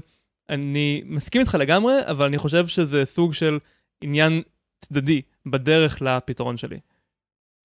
אני 0.49 1.01
מסכים 1.05 1.41
איתך 1.41 1.57
לגמרי, 1.59 1.93
אבל 2.05 2.25
אני 2.25 2.37
חושב 2.37 2.67
שזה 2.67 3.05
סוג 3.05 3.33
של 3.33 3.59
עניין 4.01 4.41
צדדי 4.81 5.21
בדרך 5.45 6.01
לפתרון 6.01 6.57
שלי. 6.57 6.79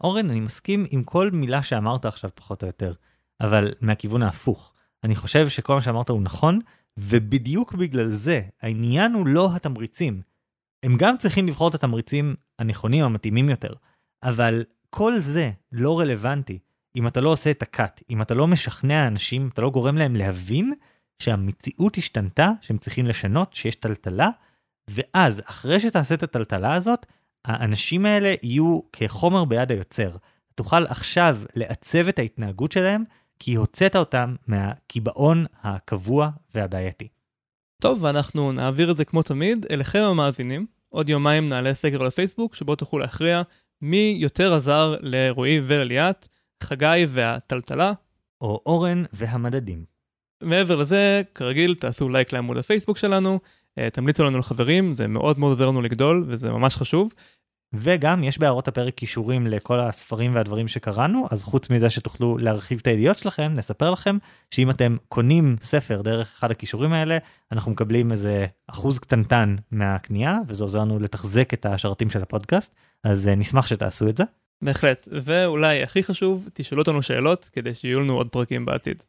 אורן, 0.00 0.30
אני 0.30 0.40
מסכים 0.40 0.86
עם 0.90 1.04
כל 1.04 1.30
מילה 1.30 1.62
שאמרת 1.62 2.04
עכשיו 2.04 2.30
פחות 2.34 2.62
או 2.62 2.66
יותר, 2.66 2.92
אבל 3.40 3.74
מהכיוון 3.80 4.22
ההפוך. 4.22 4.72
אני 5.04 5.16
חושב 5.16 5.48
שכל 5.48 5.74
מה 5.74 5.82
שאמרת 5.82 6.08
הוא 6.08 6.22
נכון, 6.22 6.58
ובדיוק 6.96 7.74
בגלל 7.74 8.08
זה, 8.08 8.40
העניין 8.62 9.12
הוא 9.12 9.26
לא 9.26 9.50
התמריצים. 9.56 10.22
הם 10.82 10.96
גם 10.96 11.16
צריכים 11.18 11.46
לבחור 11.46 11.68
את 11.68 11.74
התמריצים 11.74 12.34
הנכונים, 12.58 13.04
המתאימים 13.04 13.48
יותר, 13.48 13.72
אבל 14.22 14.64
כל 14.90 15.18
זה 15.18 15.50
לא 15.72 16.00
רלוונטי 16.00 16.58
אם 16.96 17.06
אתה 17.06 17.20
לא 17.20 17.28
עושה 17.28 17.50
את 17.50 17.62
הקאט, 17.62 18.02
אם 18.10 18.22
אתה 18.22 18.34
לא 18.34 18.46
משכנע 18.46 19.06
אנשים, 19.06 19.48
אתה 19.52 19.62
לא 19.62 19.70
גורם 19.70 19.96
להם 19.96 20.16
להבין 20.16 20.74
שהמציאות 21.18 21.96
השתנתה, 21.96 22.50
שהם 22.60 22.78
צריכים 22.78 23.06
לשנות, 23.06 23.54
שיש 23.54 23.74
טלטלה, 23.74 24.28
ואז, 24.88 25.42
אחרי 25.44 25.80
שתעשה 25.80 26.14
את 26.14 26.22
הטלטלה 26.22 26.74
הזאת, 26.74 27.06
האנשים 27.44 28.06
האלה 28.06 28.34
יהיו 28.42 28.80
כחומר 28.92 29.44
ביד 29.44 29.70
היוצר. 29.70 30.10
תוכל 30.54 30.86
עכשיו 30.86 31.38
לעצב 31.56 32.08
את 32.08 32.18
ההתנהגות 32.18 32.72
שלהם, 32.72 33.04
כי 33.38 33.54
הוצאת 33.54 33.96
אותם 33.96 34.34
מהקיבעון 34.46 35.46
הקבוע 35.62 36.30
והבעייתי. 36.54 37.08
טוב, 37.82 38.04
ואנחנו 38.04 38.52
נעביר 38.52 38.90
את 38.90 38.96
זה 38.96 39.04
כמו 39.04 39.22
תמיד 39.22 39.66
אליכם 39.70 40.02
המאזינים. 40.02 40.66
עוד 40.88 41.08
יומיים 41.08 41.48
נעלה 41.48 41.74
סקר 41.74 42.02
לפייסבוק, 42.02 42.54
שבו 42.54 42.76
תוכלו 42.76 42.98
להכריע 42.98 43.42
מי 43.82 44.16
יותר 44.18 44.54
עזר 44.54 44.96
לרועי 45.00 45.60
ולליאת, 45.64 46.28
חגי 46.62 47.06
והטלטלה. 47.08 47.92
או 48.40 48.62
אורן 48.66 49.04
והמדדים. 49.12 49.84
מעבר 50.42 50.76
לזה, 50.76 51.22
כרגיל, 51.34 51.74
תעשו 51.74 52.08
לייק 52.08 52.32
לעמוד 52.32 52.56
הפייסבוק 52.56 52.98
שלנו, 52.98 53.40
תמליצו 53.92 54.24
לנו 54.24 54.38
לחברים, 54.38 54.94
זה 54.94 55.06
מאוד 55.06 55.38
מאוד 55.38 55.50
עוזר 55.50 55.68
לנו 55.68 55.82
לגדול 55.82 56.24
וזה 56.26 56.50
ממש 56.50 56.76
חשוב. 56.76 57.12
וגם 57.74 58.24
יש 58.24 58.38
בהערות 58.38 58.68
הפרק 58.68 58.94
כישורים 58.94 59.46
לכל 59.46 59.80
הספרים 59.80 60.34
והדברים 60.34 60.68
שקראנו, 60.68 61.26
אז 61.30 61.44
חוץ 61.44 61.70
מזה 61.70 61.90
שתוכלו 61.90 62.38
להרחיב 62.38 62.78
את 62.82 62.86
הידיעות 62.86 63.18
שלכם, 63.18 63.52
נספר 63.54 63.90
לכם 63.90 64.18
שאם 64.50 64.70
אתם 64.70 64.96
קונים 65.08 65.56
ספר 65.60 66.02
דרך 66.02 66.32
אחד 66.38 66.50
הכישורים 66.50 66.92
האלה, 66.92 67.18
אנחנו 67.52 67.72
מקבלים 67.72 68.10
איזה 68.12 68.46
אחוז 68.66 68.98
קטנטן 68.98 69.56
מהקנייה, 69.70 70.38
וזה 70.48 70.64
עוזר 70.64 70.80
לנו 70.80 70.98
לתחזק 70.98 71.54
את 71.54 71.66
השרתים 71.66 72.10
של 72.10 72.22
הפודקאסט, 72.22 72.74
אז 73.04 73.28
אה, 73.28 73.34
נשמח 73.34 73.66
שתעשו 73.66 74.08
את 74.08 74.16
זה. 74.16 74.24
בהחלט, 74.62 75.08
ואולי 75.12 75.82
הכי 75.82 76.02
חשוב, 76.02 76.48
תשאלו 76.54 76.82
אותנו 76.82 77.02
שאלות 77.02 77.50
כדי 77.52 77.74
שיהיו 77.74 78.00
לנו 78.00 78.14
עוד 78.16 78.28
פרקים 78.28 78.64
בעתיד. 78.64 79.02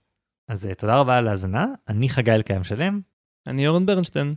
אז 0.47 0.65
אה, 0.65 0.73
תודה 0.73 0.99
רבה 0.99 1.17
על 1.17 1.27
ההאזנה, 1.27 1.65
אני 1.87 2.09
חגי 2.09 2.31
אלקיים 2.31 2.63
שלם. 2.63 3.01
אני 3.47 3.67
אורן 3.67 3.85
ברנשטיין. 3.85 4.35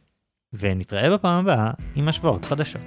ונתראה 0.58 1.10
בפעם 1.10 1.44
הבאה 1.44 1.70
עם 1.96 2.08
השוואות 2.08 2.44
חדשות. 2.44 2.82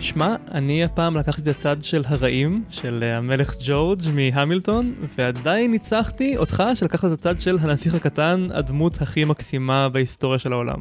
שמע, 0.00 0.36
אני 0.50 0.84
הפעם 0.84 1.16
לקחתי 1.16 1.42
את 1.42 1.48
הצד 1.56 1.82
של 1.82 2.02
הרעים, 2.06 2.64
של 2.70 3.04
המלך 3.04 3.54
ג'ורג' 3.66 4.00
מהמילטון, 4.14 4.94
ועדיין 5.18 5.70
ניצחתי 5.70 6.36
אותך 6.36 6.62
שלקחת 6.74 7.04
את 7.04 7.12
הצד 7.12 7.40
של 7.40 7.56
הנסיך 7.60 7.94
הקטן, 7.94 8.48
הדמות 8.54 9.02
הכי 9.02 9.24
מקסימה 9.24 9.88
בהיסטוריה 9.88 10.38
של 10.38 10.52
העולם. 10.52 10.78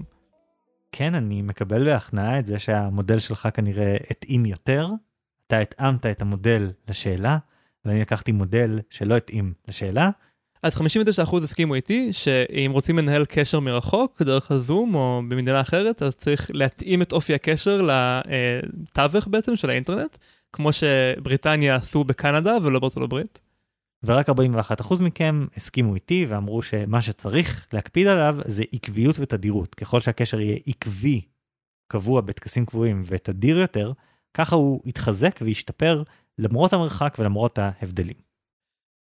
כן, 0.91 1.15
אני 1.15 1.41
מקבל 1.41 1.86
בהכנעה 1.86 2.39
את 2.39 2.45
זה 2.45 2.59
שהמודל 2.59 3.20
שלך 3.20 3.47
כנראה 3.53 3.97
התאים 4.11 4.45
יותר. 4.45 4.88
אתה 5.47 5.59
התאמת 5.59 6.05
את 6.05 6.21
המודל 6.21 6.71
לשאלה, 6.89 7.37
ואני 7.85 8.01
לקחתי 8.01 8.31
מודל 8.31 8.79
שלא 8.89 9.17
התאים 9.17 9.53
לשאלה. 9.67 10.09
אז 10.63 10.77
59% 10.77 11.43
הסכימו 11.43 11.75
איתי 11.75 12.13
שאם 12.13 12.71
רוצים 12.73 12.97
לנהל 12.97 13.25
קשר 13.25 13.59
מרחוק 13.59 14.21
דרך 14.21 14.51
הזום 14.51 14.95
או 14.95 15.21
במדינה 15.29 15.61
אחרת, 15.61 16.01
אז 16.01 16.15
צריך 16.15 16.51
להתאים 16.53 17.01
את 17.01 17.11
אופי 17.11 17.33
הקשר 17.33 17.81
לתווך 17.81 19.27
בעצם 19.27 19.55
של 19.55 19.69
האינטרנט, 19.69 20.17
כמו 20.53 20.69
שבריטניה 20.73 21.75
עשו 21.75 22.03
בקנדה 22.03 22.57
ולא 22.63 22.79
בארצות 22.79 23.03
הברית. 23.03 23.41
ורק 24.03 24.29
41% 24.29 24.33
מכם 25.03 25.45
הסכימו 25.55 25.95
איתי 25.95 26.25
ואמרו 26.29 26.61
שמה 26.61 27.01
שצריך 27.01 27.67
להקפיד 27.73 28.07
עליו 28.07 28.37
זה 28.45 28.63
עקביות 28.73 29.15
ותדירות. 29.19 29.75
ככל 29.75 29.99
שהקשר 29.99 30.41
יהיה 30.41 30.57
עקבי, 30.65 31.21
קבוע 31.91 32.21
בטקסים 32.21 32.65
קבועים 32.65 33.01
ותדיר 33.05 33.57
יותר, 33.57 33.91
ככה 34.38 34.55
הוא 34.55 34.81
יתחזק 34.85 35.39
וישתפר 35.41 36.03
למרות 36.38 36.73
המרחק 36.73 37.15
ולמרות 37.19 37.59
ההבדלים. 37.61 38.15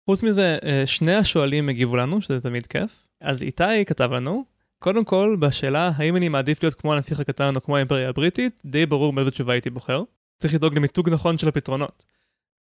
חוץ 0.07 0.23
מזה, 0.23 0.59
אה, 0.65 0.87
שני 0.87 1.15
השואלים 1.15 1.69
הגיבו 1.69 1.97
לנו, 1.97 2.21
שזה 2.21 2.41
תמיד 2.41 2.67
כיף. 2.67 3.07
אז 3.21 3.43
איתי 3.43 3.85
כתב 3.87 4.13
לנו, 4.13 4.45
קודם 4.79 5.05
כל, 5.05 5.37
בשאלה 5.41 5.91
האם 5.97 6.17
אני 6.17 6.29
מעדיף 6.29 6.63
להיות 6.63 6.75
כמו 6.75 6.95
הנסיך 6.95 7.21
הקטן 7.21 7.57
או 7.57 7.63
כמו 7.63 7.77
האימפריה 7.77 8.09
הבריטית, 8.09 8.63
די 8.65 8.87
ברור 8.87 9.13
מאיזו 9.13 9.31
תשובה 9.31 9.53
הייתי 9.53 9.71
בוחר. 9.71 10.03
צריך 10.39 10.55
לדאוג 10.55 10.75
למיתוג 10.75 11.11
נכון 11.11 11.39
של 11.39 11.49
הפתרונות. 11.49 12.05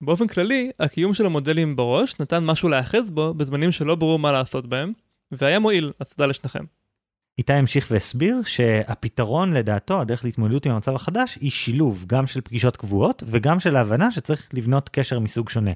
באופן 0.01 0.27
כללי, 0.27 0.71
הקיום 0.79 1.15
של 1.15 1.27
המודלים 1.27 1.77
בראש 1.77 2.21
נתן 2.21 2.45
משהו 2.45 2.69
להיאחז 2.69 3.11
בו 3.11 3.35
בזמנים 3.35 3.73
שלא 3.73 3.95
ברור 3.95 4.19
מה 4.19 4.33
לעשות 4.33 4.67
בהם, 4.67 4.93
והיה 5.33 5.59
מועיל, 5.59 5.93
אז 6.01 6.13
תודה 6.13 6.27
לשניכם. 6.27 6.65
איתי 7.41 7.53
המשיך 7.53 7.89
והסביר 7.91 8.43
שהפתרון 8.45 9.53
לדעתו, 9.53 10.01
הדרך 10.01 10.25
להתמודדות 10.25 10.67
עם 10.67 10.73
המצב 10.73 10.95
החדש, 10.95 11.39
היא 11.41 11.51
שילוב 11.51 12.05
גם 12.07 12.27
של 12.27 12.41
פגישות 12.41 12.77
קבועות 12.77 13.23
וגם 13.27 13.61
של 13.61 13.77
ההבנה 13.77 14.11
שצריך 14.11 14.49
לבנות 14.53 14.89
קשר 14.89 15.19
מסוג 15.19 15.49
שונה. 15.49 15.71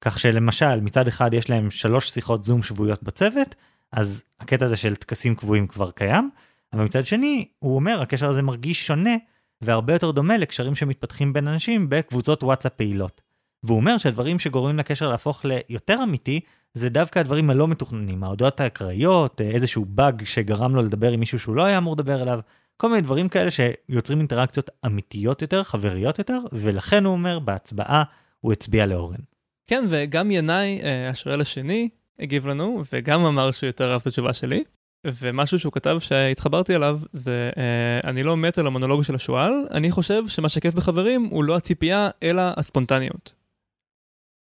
כך 0.00 0.18
שלמשל 0.18 0.80
מצד 0.80 1.08
אחד 1.08 1.34
יש 1.34 1.50
להם 1.50 1.70
שלוש 1.70 2.10
שיחות 2.10 2.44
זום 2.44 2.62
שבועיות 2.62 3.02
בצוות, 3.02 3.54
אז 3.92 4.22
הקטע 4.40 4.64
הזה 4.64 4.76
של 4.76 4.96
טקסים 4.96 5.34
קבועים 5.34 5.66
כבר 5.66 5.90
קיים, 5.90 6.30
אבל 6.72 6.84
מצד 6.84 7.04
שני 7.04 7.48
הוא 7.58 7.76
אומר 7.76 8.02
הקשר 8.02 8.28
הזה 8.28 8.42
מרגיש 8.42 8.86
שונה 8.86 9.16
והרבה 9.62 9.92
יותר 9.92 10.10
דומה 10.10 10.36
לקשרים 10.36 10.74
שמתפתחים 10.74 11.32
בין 11.32 11.48
אנשים 11.48 11.86
בקבוצות 11.88 12.42
וואטסאפ 12.42 12.72
פעילות. 12.72 13.20
והוא 13.62 13.76
אומר 13.76 13.98
שהדברים 13.98 14.38
שגורמים 14.38 14.78
לקשר 14.78 15.08
להפוך 15.08 15.44
ליותר 15.44 15.98
אמיתי 16.02 16.40
זה 16.76 16.88
דווקא 16.88 17.18
הדברים 17.18 17.50
הלא 17.50 17.68
מתוכננים, 17.68 18.24
ההודעות 18.24 18.60
האקראיות, 18.60 19.40
איזשהו 19.40 19.84
באג 19.84 20.24
שגרם 20.24 20.76
לו 20.76 20.82
לדבר 20.82 21.12
עם 21.12 21.20
מישהו 21.20 21.38
שהוא 21.38 21.56
לא 21.56 21.64
היה 21.64 21.78
אמור 21.78 21.94
לדבר 21.94 22.22
אליו, 22.22 22.40
כל 22.76 22.88
מיני 22.88 23.00
דברים 23.00 23.28
כאלה 23.28 23.48
שיוצרים 23.50 24.18
אינטראקציות 24.18 24.70
אמיתיות 24.86 25.42
יותר, 25.42 25.62
חבריות 25.62 26.18
יותר, 26.18 26.38
ולכן 26.52 27.04
הוא 27.04 27.12
אומר 27.12 27.38
בהצבעה 27.38 28.02
הוא 28.40 28.52
הצביע 28.52 28.86
לאורן. 28.86 29.20
כן, 29.66 29.84
וגם 29.88 30.30
ינאי, 30.30 30.80
אה, 30.82 31.08
השואל 31.08 31.40
השני, 31.40 31.88
הגיב 32.18 32.46
לנו, 32.46 32.82
וגם 32.92 33.24
אמר 33.24 33.50
שהוא 33.50 33.66
יותר 33.66 33.92
אהב 33.92 34.00
את 34.00 34.06
התשובה 34.06 34.32
שלי. 34.32 34.64
ומשהו 35.06 35.58
שהוא 35.58 35.72
כתב 35.72 35.96
שהתחברתי 36.00 36.76
אליו 36.76 37.00
זה 37.12 37.50
אה, 37.56 38.10
אני 38.10 38.22
לא 38.22 38.36
מת 38.36 38.58
על 38.58 38.66
המונולוג 38.66 39.02
של 39.02 39.14
השועל, 39.14 39.52
אני 39.70 39.90
חושב 39.90 40.22
שמה 40.28 40.48
שכיף 40.48 40.74
בחברים 40.74 41.24
הוא 41.24 41.44
לא 41.44 41.56
הציפייה 41.56 42.10
אלא 42.22 42.42
הספונטניות. 42.56 43.45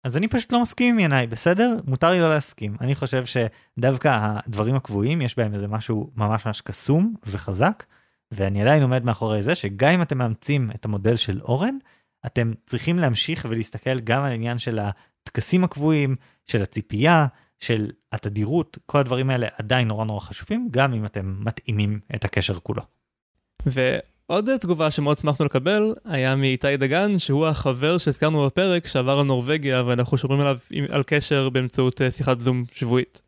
אז 0.08 0.16
אני 0.16 0.28
פשוט 0.28 0.52
לא 0.52 0.62
מסכים 0.62 0.94
עם 0.94 1.00
ינאי, 1.00 1.26
בסדר? 1.26 1.76
מותר 1.86 2.10
לי 2.10 2.20
לא 2.20 2.32
להסכים. 2.32 2.76
אני 2.80 2.94
חושב 2.94 3.24
שדווקא 3.24 4.18
הדברים 4.20 4.74
הקבועים 4.74 5.22
יש 5.22 5.38
בהם 5.38 5.54
איזה 5.54 5.68
משהו 5.68 6.10
ממש 6.16 6.46
ממש 6.46 6.60
קסום 6.60 7.14
וחזק, 7.26 7.84
ואני 8.32 8.62
עדיין 8.62 8.82
עומד 8.82 9.04
מאחורי 9.04 9.42
זה 9.42 9.54
שגם 9.54 9.90
אם 9.90 10.02
אתם 10.02 10.18
מאמצים 10.18 10.70
את 10.74 10.84
המודל 10.84 11.16
של 11.16 11.40
אורן, 11.42 11.76
אתם 12.26 12.52
צריכים 12.66 12.98
להמשיך 12.98 13.46
ולהסתכל 13.50 14.00
גם 14.00 14.22
על 14.22 14.30
העניין 14.30 14.58
של 14.58 14.78
הטקסים 14.78 15.64
הקבועים, 15.64 16.16
של 16.46 16.62
הציפייה, 16.62 17.26
של 17.60 17.90
התדירות, 18.12 18.78
כל 18.86 18.98
הדברים 18.98 19.30
האלה 19.30 19.46
עדיין 19.58 19.88
נורא 19.88 20.04
נורא 20.04 20.20
חשובים, 20.20 20.68
גם 20.70 20.94
אם 20.94 21.04
אתם 21.04 21.36
מתאימים 21.38 22.00
את 22.14 22.24
הקשר 22.24 22.54
כולו. 22.54 22.82
עוד 24.30 24.56
תגובה 24.56 24.90
שמאוד 24.90 25.18
שמחנו 25.18 25.44
לקבל 25.44 25.94
היה 26.04 26.36
מאיתי 26.36 26.76
דגן, 26.76 27.18
שהוא 27.18 27.46
החבר 27.46 27.98
שהזכרנו 27.98 28.46
בפרק 28.46 28.86
שעבר 28.86 29.16
לנורבגיה 29.20 29.82
ואנחנו 29.86 30.18
שומרים 30.18 30.40
עליו 30.40 30.58
על 30.90 31.02
קשר 31.02 31.48
באמצעות 31.48 32.02
אה, 32.02 32.10
שיחת 32.10 32.40
זום 32.40 32.64
שבועית. 32.72 33.22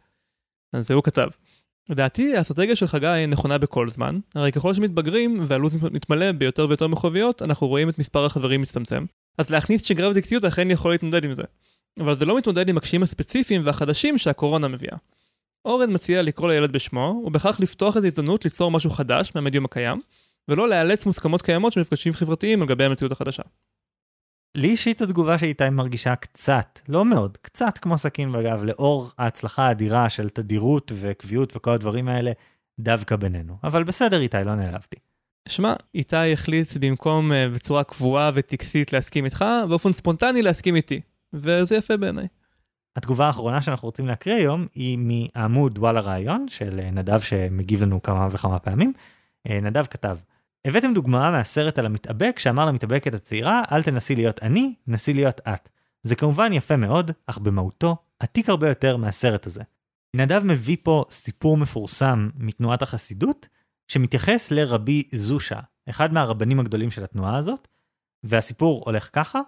אז 0.72 0.86
זה 0.86 0.94
הוא 0.94 1.03
כתב. 1.03 1.28
לדעתי 1.88 2.36
האסטרטגיה 2.36 2.76
של 2.76 2.86
חגי 2.86 3.24
נכונה 3.28 3.59
בכל 3.59 3.90
זמן, 3.90 4.18
הרי 4.34 4.53
ככל 4.53 4.74
שמתבגרים 4.74 5.40
והלו"ז 5.46 5.76
מתמלא 5.82 6.32
ביותר 6.32 6.66
ויותר 6.68 6.86
מחוביות, 6.86 7.42
אנחנו 7.42 7.66
רואים 7.66 7.88
את 7.88 7.98
מספר 7.98 8.24
החברים 8.24 8.61
מצטמצם. 8.61 9.05
אז 9.38 9.51
להכניס 9.51 9.82
שגרה 9.82 10.11
וטקסיות 10.11 10.44
אכן 10.44 10.70
יכול 10.70 10.90
להתמודד 10.90 11.24
עם 11.24 11.34
זה. 11.34 11.42
אבל 12.01 12.16
זה 12.16 12.24
לא 12.24 12.38
מתמודד 12.38 12.68
עם 12.68 12.76
הקשיים 12.76 13.03
הספציפיים 13.03 13.62
והחדשים 13.64 14.18
שהקורונה 14.18 14.68
מביאה. 14.68 14.96
אורן 15.64 15.94
מציע 15.94 16.22
לקרוא 16.22 16.48
לילד 16.48 16.72
בשמו, 16.72 17.22
ובכך 17.26 17.57
לפתוח 17.61 17.96
את 17.96 18.05
ההזדמנות 18.05 18.44
ליצור 18.44 18.70
משהו 18.70 18.90
חדש 18.90 19.32
מהמדיום 19.34 19.64
הקיים, 19.64 20.01
ולא 20.51 20.68
לאלץ 20.68 21.07
מוסכמות 21.07 21.42
קיימות 21.42 21.72
של 21.72 21.80
מפגשים 21.80 22.12
חברתיים 22.12 22.62
על 22.62 22.68
גבי 22.68 22.84
המציאות 22.84 23.12
החדשה. 23.12 23.42
לי 24.55 24.68
אישית 24.68 25.01
התגובה 25.03 25.38
שאיתי 25.38 25.70
מרגישה 25.70 26.16
קצת, 26.16 26.80
לא 26.88 27.05
מאוד, 27.05 27.36
קצת 27.36 27.78
כמו 27.78 27.98
סכין 27.98 28.32
בגב, 28.32 28.64
לאור 28.64 29.11
ההצלחה 29.18 29.62
האדירה 29.62 30.09
של 30.09 30.28
תדירות 30.28 30.92
וקביעות 30.94 31.57
וכל 31.57 31.70
הדברים 31.70 32.09
האלה, 32.09 32.32
דווקא 32.80 33.16
בינינו. 33.16 33.57
אבל 33.64 33.84
בסדר 33.84 34.20
איתי, 34.20 34.36
לא 34.44 34.55
נעלבתי. 34.55 34.96
שמע, 35.48 35.74
איתי 35.94 36.32
החליט 36.32 36.76
במקום 36.76 37.32
uh, 37.32 37.55
בצורה 37.55 37.84
קבועה 37.84 38.30
וטקסית 38.34 38.92
להסכים 38.92 39.24
איתך, 39.24 39.44
באופן 39.68 39.92
ספונטני 39.92 40.42
להסכים 40.42 40.76
איתי. 40.76 41.01
וזה 41.32 41.76
יפה 41.76 41.96
בעיניי. 41.96 42.26
התגובה 42.96 43.26
האחרונה 43.26 43.62
שאנחנו 43.62 43.88
רוצים 43.88 44.07
להקריא 44.07 44.34
היום 44.34 44.66
היא 44.74 44.98
מעמוד 44.98 45.78
וואלה 45.78 46.01
רעיון 46.01 46.46
של 46.48 46.80
אה, 46.82 46.90
נדב 46.90 47.20
שמגיב 47.20 47.82
לנו 47.82 48.03
כמה 48.03 48.28
וכמה 48.30 48.59
פעמים. 48.59 48.92
אה, 49.48 49.61
נדב 49.61 49.84
כתב, 49.86 50.16
הבאתם 50.64 50.94
דוגמה 50.94 51.30
מהסרט 51.30 51.78
על 51.78 51.86
המתאבק 51.86 52.38
שאמר 52.38 52.64
למתאבקת 52.64 53.14
הצעירה 53.14 53.62
אל 53.72 53.82
תנסי 53.82 54.14
להיות 54.16 54.42
אני, 54.42 54.74
נסי 54.86 55.14
להיות 55.14 55.40
את. 55.40 55.68
זה 56.02 56.14
כמובן 56.14 56.52
יפה 56.52 56.76
מאוד, 56.76 57.11
אך 57.26 57.38
במהותו 57.38 57.96
עתיק 58.18 58.48
הרבה 58.48 58.68
יותר 58.68 58.96
מהסרט 58.96 59.46
הזה. 59.46 59.62
נדב 60.16 60.42
מביא 60.44 60.76
פה 60.82 61.04
סיפור 61.11 61.56
מפורסם 61.56 62.30
מתנועת 62.34 62.82
החסידות, 62.82 63.48
שמתייחס 63.88 64.50
לרבי 64.50 65.02
זושה, 65.12 65.61
אחד 65.90 66.12
מהרבנים 66.12 66.61
הגדולים 66.61 66.90
של 66.90 67.04
התנועה 67.04 67.36
הזאת, 67.36 67.68
והסיפור 68.22 68.82
הולך 68.86 69.11
ככה, 69.12 69.40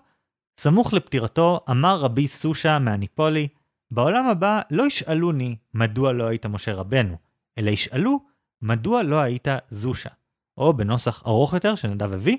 סמוך 0.60 0.92
לפטירתו 0.92 1.60
אמר 1.70 2.00
רבי 2.00 2.28
סושה 2.28 2.78
מהניפולי, 2.78 3.48
בעולם 3.90 4.28
הבא 4.28 4.60
לא 4.70 4.86
ישאלוני 4.86 5.56
מדוע 5.74 6.12
לא 6.12 6.24
היית 6.24 6.46
משה 6.46 6.74
רבנו, 6.74 7.16
אלא 7.58 7.70
ישאלו 7.70 8.20
מדוע 8.62 9.02
לא 9.02 9.20
היית 9.20 9.48
זושה. 9.68 10.10
או 10.58 10.72
בנוסח 10.72 11.22
ארוך 11.26 11.52
יותר 11.52 11.74
שנדב 11.74 12.12
הביא, 12.12 12.36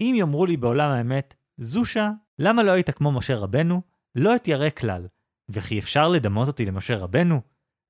אם 0.00 0.14
יאמרו 0.18 0.46
לי 0.46 0.56
בעולם 0.56 0.90
האמת, 0.90 1.34
זושה, 1.58 2.10
למה 2.38 2.62
לא 2.62 2.70
היית 2.70 2.90
כמו 2.90 3.12
משה 3.12 3.36
רבנו? 3.36 3.82
לא 4.14 4.36
אתיירא 4.36 4.70
כלל, 4.70 5.06
וכי 5.48 5.78
אפשר 5.78 6.08
לדמות 6.08 6.48
אותי 6.48 6.64
למשה 6.64 6.96
רבנו? 6.96 7.40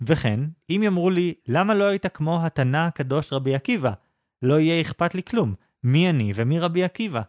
וכן, 0.00 0.40
אם 0.70 0.80
יאמרו 0.84 1.10
לי, 1.10 1.34
למה 1.48 1.74
לא 1.74 1.84
היית 1.84 2.06
כמו 2.06 2.46
התנא 2.46 2.76
הקדוש 2.76 3.32
רבי 3.32 3.54
עקיבא? 3.54 3.92
לא 4.42 4.60
יהיה 4.60 4.80
אכפת 4.80 5.14
לי 5.14 5.22
כלום, 5.22 5.54
מי 5.84 6.10
אני 6.10 6.32
ומי 6.34 6.58
רבי 6.58 6.84
עקיבא? 6.84 7.22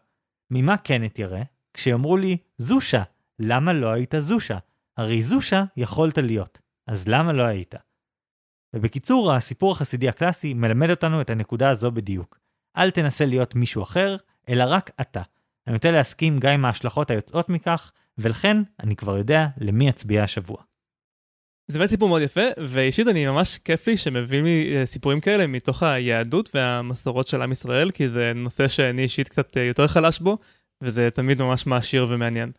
ממה 0.52 0.78
כן 0.78 1.06
אתיירא? 1.06 1.42
כשיאמרו 1.74 2.18
לי, 2.18 2.38
זושה, 2.58 3.04
למה 3.40 3.74
לא 3.74 3.92
היית 3.92 4.14
זושה? 4.18 4.58
הרי 4.98 5.22
זושה 5.22 5.64
יכולת 5.78 6.18
להיות, 6.18 6.60
אז 6.88 7.08
למה 7.08 7.34
לא 7.34 7.44
היית? 7.44 7.76
ובקיצור, 8.74 9.34
הסיפור 9.34 9.72
החסידי 9.72 10.10
הקלאסי 10.10 10.54
מלמד 10.54 10.90
אותנו 10.90 11.22
את 11.22 11.30
הנקודה 11.30 11.70
הזו 11.70 11.92
בדיוק. 11.92 12.40
אל 12.78 12.92
תנסה 12.92 13.26
להיות 13.26 13.56
מישהו 13.56 13.84
אחר, 13.84 14.16
אלא 14.50 14.64
רק 14.68 14.92
אתה. 15.02 15.22
אני 15.68 15.74
נוטה 15.74 15.92
להסכים 15.92 16.40
גם 16.40 16.54
עם 16.54 16.66
ההשלכות 16.66 17.12
היוצאות 17.12 17.50
מכך, 17.50 17.92
ולכן 18.18 18.58
אני 18.84 18.96
כבר 18.96 19.18
יודע 19.18 19.48
למי 19.58 19.90
אצביע 19.90 20.24
השבוע. 20.24 20.58
זה 21.68 21.80
באמת 21.80 21.90
סיפור 21.90 22.10
מאוד 22.10 22.22
יפה, 22.22 22.42
ואישית 22.58 23.08
אני 23.08 23.26
ממש 23.26 23.58
כיף 23.58 23.88
לי 23.88 23.98
שמביאים 23.98 24.46
לי 24.46 24.76
אה, 24.76 24.86
סיפורים 24.86 25.20
כאלה 25.20 25.48
מתוך 25.48 25.84
היהדות 25.84 26.56
והמסורות 26.56 27.28
של 27.28 27.42
עם 27.42 27.52
ישראל, 27.52 27.92
כי 27.92 28.08
זה 28.08 28.32
נושא 28.36 28.68
שאני 28.68 29.02
אישית 29.02 29.30
קצת 29.30 29.58
אה, 29.58 29.64
יותר 29.64 29.88
חלש 29.88 30.20
בו, 30.20 30.38
וזה 30.82 31.10
תמיד 31.10 31.42
ממש 31.42 31.68
מעשיר 31.68 32.06
ומעניין. 32.10 32.52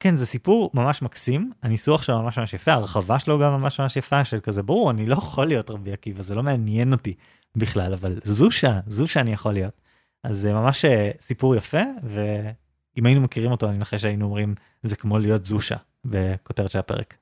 כן 0.00 0.16
זה 0.16 0.26
סיפור 0.26 0.70
ממש 0.74 1.02
מקסים 1.02 1.52
הניסוח 1.62 2.02
שלו 2.02 2.22
ממש 2.22 2.38
ממש 2.38 2.54
יפה 2.54 2.72
הרחבה 2.72 3.18
שלו 3.18 3.38
גם 3.38 3.52
ממש 3.52 3.80
ממש 3.80 3.96
יפה 3.96 4.24
של 4.24 4.40
כזה 4.40 4.62
ברור 4.62 4.90
אני 4.90 5.06
לא 5.06 5.14
יכול 5.14 5.46
להיות 5.46 5.70
רבי 5.70 5.92
עקיבא 5.92 6.22
זה 6.22 6.34
לא 6.34 6.42
מעניין 6.42 6.92
אותי 6.92 7.14
בכלל 7.56 7.92
אבל 7.92 8.20
זושה 8.24 8.80
זושה 8.86 9.20
אני 9.20 9.32
יכול 9.32 9.52
להיות. 9.52 9.80
אז 10.24 10.38
זה 10.38 10.52
ממש 10.52 10.84
אה, 10.84 11.10
סיפור 11.20 11.56
יפה 11.56 11.82
ואם 12.02 13.06
היינו 13.06 13.20
מכירים 13.20 13.50
אותו 13.50 13.68
אני 13.68 13.76
מנחש 13.76 14.02
שהיינו 14.02 14.24
אומרים 14.24 14.54
זה 14.82 14.96
כמו 14.96 15.18
להיות 15.18 15.44
זושה 15.44 15.76
בכותרת 16.04 16.70
של 16.70 16.78
הפרק. 16.78 17.14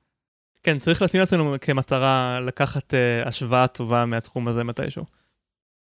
כן 0.63 0.79
צריך 0.79 1.01
לשים 1.01 1.19
לעצמנו 1.19 1.55
כמטרה 1.61 2.39
לקחת 2.39 2.93
uh, 2.93 3.27
השוואה 3.27 3.67
טובה 3.67 4.05
מהתחום 4.05 4.47
הזה 4.47 4.63
מתישהו. 4.63 5.05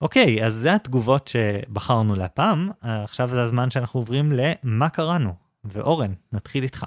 אוקיי 0.01 0.45
אז 0.45 0.55
זה 0.55 0.75
התגובות 0.75 1.29
שבחרנו 1.29 2.15
להפעם 2.15 2.71
עכשיו 2.81 3.29
זה 3.29 3.43
הזמן 3.43 3.71
שאנחנו 3.71 4.01
עוברים 4.01 4.33
למה 4.33 4.89
קראנו 4.89 5.42
ואורן, 5.65 6.13
נתחיל 6.33 6.63
איתך. 6.65 6.87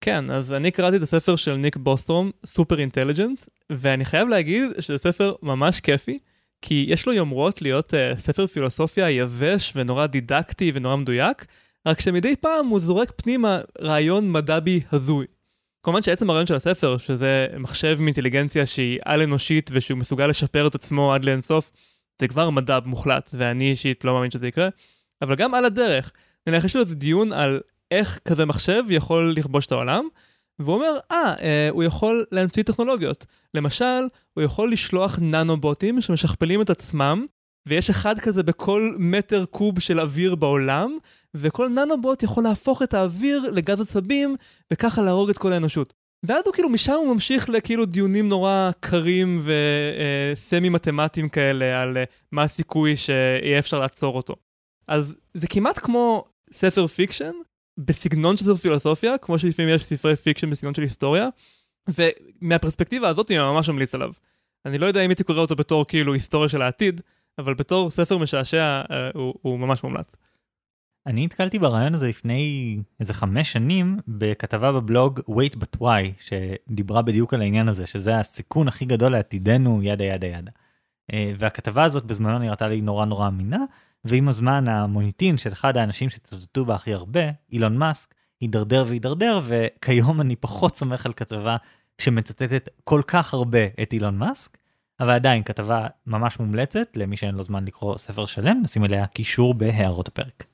כן, 0.00 0.30
אז 0.30 0.52
אני 0.52 0.70
קראתי 0.70 0.96
את 0.96 1.02
הספר 1.02 1.36
של 1.36 1.54
ניק 1.54 1.76
בוסטרום, 1.76 2.30
סופר 2.46 2.78
אינטליג'נס, 2.78 3.48
ואני 3.70 4.04
חייב 4.04 4.28
להגיד 4.28 4.64
שזה 4.80 4.98
ספר 4.98 5.34
ממש 5.42 5.80
כיפי, 5.80 6.18
כי 6.62 6.86
יש 6.88 7.06
לו 7.06 7.12
יומרות 7.12 7.62
להיות 7.62 7.94
uh, 7.94 8.18
ספר 8.18 8.46
פילוסופיה 8.46 9.10
יבש 9.10 9.72
ונורא 9.76 10.06
דידקטי 10.06 10.72
ונורא 10.74 10.96
מדויק, 10.96 11.46
רק 11.86 12.00
שמדי 12.00 12.36
פעם 12.36 12.66
הוא 12.66 12.80
זורק 12.80 13.12
פנימה 13.16 13.60
רעיון 13.80 14.32
מדבי 14.32 14.80
הזוי. 14.92 15.26
כמובן 15.82 16.02
שעצם 16.02 16.30
הרעיון 16.30 16.46
של 16.46 16.56
הספר, 16.56 16.98
שזה 16.98 17.46
מחשב 17.58 17.96
מאינטליגנציה 18.00 18.66
שהיא 18.66 18.98
על-אנושית 19.04 19.70
ושהוא 19.72 19.98
מסוגל 19.98 20.26
לשפר 20.26 20.66
את 20.66 20.74
עצמו 20.74 21.14
עד 21.14 21.24
לאינסוף, 21.24 21.70
זה 22.20 22.28
כבר 22.28 22.50
מדע 22.50 22.78
מוחלט, 22.84 23.30
ואני 23.34 23.70
אישית 23.70 24.04
לא 24.04 24.14
מאמין 24.14 24.30
שזה 24.30 24.46
יקרה, 24.48 24.68
אבל 25.22 25.36
גם 25.36 25.54
על 25.54 25.64
הדרך, 25.64 26.12
נניח 26.48 26.64
יש 26.64 26.76
לו 26.76 26.82
איזה 26.82 26.94
דיון 26.94 27.32
על 27.32 27.60
איך 27.90 28.18
כזה 28.24 28.44
מחשב 28.44 28.82
יכול 28.90 29.34
לכבוש 29.36 29.66
את 29.66 29.72
העולם, 29.72 30.08
והוא 30.58 30.74
אומר, 30.74 30.98
אה, 31.10 31.34
אה, 31.40 31.68
הוא 31.70 31.84
יכול 31.84 32.24
להמציא 32.32 32.62
טכנולוגיות. 32.62 33.26
למשל, 33.54 34.02
הוא 34.34 34.44
יכול 34.44 34.72
לשלוח 34.72 35.18
ננובוטים 35.22 36.00
שמשכפלים 36.00 36.62
את 36.62 36.70
עצמם, 36.70 37.26
ויש 37.66 37.90
אחד 37.90 38.18
כזה 38.18 38.42
בכל 38.42 38.94
מטר 38.98 39.44
קוב 39.44 39.80
של 39.80 40.00
אוויר 40.00 40.34
בעולם, 40.34 40.98
וכל 41.34 41.68
ננובוט 41.68 42.22
יכול 42.22 42.44
להפוך 42.44 42.82
את 42.82 42.94
האוויר 42.94 43.50
לגז 43.50 43.80
עצבים, 43.80 44.36
וככה 44.72 45.02
להרוג 45.02 45.30
את 45.30 45.38
כל 45.38 45.52
האנושות. 45.52 45.94
ואז 46.22 46.42
הוא 46.46 46.54
כאילו, 46.54 46.68
משם 46.68 46.92
הוא 46.92 47.14
ממשיך 47.14 47.48
לכאילו 47.48 47.84
דיונים 47.86 48.28
נורא 48.28 48.70
קרים 48.80 49.42
וסמי 49.42 50.68
אה, 50.68 51.28
כאלה 51.32 51.82
על 51.82 51.96
אה, 51.96 52.04
מה 52.32 52.42
הסיכוי 52.42 52.96
שיהיה 52.96 53.58
אפשר 53.58 53.78
לעצור 53.78 54.16
אותו. 54.16 54.36
אז 54.88 55.16
זה 55.34 55.46
כמעט 55.46 55.78
כמו 55.78 56.24
ספר 56.52 56.86
fiction, 56.86 57.32
בסגנון 57.78 58.36
של 58.36 58.54
פילוסופיה, 58.54 59.18
כמו 59.18 59.38
שלפעמים 59.38 59.74
יש 59.74 59.84
ספרי 59.84 60.16
fiction 60.16 60.50
בסגנון 60.50 60.74
של 60.74 60.82
היסטוריה, 60.82 61.28
ומהפרספקטיבה 61.88 63.08
הזאת 63.08 63.30
אני 63.30 63.38
ממש 63.38 63.68
ממליץ 63.68 63.94
עליו. 63.94 64.12
אני 64.66 64.78
לא 64.78 64.86
יודע 64.86 65.04
אם 65.04 65.10
הייתי 65.10 65.24
קורא 65.24 65.38
אותו 65.38 65.56
בתור 65.56 65.86
כאילו 65.86 66.14
היסטוריה 66.14 66.48
של 66.48 66.62
העתיד, 66.62 67.00
אבל 67.38 67.54
בתור 67.54 67.90
ספר 67.90 68.18
משעשע 68.18 68.82
אה, 68.90 69.10
הוא, 69.14 69.34
הוא 69.42 69.58
ממש 69.58 69.84
מומלץ. 69.84 70.16
אני 71.06 71.26
נתקלתי 71.26 71.58
ברעיון 71.58 71.94
הזה 71.94 72.08
לפני 72.08 72.76
איזה 73.00 73.14
חמש 73.14 73.52
שנים 73.52 73.98
בכתבה 74.08 74.72
בבלוג 74.72 75.20
wait 75.20 75.56
but 75.56 75.80
why 75.80 76.02
שדיברה 76.20 77.02
בדיוק 77.02 77.34
על 77.34 77.40
העניין 77.40 77.68
הזה 77.68 77.86
שזה 77.86 78.18
הסיכון 78.18 78.68
הכי 78.68 78.84
גדול 78.84 79.12
לעתידנו 79.12 79.82
ידה 79.82 80.04
ידה 80.04 80.26
ידה. 80.26 80.50
אה, 81.12 81.32
והכתבה 81.38 81.84
הזאת 81.84 82.04
בזמנו 82.04 82.38
נראתה 82.38 82.68
לי 82.68 82.80
נורא 82.80 83.04
נורא 83.04 83.28
אמינה 83.28 83.64
ועם 84.04 84.28
הזמן 84.28 84.68
המוניטין 84.68 85.36
של 85.36 85.52
אחד 85.52 85.76
האנשים 85.76 86.10
שצטטו 86.10 86.64
בה 86.64 86.74
הכי 86.74 86.94
הרבה, 86.94 87.20
אילון 87.52 87.76
מאסק, 87.76 88.14
הידרדר 88.40 88.84
והידרדר, 88.88 89.40
וכיום 89.46 90.20
אני 90.20 90.36
פחות 90.36 90.76
סומך 90.76 91.06
על 91.06 91.12
כתבה 91.12 91.56
שמצטטת 91.98 92.68
כל 92.84 93.02
כך 93.06 93.34
הרבה 93.34 93.66
את 93.82 93.92
אילון 93.92 94.18
מאסק, 94.18 94.58
אבל 95.00 95.10
עדיין 95.10 95.42
כתבה 95.42 95.86
ממש 96.06 96.38
מומלצת 96.38 96.96
למי 96.96 97.16
שאין 97.16 97.34
לו 97.34 97.42
זמן 97.42 97.64
לקרוא 97.64 97.98
ספר 97.98 98.26
שלם, 98.26 98.60
נשים 98.64 98.84
אליה 98.84 99.06
קישור 99.06 99.54
בהערות 99.54 100.08
הפרק. 100.08 100.44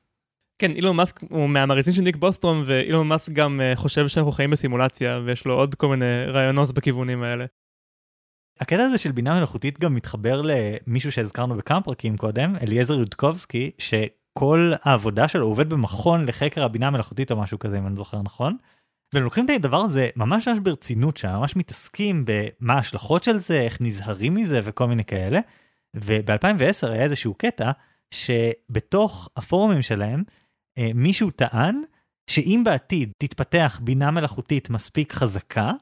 כן, 0.59 0.71
אילון 0.71 0.97
מאסק 0.97 1.21
הוא 1.31 1.49
מהמריצים 1.49 1.93
של 1.93 2.03
ניק 2.03 2.17
בוסטרום, 2.17 2.63
ואילון 2.67 3.09
מאסק 3.09 3.33
גם 3.33 3.61
uh, 3.61 3.77
חושב 3.77 4.09
שאנחנו 4.09 4.33
חיים 4.33 4.51
בסימולציה, 4.51 5.21
ויש 5.25 5.45
לו 5.45 5.55
עוד 5.55 5.75
כל 5.75 5.89
מיני 5.89 6.25
רעיונות 6.27 6.75
בכיוונים 6.75 7.23
האלה. 7.23 7.45
הקטע 8.61 8.83
הזה 8.83 8.99
של 8.99 9.13
בינה 9.13 9.39
מלאכותית 9.39 9.81
גם 9.81 9.95
מתחבר 9.95 10.43
למישהו 10.45 11.13
שהזכרנו 11.13 11.57
בכמה 11.57 11.81
פרקים 11.81 12.17
קודם, 12.17 12.57
אליעזר 12.57 12.95
יודקובסקי, 12.95 13.71
שכל 13.79 14.73
העבודה 14.83 15.29
שלו 15.29 15.47
עובד 15.47 15.69
במכון 15.69 16.27
לחקר 16.27 16.65
הבינה 16.65 16.87
המלאכותית 16.87 17.31
או 17.31 17.37
משהו 17.37 17.59
כזה 17.59 17.79
אם 17.79 17.87
אני 17.87 17.97
זוכר 17.97 18.23
נכון. 18.23 18.57
והם 19.15 19.25
לוקחים 19.25 19.45
את 19.45 19.51
הדבר 19.51 19.77
הזה 19.77 20.09
ממש 20.17 20.49
ממש 20.49 20.59
ברצינות 20.59 21.17
שם, 21.17 21.29
ממש 21.29 21.57
מתעסקים 21.57 22.25
במה 22.27 22.75
ההשלכות 22.75 23.25
של 23.25 23.39
זה, 23.39 23.61
איך 23.61 23.79
נזהרים 23.81 24.35
מזה 24.35 24.61
וכל 24.65 24.87
מיני 24.87 25.05
כאלה. 25.05 25.41
וב-2010 25.95 26.89
היה 26.89 27.03
איזשהו 27.03 27.35
קטע 27.35 27.71
שבתוך 28.11 29.29
הפורומים 29.37 29.83
שלהם 29.83 30.23
אה, 30.79 30.91
מישהו 30.95 31.31
טען 31.31 31.81
שאם 32.27 32.63
בעתיד 32.65 33.13
תתפתח 33.19 33.81
בינה 33.83 34.11
מלאכותית 34.11 34.71
מספיק 34.71 35.13
חזקה, 35.13 35.73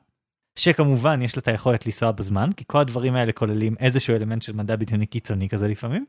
שכמובן 0.57 1.23
יש 1.23 1.37
לה 1.37 1.41
את 1.41 1.49
היכולת 1.49 1.87
לנסוע 1.87 2.11
בזמן, 2.11 2.53
כי 2.57 2.65
כל 2.67 2.79
הדברים 2.79 3.15
האלה 3.15 3.33
כוללים 3.33 3.75
איזשהו 3.79 4.17
אלמנט 4.17 4.43
של 4.43 4.53
מדע 4.53 4.77
בדיוני 4.77 5.07
קיצוני 5.07 5.49
כזה 5.49 5.69
לפעמים, 5.69 6.05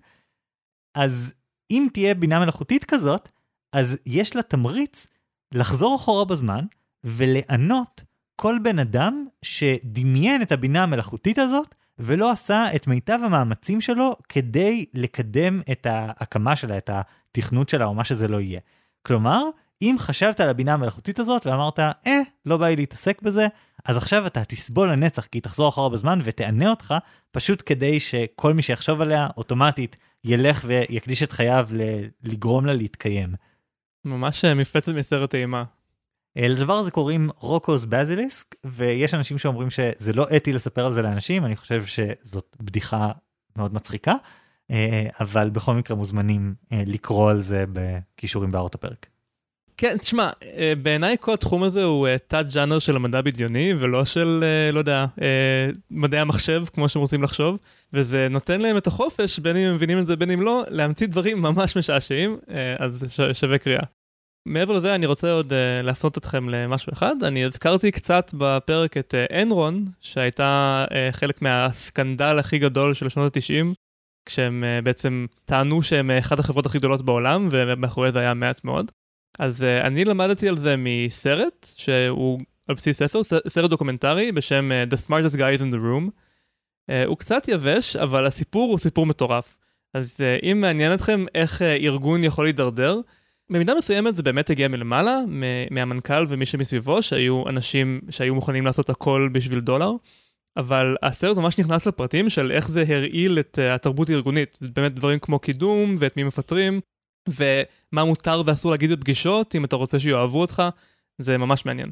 אז 0.96 1.34
אם 1.72 1.88
תהיה 1.94 2.14
בינה 2.14 2.40
מלאכותית 2.40 2.86
כזאת, 2.86 3.30
אז 3.74 3.98
יש 4.06 4.36
לה 4.36 4.42
תמריץ 4.42 5.08
לחזור 5.52 5.96
אחורה 5.96 6.26
בזמן 6.26 6.66
ולענות 7.04 8.04
כל 8.36 8.56
בן 8.64 8.80
אדם 8.80 9.26
שדמיין 9.42 10.42
את 10.42 10.52
הבינה 10.52 10.84
המלאכותית 10.84 11.40
הזאת 11.40 11.76
ולא 12.00 12.32
עשה 12.32 12.76
את 12.76 12.88
מיטב 12.88 13.20
המאמצים 13.24 13.82
שלו 13.82 14.16
כדי 14.30 14.86
לקדם 14.94 15.62
את 15.72 15.86
ההקמה 15.86 16.56
שלה, 16.56 16.78
את 16.78 16.90
התכנות 16.94 17.70
שלה 17.70 17.86
או 17.86 17.94
מה 17.94 18.04
שזה 18.04 18.28
לא 18.28 18.42
יהיה. 18.42 18.60
כלומר, 19.02 19.44
אם 19.84 19.96
חשבת 20.00 20.40
על 20.40 20.50
הבינה 20.50 20.74
המלאכותית 20.74 21.20
הזאת 21.20 21.48
ואמרת, 21.48 21.80
אה, 21.80 22.22
לא 22.46 22.58
בא 22.58 22.68
לי 22.68 22.76
להתעסק 22.76 23.22
בזה, 23.22 23.48
אז 23.86 23.98
עכשיו 23.98 24.28
אתה 24.28 24.46
תסבול 24.46 24.92
לנצח 24.92 25.26
כי 25.26 25.38
היא 25.38 25.44
תחזור 25.44 25.70
אחורה 25.70 25.90
בזמן 25.90 26.20
ותענה 26.24 26.70
אותך, 26.70 26.94
פשוט 27.32 27.64
כדי 27.66 28.00
שכל 28.00 28.54
מי 28.54 28.62
שיחשוב 28.62 29.02
עליה 29.02 29.28
אוטומטית 29.38 29.96
ילך 30.24 30.66
ויקדיש 30.68 31.24
את 31.24 31.32
חייו 31.32 31.68
לגרום 32.24 32.66
לה 32.66 32.74
להתקיים. 32.74 33.34
ממש 34.06 34.46
אה, 34.46 34.54
מפלצת 34.54 34.92
מסרט 34.94 35.36
אימה. 35.36 35.64
אה, 36.38 36.48
לדבר 36.48 36.74
הזה 36.74 36.92
קוראים 36.92 37.30
רוקוס 37.38 37.86
בזיליסק 37.86 38.56
ויש 38.64 39.14
אנשים 39.14 39.38
שאומרים 39.38 39.70
שזה 39.70 40.14
לא 40.14 40.28
אתי 40.36 40.54
לספר 40.54 40.86
על 40.86 40.94
זה 40.94 41.02
לאנשים 41.02 41.46
אני 41.46 41.56
חושב 41.56 41.86
שזאת 41.86 42.58
בדיחה 42.62 43.12
מאוד 43.58 43.74
מצחיקה 43.74 44.14
אה, 44.72 45.08
אבל 45.20 45.50
בכל 45.50 45.74
מקרה 45.74 45.98
מוזמנים 45.98 46.56
לקרוא 46.72 47.32
על 47.32 47.42
זה 47.42 47.66
בכישורים 47.74 48.52
בהערות 48.52 48.76
הפרק. 48.76 49.13
כן, 49.78 49.98
תשמע, 49.98 50.30
אה, 50.44 50.74
בעיניי 50.84 51.16
כל 51.20 51.34
התחום 51.34 51.64
הזה 51.64 51.84
הוא 51.84 52.08
אה, 52.08 52.16
תת-ג'אנר 52.28 52.80
של 52.80 52.96
המדע 52.96 53.22
בדיוני, 53.22 53.74
ולא 53.80 54.06
של, 54.06 54.44
אה, 54.44 54.72
לא 54.72 54.80
יודע, 54.80 55.06
מדעי 55.92 56.20
המחשב, 56.20 56.64
כמו 56.74 56.90
שהם 56.90 57.02
רוצים 57.02 57.24
לחשוב, 57.24 57.58
וזה 57.94 58.28
נותן 58.30 58.62
להם 58.62 58.78
את 58.78 58.88
החופש, 58.88 59.40
בין 59.40 59.58
אם 59.58 59.68
הם 59.68 59.76
מבינים 59.76 60.00
את 60.00 60.06
זה, 60.06 60.16
בין 60.16 60.32
אם 60.32 60.42
לא, 60.42 60.64
להמציא 60.70 61.08
דברים 61.08 61.42
ממש 61.42 61.78
משעשעים, 61.78 62.38
אז 62.80 63.22
שווה 63.34 63.58
קריאה. 63.58 63.84
מעבר 64.48 64.74
לזה, 64.74 64.96
אני 64.96 65.06
רוצה 65.06 65.32
עוד 65.32 65.54
להפנות 65.84 66.18
אתכם 66.18 66.50
למשהו 66.50 66.94
אחד. 66.94 67.24
אני 67.24 67.46
הזכרתי 67.46 67.92
קצת 67.92 68.32
בפרק 68.38 68.98
את 68.98 69.16
אנרון, 69.42 69.86
שהייתה 70.02 70.86
חלק 71.12 71.42
מהסקנדל 71.42 72.40
הכי 72.40 72.60
גדול 72.60 72.94
של 72.94 73.10
שנות 73.10 73.38
ה-90, 73.38 73.66
כשהם 74.26 74.64
בעצם 74.84 75.26
טענו 75.46 75.82
שהם 75.82 76.12
אחת 76.12 76.40
החברות 76.40 76.66
הכי 76.66 76.78
גדולות 76.78 77.06
בעולם, 77.06 77.48
ומאחורי 77.52 78.12
זה 78.12 78.20
היה 78.20 78.34
מעט 78.34 78.64
מאוד. 78.64 78.92
אז 79.40 79.62
uh, 79.62 79.88
אני 79.88 80.06
למדתי 80.06 80.50
על 80.50 80.58
זה 80.58 80.76
מסרט, 80.78 81.68
שהוא 81.78 82.40
על 82.68 82.76
בסיס 82.76 82.98
ספר, 82.98 83.22
סרט 83.48 83.70
דוקומנטרי 83.70 84.32
בשם 84.32 84.72
אה, 84.72 84.94
The 84.94 84.98
Smartest 85.08 85.36
Guys 85.36 85.60
in 85.60 85.74
the 85.74 85.78
Room. 85.78 86.10
אה, 86.10 86.94
הוא 87.06 87.18
קצת 87.18 87.48
יבש, 87.48 87.96
אבל 87.96 88.26
הסיפור 88.26 88.72
הוא 88.72 88.80
סיפור 88.80 89.06
מטורף. 89.06 89.58
אז 89.94 90.18
אה, 90.20 90.46
אם 90.46 90.62
מעניין 90.62 90.94
אתכם 90.94 91.26
איך 91.36 91.62
אה, 91.62 91.66
ארגון 91.66 92.24
יכול 92.24 92.46
להידרדר, 92.46 93.00
במידה 93.50 93.76
מסוימת 93.76 94.16
זה 94.16 94.24
באמת 94.24 94.50
הגיע 94.50 94.68
מלמעלה, 94.68 95.20
מהמנכ"ל 95.72 96.26
ומי 96.28 96.46
שמסביבו, 96.46 97.02
שהיו 97.02 97.44
אנשים 97.50 98.02
שהיו 98.10 98.36
מוכנים 98.36 98.66
לעשות 98.66 98.90
הכל 98.90 99.30
בשביל 99.32 99.60
דולר. 99.60 99.92
אבל 100.58 100.96
הסרט 101.04 101.38
ממש 101.38 101.60
נכנס 101.60 101.88
לפרטים 101.88 102.30
של 102.30 102.52
איך 102.52 102.70
זה 102.70 102.84
הרעיל 102.88 103.40
את 103.40 103.60
התרבות 103.60 104.10
הארגונית. 104.10 104.58
באמת 104.62 104.94
דברים 104.94 105.20
כמו 105.20 105.40
קידום 105.40 105.96
ואת 106.00 106.18
מי 106.18 106.24
מפטרים, 106.24 106.82
ומה 107.30 108.06
מותר 108.06 108.42
ואסור 108.46 108.72
להגיד 108.72 108.92
בפגישות, 108.92 109.56
אם 109.56 109.66
אתה 109.66 109.76
רוצה 109.76 110.00
שיאהבו 110.00 110.42
אותך, 110.42 110.64
זה 111.18 111.38
ממש 111.38 111.66
מעניין. 111.66 111.90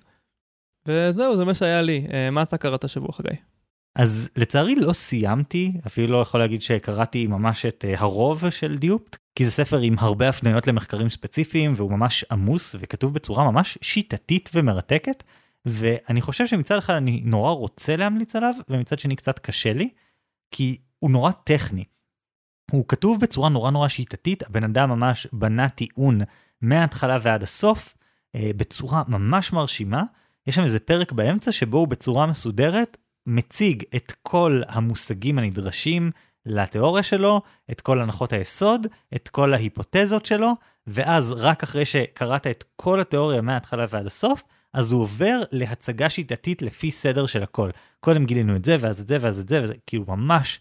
וזהו, 0.86 1.38
זה 1.38 1.46
מה 1.46 1.54
שהיה 1.54 1.82
לי. 1.82 2.08
אה, 2.14 2.30
מה 2.32 2.42
אתה 2.42 2.58
קראת 2.58 2.84
השבוע, 2.84 3.12
חגי? 3.12 3.36
אז 3.96 4.30
לצערי 4.36 4.76
לא 4.76 4.94
סיימתי, 4.94 5.72
אפילו 5.88 6.08
לא 6.08 6.22
יכול 6.22 6.40
להגיד 6.40 6.62
שקראתי 6.62 7.28
ממש 7.28 7.66
את 7.66 7.86
אה, 7.88 7.94
הרוב 7.98 8.50
של 8.50 8.78
דיופט, 8.78 9.18
כי 9.36 9.46
זה 9.46 9.52
ספר 9.52 9.80
עם 9.80 9.96
הרבה 10.00 10.30
הפניות 10.30 10.68
למחקרים 10.68 11.10
ספציפיים, 11.10 11.74
והוא 11.76 11.92
ממש 11.92 12.26
עמוס 12.32 12.76
וכתוב 12.80 13.14
בצורה 13.14 13.52
ממש 13.52 13.78
שיטתית 13.82 14.50
ומרתקת, 14.54 15.24
ואני 15.66 16.22
חושב 16.22 16.48
שמצד 16.48 16.78
אחד 16.78 16.94
אני 16.94 17.22
נורא 17.26 17.52
רוצה 17.52 17.96
להמליץ 17.96 18.36
עליו, 18.36 18.54
ומצד 18.70 19.00
שני 19.00 19.16
קצת 19.16 19.40
קשה 19.40 19.74
לי, 19.74 19.90
כי 20.52 20.78
הוא 21.00 21.12
נורא 21.12 21.32
טכני. 21.32 21.84
הוא 22.72 22.86
כתוב 22.88 23.20
בצורה 23.20 23.50
נורא 23.50 23.72
נורא 23.72 23.88
שיטתית, 23.88 24.44
הבן 24.44 24.64
אדם 24.64 24.90
ממש 24.90 25.28
בנה 25.34 25.70
טיעון 25.70 26.22
מההתחלה 26.62 27.18
ועד 27.22 27.44
הסוף, 27.44 27.96
אה, 28.36 28.52
בצורה 28.58 29.04
ממש 29.08 29.54
מרשימה. 29.54 30.04
יש 30.48 30.56
שם 30.56 30.64
איזה 30.64 30.80
פרק 30.80 31.12
באמצע 31.12 31.52
שבו 31.52 31.78
הוא 31.78 31.88
בצורה 31.88 32.26
מסודרת 32.26 32.98
מציג 33.26 33.84
את 33.96 34.14
כל 34.22 34.62
המושגים 34.68 35.40
הנדרשים 35.40 36.12
לתיאוריה 36.46 37.04
שלו, 37.04 37.42
את 37.72 37.82
כל 37.82 38.02
הנחות 38.02 38.34
היסוד, 38.34 38.88
את 39.16 39.30
כל 39.30 39.54
ההיפותזות 39.54 40.26
שלו, 40.26 40.52
ואז 40.88 41.32
רק 41.32 41.64
אחרי 41.64 41.86
שקראת 41.86 42.48
את 42.48 42.64
כל 42.76 43.02
התיאוריה 43.02 43.42
מההתחלה 43.42 43.86
ועד 43.90 44.06
הסוף, 44.06 44.44
אז 44.74 44.92
הוא 44.92 45.02
עובר 45.02 45.42
להצגה 45.52 46.10
שיטתית 46.10 46.62
לפי 46.62 46.92
סדר 46.92 47.26
של 47.26 47.44
הכל. 47.44 47.70
קודם 48.00 48.26
גילינו 48.26 48.56
את 48.56 48.66
זה, 48.66 48.78
ואז 48.80 49.02
את 49.02 49.08
זה, 49.08 49.18
ואז 49.22 49.40
את 49.40 49.50
זה, 49.50 49.62
וזה 49.64 49.74
כאילו 49.88 50.06
ממש 50.08 50.60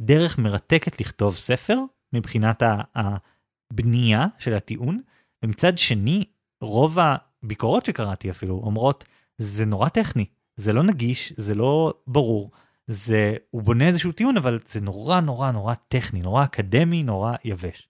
דרך 0.00 0.38
מרתקת 0.38 1.00
לכתוב 1.00 1.36
ספר 1.36 1.78
מבחינת 2.12 2.62
הבנייה 2.94 4.26
של 4.38 4.54
הטיעון, 4.54 5.00
ומצד 5.44 5.78
שני, 5.78 6.24
רוב 6.60 6.98
הביקורות 6.98 7.84
שקראתי 7.84 8.30
אפילו 8.30 8.54
אומרות, 8.64 9.04
זה 9.38 9.64
נורא 9.64 9.88
טכני, 9.88 10.24
זה 10.56 10.72
לא 10.72 10.82
נגיש, 10.82 11.32
זה 11.36 11.54
לא 11.54 11.94
ברור, 12.06 12.50
זה, 12.86 13.36
הוא 13.50 13.62
בונה 13.62 13.88
איזשהו 13.88 14.12
טיעון, 14.12 14.36
אבל 14.36 14.58
זה 14.68 14.80
נורא 14.80 15.20
נורא 15.20 15.50
נורא 15.50 15.74
טכני, 15.88 16.20
נורא 16.20 16.44
אקדמי, 16.44 17.02
נורא 17.02 17.34
יבש. 17.44 17.88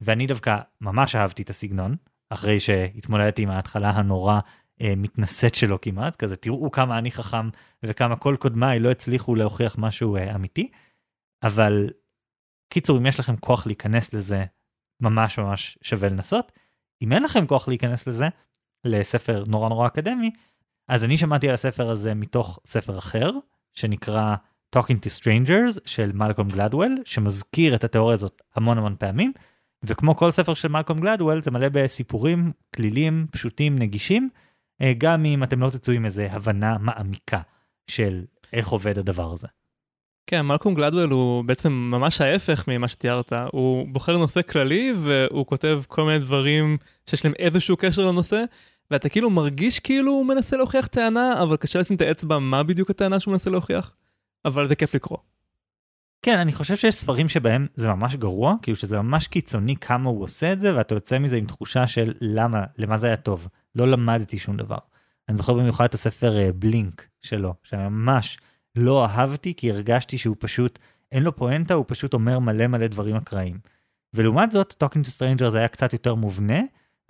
ואני 0.00 0.26
דווקא 0.26 0.58
ממש 0.80 1.14
אהבתי 1.14 1.42
את 1.42 1.50
הסגנון, 1.50 1.96
אחרי 2.30 2.60
שהתמודדתי 2.60 3.42
עם 3.42 3.50
ההתחלה 3.50 3.90
הנורא 3.90 4.40
אה, 4.80 4.92
מתנשאת 4.96 5.54
שלו 5.54 5.80
כמעט, 5.80 6.16
כזה 6.16 6.36
תראו 6.36 6.70
כמה 6.70 6.98
אני 6.98 7.10
חכם 7.10 7.48
וכמה 7.82 8.16
כל 8.16 8.36
קודמיי 8.38 8.78
לא 8.78 8.90
הצליחו 8.90 9.34
להוכיח 9.34 9.76
משהו 9.78 10.16
אה, 10.16 10.34
אמיתי. 10.34 10.70
אבל 11.42 11.90
קיצור 12.68 12.98
אם 12.98 13.06
יש 13.06 13.20
לכם 13.20 13.36
כוח 13.36 13.66
להיכנס 13.66 14.12
לזה 14.12 14.44
ממש 15.00 15.38
ממש 15.38 15.78
שווה 15.82 16.08
לנסות. 16.08 16.52
אם 17.02 17.12
אין 17.12 17.22
לכם 17.22 17.46
כוח 17.46 17.68
להיכנס 17.68 18.06
לזה 18.06 18.28
לספר 18.84 19.44
נורא 19.46 19.68
נורא 19.68 19.86
אקדמי 19.86 20.30
אז 20.88 21.04
אני 21.04 21.18
שמעתי 21.18 21.48
על 21.48 21.54
הספר 21.54 21.90
הזה 21.90 22.14
מתוך 22.14 22.58
ספר 22.66 22.98
אחר 22.98 23.30
שנקרא 23.72 24.34
Talking 24.76 24.98
to 25.04 25.20
Strangers 25.20 25.80
של 25.84 26.12
מלקום 26.12 26.48
גלדוול 26.48 26.98
שמזכיר 27.04 27.74
את 27.74 27.84
התיאוריה 27.84 28.14
הזאת 28.14 28.42
המון 28.56 28.78
המון 28.78 28.96
פעמים 28.98 29.32
וכמו 29.84 30.16
כל 30.16 30.30
ספר 30.30 30.54
של 30.54 30.68
מלקום 30.68 31.00
גלדוול 31.00 31.42
זה 31.42 31.50
מלא 31.50 31.68
בסיפורים 31.72 32.52
כלילים 32.74 33.26
פשוטים 33.30 33.78
נגישים 33.78 34.30
אה, 34.82 34.92
גם 34.98 35.24
אם 35.24 35.42
אתם 35.44 35.60
לא 35.60 35.70
תצאו 35.70 35.92
עם 35.92 36.04
איזה 36.04 36.28
הבנה 36.32 36.78
מעמיקה 36.78 37.40
של 37.86 38.24
איך 38.52 38.68
עובד 38.68 38.98
הדבר 38.98 39.32
הזה. 39.32 39.46
כן, 40.30 40.42
מלקום 40.42 40.74
גלדוול 40.74 41.10
הוא 41.10 41.44
בעצם 41.44 41.72
ממש 41.72 42.20
ההפך 42.20 42.64
ממה 42.68 42.88
שתיארת, 42.88 43.32
הוא 43.52 43.86
בוחר 43.88 44.16
נושא 44.18 44.42
כללי 44.42 44.94
והוא 45.02 45.46
כותב 45.46 45.82
כל 45.88 46.04
מיני 46.04 46.18
דברים 46.18 46.76
שיש 47.06 47.24
להם 47.24 47.34
איזשהו 47.38 47.76
קשר 47.76 48.06
לנושא, 48.06 48.44
ואתה 48.90 49.08
כאילו 49.08 49.30
מרגיש 49.30 49.80
כאילו 49.80 50.12
הוא 50.12 50.26
מנסה 50.26 50.56
להוכיח 50.56 50.86
טענה, 50.86 51.42
אבל 51.42 51.56
קשה 51.56 51.78
לשים 51.78 51.96
את 51.96 52.00
האצבע 52.00 52.38
מה 52.38 52.62
בדיוק 52.62 52.90
הטענה 52.90 53.20
שהוא 53.20 53.32
מנסה 53.32 53.50
להוכיח, 53.50 53.92
אבל 54.44 54.68
זה 54.68 54.74
כיף 54.74 54.94
לקרוא. 54.94 55.18
כן, 56.22 56.38
אני 56.38 56.52
חושב 56.52 56.76
שיש 56.76 56.94
ספרים 56.94 57.28
שבהם 57.28 57.66
זה 57.74 57.88
ממש 57.88 58.16
גרוע, 58.16 58.54
כאילו 58.62 58.76
שזה 58.76 59.02
ממש 59.02 59.26
קיצוני 59.26 59.76
כמה 59.76 60.10
הוא 60.10 60.22
עושה 60.22 60.52
את 60.52 60.60
זה, 60.60 60.76
ואתה 60.76 60.94
יוצא 60.94 61.18
מזה 61.18 61.36
עם 61.36 61.44
תחושה 61.44 61.86
של 61.86 62.14
למה, 62.20 62.64
למה 62.78 62.98
זה 62.98 63.06
היה 63.06 63.16
טוב. 63.16 63.48
לא 63.74 63.88
למדתי 63.88 64.38
שום 64.38 64.56
דבר. 64.56 64.78
אני 65.28 65.36
זוכר 65.36 65.54
במיוחד 65.54 65.84
את 65.84 65.94
הספר 65.94 66.52
בלינק 66.54 67.00
אה, 67.00 67.06
שלו, 67.22 67.54
שממש 67.62 68.38
לא 68.76 69.04
אהבתי 69.04 69.54
כי 69.54 69.70
הרגשתי 69.70 70.18
שהוא 70.18 70.36
פשוט, 70.38 70.78
אין 71.12 71.22
לו 71.22 71.36
פואנטה, 71.36 71.74
הוא 71.74 71.84
פשוט 71.88 72.14
אומר 72.14 72.38
מלא 72.38 72.66
מלא 72.66 72.86
דברים 72.86 73.16
אקראיים. 73.16 73.58
ולעומת 74.14 74.52
זאת, 74.52 74.84
Talking 74.84 75.02
to 75.06 75.08
Strangers 75.18 75.56
היה 75.56 75.68
קצת 75.68 75.92
יותר 75.92 76.14
מובנה 76.14 76.60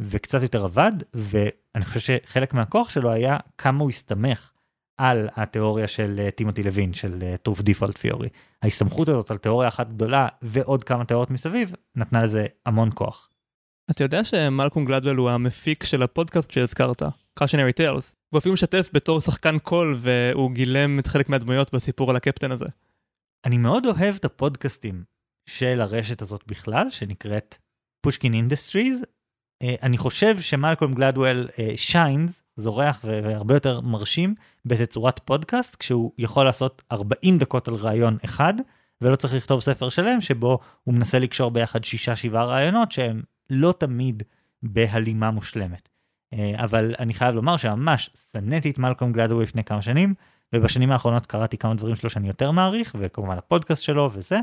וקצת 0.01 0.43
יותר 0.43 0.65
עבד, 0.65 0.93
ואני 1.15 1.85
חושב 1.85 2.01
שחלק 2.01 2.55
מהכוח 2.55 2.91
שלו 2.91 3.11
היה 3.11 3.37
כמה 3.59 3.81
הוא 3.81 3.89
הסתמך 3.89 4.51
על 4.99 5.29
התיאוריה 5.37 5.89
של 5.89 6.17
אה, 6.19 6.31
טימותי 6.31 6.63
לוין, 6.63 6.95
של 6.95 7.35
Truth 7.49 7.61
Default 7.63 7.97
Theory. 8.03 8.29
ההסתמכות 8.63 9.09
הזאת 9.09 9.31
על 9.31 9.37
תיאוריה 9.37 9.69
אחת 9.69 9.89
גדולה 9.89 10.29
ועוד 10.43 10.85
כמה 10.85 11.05
תיאוריות 11.05 11.31
מסביב, 11.31 11.75
נתנה 11.97 12.23
לזה 12.23 12.47
המון 12.67 12.91
כוח. 12.95 13.31
אתה 13.91 14.05
יודע 14.05 14.25
שמלקום 14.25 14.85
גלדוול 14.85 15.17
הוא 15.17 15.31
המפיק 15.31 15.85
של 15.85 16.03
הפודקאסט 16.03 16.51
שהזכרת, 16.51 17.03
Cautionary 17.35 17.73
Tales. 17.73 18.17
הוא 18.29 18.39
אפילו 18.39 18.53
משתף 18.53 18.91
בתור 18.93 19.21
שחקן 19.21 19.59
קול 19.59 19.97
והוא 19.99 20.53
גילם 20.53 20.99
את 20.99 21.07
חלק 21.07 21.29
מהדמויות 21.29 21.75
בסיפור 21.75 22.11
על 22.11 22.17
הקפטן 22.17 22.53
הזה. 22.53 22.67
אני 23.45 23.59
מאוד 23.59 23.87
אוהב 23.87 24.15
את 24.15 24.25
הפודקאסטים 24.25 25.05
של 25.49 25.81
הרשת 25.81 26.23
הזאת 26.23 26.45
בכלל, 26.47 26.91
שנקראת 26.91 27.59
Pushkin 28.01 28.35
Industries. 28.35 29.05
אני 29.63 29.99
חושב 29.99 30.41
שמלקום 30.41 30.95
גלדוול 30.95 31.49
shines, 31.77 32.43
זורח 32.57 33.01
והרבה 33.05 33.55
יותר 33.55 33.81
מרשים 33.81 34.35
בתצורת 34.65 35.21
פודקאסט, 35.25 35.77
כשהוא 35.77 36.13
יכול 36.19 36.45
לעשות 36.45 36.83
40 36.93 37.39
דקות 37.39 37.69
על 37.69 37.75
רעיון 37.75 38.19
אחד, 38.25 38.55
ולא 39.01 39.17
צריך 39.17 39.35
לכתוב 39.35 39.61
ספר 39.61 39.89
שלם 39.89 40.21
שבו 40.21 40.59
הוא 40.85 40.95
מנסה 40.95 41.19
לקשור 41.19 41.51
ביחד 41.51 41.85
שישה 41.85 42.17
שבעה 42.17 42.45
רעיונות 42.45 42.93
שהם 42.93 43.23
לא 43.51 43.75
תמיד 43.79 44.23
בהלימה 44.63 45.31
מושלמת. 45.31 45.89
אבל 46.55 46.95
אני 46.99 47.15
חייב 47.15 47.35
לומר 47.35 47.57
שממש 47.57 48.11
שנאתי 48.33 48.71
את 48.71 48.79
מלקום 48.79 49.13
גלדוול 49.13 49.43
לפני 49.43 49.65
כמה 49.65 49.83
שנים, 49.83 50.15
ובשנים 50.53 50.91
האחרונות 50.93 51.27
קראתי 51.27 51.59
כמה 51.59 51.75
דברים 51.75 51.97
שלו 51.97 52.11
שאני 52.11 52.29
יותר 52.29 52.51
מעריך, 52.51 52.97
וכמובן 52.99 53.39
הפודקאסט 53.39 53.83
שלו 53.83 54.11
וזה, 54.13 54.41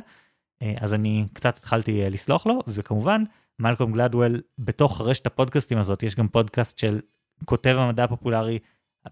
אז 0.62 0.94
אני 0.94 1.26
קצת 1.34 1.58
התחלתי 1.58 2.10
לסלוח 2.10 2.48
לו, 2.48 2.60
וכמובן 2.68 3.24
מלקום 3.60 3.92
גלדוול 3.92 4.42
בתוך 4.60 5.02
רשת 5.02 5.28
הפודקאסטים 5.28 5.78
הזאת 5.78 6.04
יש 6.04 6.16
גם 6.16 6.28
פודקאסט 6.28 6.80
של 6.80 7.02
כותב 7.46 7.76
המדע 7.80 8.04
הפופולרי 8.04 8.60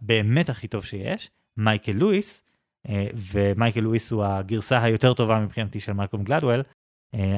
באמת 0.01 0.49
הכי 0.49 0.67
טוב 0.67 0.85
שיש, 0.85 1.29
מייקל 1.57 1.91
לואיס, 1.91 2.43
ומייקל 3.13 3.79
לואיס 3.79 4.11
הוא 4.11 4.25
הגרסה 4.25 4.83
היותר 4.83 5.13
טובה 5.13 5.39
מבחינתי 5.39 5.79
של 5.79 5.93
מלקום 5.93 6.23
גלדוול, 6.23 6.63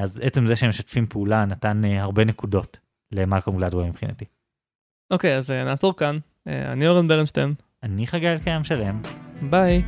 אז 0.04 0.20
עצם 0.24 0.46
זה 0.46 0.56
שהם 0.56 0.70
משתפים 0.70 1.06
פעולה 1.08 1.46
נתן 1.46 1.86
הרבה 1.86 2.26
נקודות 2.26 2.80
למלקום 3.12 3.58
גלדוול 3.58 3.86
מבחינתי. 3.86 4.26
אוקיי, 5.12 5.38
אז 5.38 5.52
נעצור 5.52 5.96
כאן. 5.98 6.18
אני 6.48 6.88
אורן 6.88 7.08
ברנשטיין. 7.08 7.54
אני 7.84 8.08
חגי 8.08 8.28
אלקיים 8.28 8.64
שלם. 8.64 9.02
ביי. 9.50 9.84